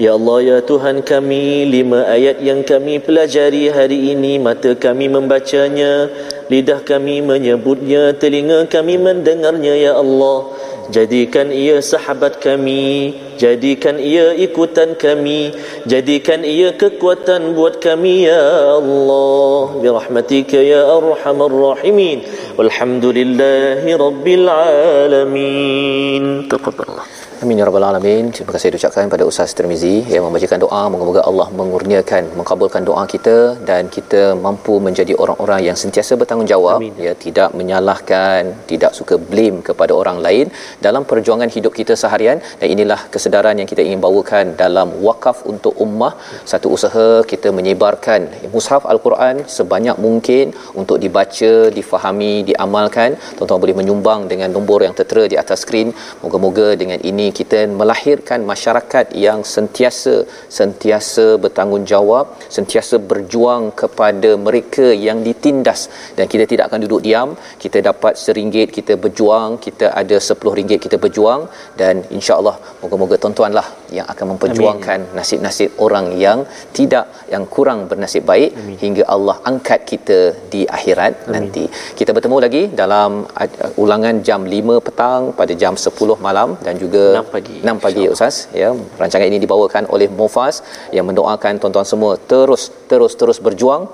Ya 0.00 0.16
Allah 0.16 0.38
ya 0.40 0.58
Tuhan 0.64 1.04
kami 1.04 1.68
lima 1.68 2.08
ayat 2.08 2.40
yang 2.40 2.64
kami 2.64 2.96
pelajari 2.96 3.68
hari 3.68 4.16
ini 4.16 4.40
mata 4.40 4.72
kami 4.72 5.12
membacanya 5.12 6.08
lidah 6.50 6.80
kami 6.82 7.20
menyebutnya 7.22 8.16
telinga 8.16 8.66
kami 8.66 8.98
mendengarnya 8.98 9.74
ya 9.76 9.92
Allah. 9.98 10.50
Jadikan 10.90 11.54
ia 11.54 11.78
sahabat 11.78 12.42
kami 12.42 13.14
Jadikan 13.38 14.02
ia 14.02 14.34
ikutan 14.34 14.98
kami 14.98 15.54
Jadikan 15.86 16.42
ia 16.42 16.74
kekuatan 16.74 17.54
buat 17.54 17.78
kami 17.78 18.26
Ya 18.26 18.42
Allah. 18.82 19.78
Birahmatika 19.78 20.58
ya 20.58 20.82
arhamar 20.90 21.54
rahimin. 21.54 22.26
Walhamdulillahi 22.58 23.94
rabbil 23.94 24.46
alamin. 24.50 26.24
Taqabbalallah 26.50 27.21
Amin 27.44 27.60
ya 27.60 27.64
rabbal 27.66 27.84
alamin. 27.86 28.24
Terima 28.34 28.52
kasih 28.54 28.68
diucapkan 28.72 29.10
pada 29.12 29.24
Ustaz 29.28 29.52
Tirmizi 29.58 29.94
yang 30.14 30.22
membacakan 30.26 30.58
doa 30.64 30.82
moga-moga 30.92 31.22
Allah 31.30 31.46
mengurniakan, 31.60 32.22
mengabulkan 32.38 32.82
doa 32.88 33.02
kita 33.12 33.36
dan 33.68 33.90
kita 33.96 34.20
mampu 34.44 34.74
menjadi 34.86 35.14
orang-orang 35.22 35.60
yang 35.68 35.76
sentiasa 35.80 36.14
bertanggungjawab 36.20 36.78
Amin. 36.78 36.92
ya 37.06 37.12
tidak 37.24 37.48
menyalahkan, 37.60 38.42
tidak 38.72 38.92
suka 38.98 39.16
blame 39.30 39.58
kepada 39.68 39.92
orang 40.02 40.20
lain 40.26 40.46
dalam 40.86 41.02
perjuangan 41.12 41.50
hidup 41.56 41.74
kita 41.80 41.96
seharian 42.02 42.38
dan 42.60 42.68
inilah 42.74 43.00
kesedaran 43.16 43.58
yang 43.62 43.68
kita 43.72 43.82
ingin 43.88 44.02
bawakan 44.06 44.54
dalam 44.62 44.94
wakaf 45.08 45.42
untuk 45.54 45.74
ummah 45.86 46.12
satu 46.52 46.70
usaha 46.78 47.08
kita 47.32 47.50
menyebarkan 47.58 48.30
mushaf 48.54 48.86
al-Quran 48.94 49.42
sebanyak 49.58 49.98
mungkin 50.06 50.54
untuk 50.78 51.02
dibaca, 51.06 51.52
difahami, 51.80 52.46
diamalkan. 52.52 53.18
Tuan-tuan 53.34 53.62
boleh 53.66 53.76
menyumbang 53.82 54.30
dengan 54.30 54.54
nombor 54.54 54.80
yang 54.86 54.94
tertera 54.94 55.26
di 55.34 55.36
atas 55.44 55.66
skrin. 55.66 55.90
Moga-moga 56.22 56.70
dengan 56.84 57.02
ini 57.10 57.31
kita 57.38 57.58
melahirkan 57.80 58.40
masyarakat 58.52 59.06
yang 59.26 59.40
sentiasa 59.54 60.14
sentiasa 60.58 61.26
bertanggungjawab 61.44 62.26
sentiasa 62.56 62.96
berjuang 63.10 63.64
kepada 63.82 64.30
mereka 64.46 64.86
yang 65.06 65.20
ditindas 65.28 65.80
dan 66.16 66.26
kita 66.32 66.44
tidak 66.52 66.64
akan 66.68 66.80
duduk 66.84 67.00
diam 67.06 67.30
kita 67.64 67.78
dapat 67.90 68.14
seringgit 68.24 68.68
kita 68.78 68.96
berjuang 69.04 69.50
kita 69.66 69.88
ada 70.02 70.16
sepuluh 70.28 70.54
ringgit 70.58 70.80
kita 70.86 70.96
berjuang 71.04 71.42
dan 71.80 72.04
insya-Allah 72.16 72.56
moga-moga 72.82 73.16
tuan-tuanlah 73.22 73.66
yang 73.98 74.06
akan 74.12 74.26
memperjuangkan 74.32 75.00
Amin. 75.06 75.16
nasib-nasib 75.18 75.70
orang 75.86 76.06
yang 76.24 76.38
tidak 76.78 77.06
yang 77.34 77.44
kurang 77.54 77.80
bernasib 77.90 78.24
baik 78.32 78.50
Amin. 78.60 78.76
hingga 78.84 79.04
Allah 79.14 79.36
angkat 79.50 79.80
kita 79.92 80.18
di 80.52 80.62
akhirat 80.76 81.12
Amin. 81.14 81.32
nanti 81.34 81.64
kita 81.98 82.10
bertemu 82.16 82.38
lagi 82.46 82.62
dalam 82.82 83.10
uh, 83.42 83.82
ulangan 83.82 84.16
jam 84.28 84.42
5 84.56 84.86
petang 84.86 85.22
pada 85.40 85.52
jam 85.62 85.76
10 85.86 86.26
malam 86.26 86.50
dan 86.66 86.74
juga 86.84 87.04
6 87.24 87.34
pagi. 87.34 87.56
6 87.64 87.84
pagi 87.86 88.04
Ustaz. 88.14 88.36
Ya 88.60 88.70
rancangan 89.00 89.26
ini 89.30 89.38
dibawakan 89.44 89.84
oleh 89.94 90.08
Mufas 90.20 90.56
yang 90.96 91.06
mendoakan 91.10 91.60
tuan-tuan 91.62 91.88
semua 91.92 92.12
terus 92.32 92.64
terus 92.90 93.14
terus 93.20 93.40
berjuang 93.46 93.84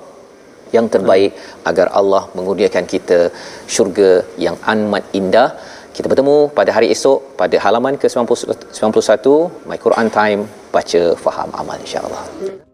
yang 0.76 0.86
terbaik 0.94 1.32
hmm. 1.32 1.68
agar 1.70 1.86
Allah 2.00 2.22
mengurniakan 2.36 2.84
kita 2.94 3.20
syurga 3.74 4.12
yang 4.46 4.56
amat 4.74 5.04
indah. 5.20 5.48
Kita 5.96 6.06
bertemu 6.10 6.36
pada 6.58 6.70
hari 6.76 6.88
esok 6.94 7.34
pada 7.40 7.56
halaman 7.64 7.94
ke-91 8.02 9.26
My 9.68 9.78
Quran 9.84 10.08
Time 10.20 10.40
baca 10.76 11.02
faham 11.26 11.50
amal 11.60 11.76
insya-Allah 11.84 12.67